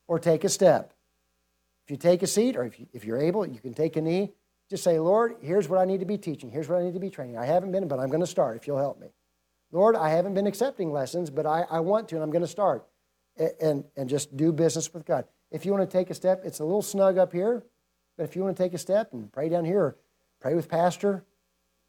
or 0.06 0.18
take 0.18 0.44
a 0.44 0.48
step. 0.48 0.92
If 1.84 1.90
you 1.90 1.96
take 1.96 2.22
a 2.22 2.26
seat, 2.26 2.56
or 2.56 2.64
if, 2.64 2.78
you, 2.78 2.86
if 2.92 3.04
you're 3.04 3.18
able, 3.18 3.46
you 3.46 3.60
can 3.60 3.72
take 3.72 3.96
a 3.96 4.00
knee. 4.00 4.32
Just 4.68 4.82
say, 4.82 4.98
Lord, 4.98 5.36
here's 5.40 5.68
what 5.68 5.80
I 5.80 5.84
need 5.84 6.00
to 6.00 6.06
be 6.06 6.18
teaching. 6.18 6.50
Here's 6.50 6.68
what 6.68 6.80
I 6.80 6.84
need 6.84 6.94
to 6.94 7.00
be 7.00 7.10
training. 7.10 7.38
I 7.38 7.46
haven't 7.46 7.70
been, 7.70 7.86
but 7.86 8.00
I'm 8.00 8.08
going 8.08 8.20
to 8.20 8.26
start 8.26 8.56
if 8.56 8.66
you'll 8.66 8.78
help 8.78 9.00
me. 9.00 9.08
Lord, 9.76 9.94
I 9.94 10.08
haven't 10.08 10.32
been 10.32 10.46
accepting 10.46 10.90
lessons, 10.90 11.28
but 11.28 11.44
I, 11.44 11.66
I 11.70 11.80
want 11.80 12.08
to, 12.08 12.14
and 12.14 12.24
I'm 12.24 12.30
going 12.30 12.40
to 12.40 12.48
start. 12.48 12.86
And, 13.36 13.50
and, 13.60 13.84
and 13.94 14.08
just 14.08 14.34
do 14.34 14.50
business 14.50 14.92
with 14.94 15.04
God. 15.04 15.26
If 15.50 15.66
you 15.66 15.72
want 15.72 15.88
to 15.88 15.96
take 15.98 16.08
a 16.08 16.14
step, 16.14 16.40
it's 16.46 16.60
a 16.60 16.64
little 16.64 16.80
snug 16.80 17.18
up 17.18 17.30
here, 17.30 17.62
but 18.16 18.24
if 18.24 18.34
you 18.34 18.42
want 18.42 18.56
to 18.56 18.62
take 18.62 18.72
a 18.72 18.78
step 18.78 19.12
and 19.12 19.30
pray 19.30 19.50
down 19.50 19.66
here, 19.66 19.96
pray 20.40 20.54
with 20.54 20.70
Pastor, 20.70 21.24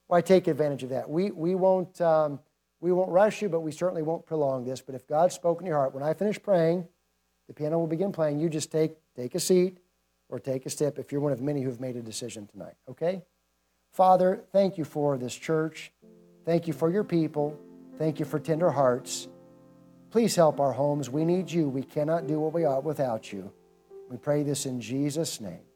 why 0.07 0.19
take 0.19 0.47
advantage 0.47 0.83
of 0.83 0.89
that? 0.89 1.09
We, 1.09 1.31
we, 1.31 1.55
won't, 1.55 2.01
um, 2.01 2.41
we 2.81 2.91
won't 2.91 3.09
rush 3.09 3.41
you, 3.41 3.47
but 3.47 3.61
we 3.61 3.71
certainly 3.71 4.03
won't 4.03 4.25
prolong 4.25 4.65
this. 4.65 4.81
But 4.81 4.93
if 4.95 5.07
God's 5.07 5.35
spoken 5.35 5.65
your 5.65 5.77
heart, 5.77 5.93
when 5.93 6.03
I 6.03 6.13
finish 6.13 6.43
praying, 6.43 6.85
the 7.47 7.53
piano 7.53 7.79
will 7.79 7.87
begin 7.87 8.11
playing. 8.11 8.39
You 8.39 8.49
just 8.49 8.69
take, 8.69 8.97
take 9.15 9.33
a 9.33 9.39
seat 9.39 9.77
or 10.27 10.39
take 10.39 10.65
a 10.65 10.69
step 10.69 10.99
if 10.99 11.13
you're 11.13 11.21
one 11.21 11.31
of 11.31 11.39
many 11.39 11.61
who 11.61 11.69
have 11.69 11.79
made 11.79 11.95
a 11.95 12.01
decision 12.01 12.47
tonight, 12.47 12.75
okay? 12.89 13.23
Father, 13.93 14.43
thank 14.51 14.77
you 14.77 14.83
for 14.83 15.17
this 15.17 15.33
church. 15.33 15.93
Thank 16.43 16.67
you 16.67 16.73
for 16.73 16.91
your 16.91 17.05
people. 17.05 17.57
Thank 17.97 18.19
you 18.19 18.25
for 18.25 18.39
tender 18.39 18.71
hearts. 18.71 19.27
Please 20.11 20.35
help 20.35 20.59
our 20.59 20.71
homes. 20.71 21.09
We 21.09 21.25
need 21.25 21.51
you. 21.51 21.67
We 21.67 21.83
cannot 21.83 22.27
do 22.27 22.39
what 22.39 22.53
we 22.53 22.65
ought 22.65 22.83
without 22.83 23.33
you. 23.33 23.51
We 24.09 24.17
pray 24.17 24.43
this 24.43 24.65
in 24.65 24.79
Jesus' 24.79 25.41
name. 25.41 25.66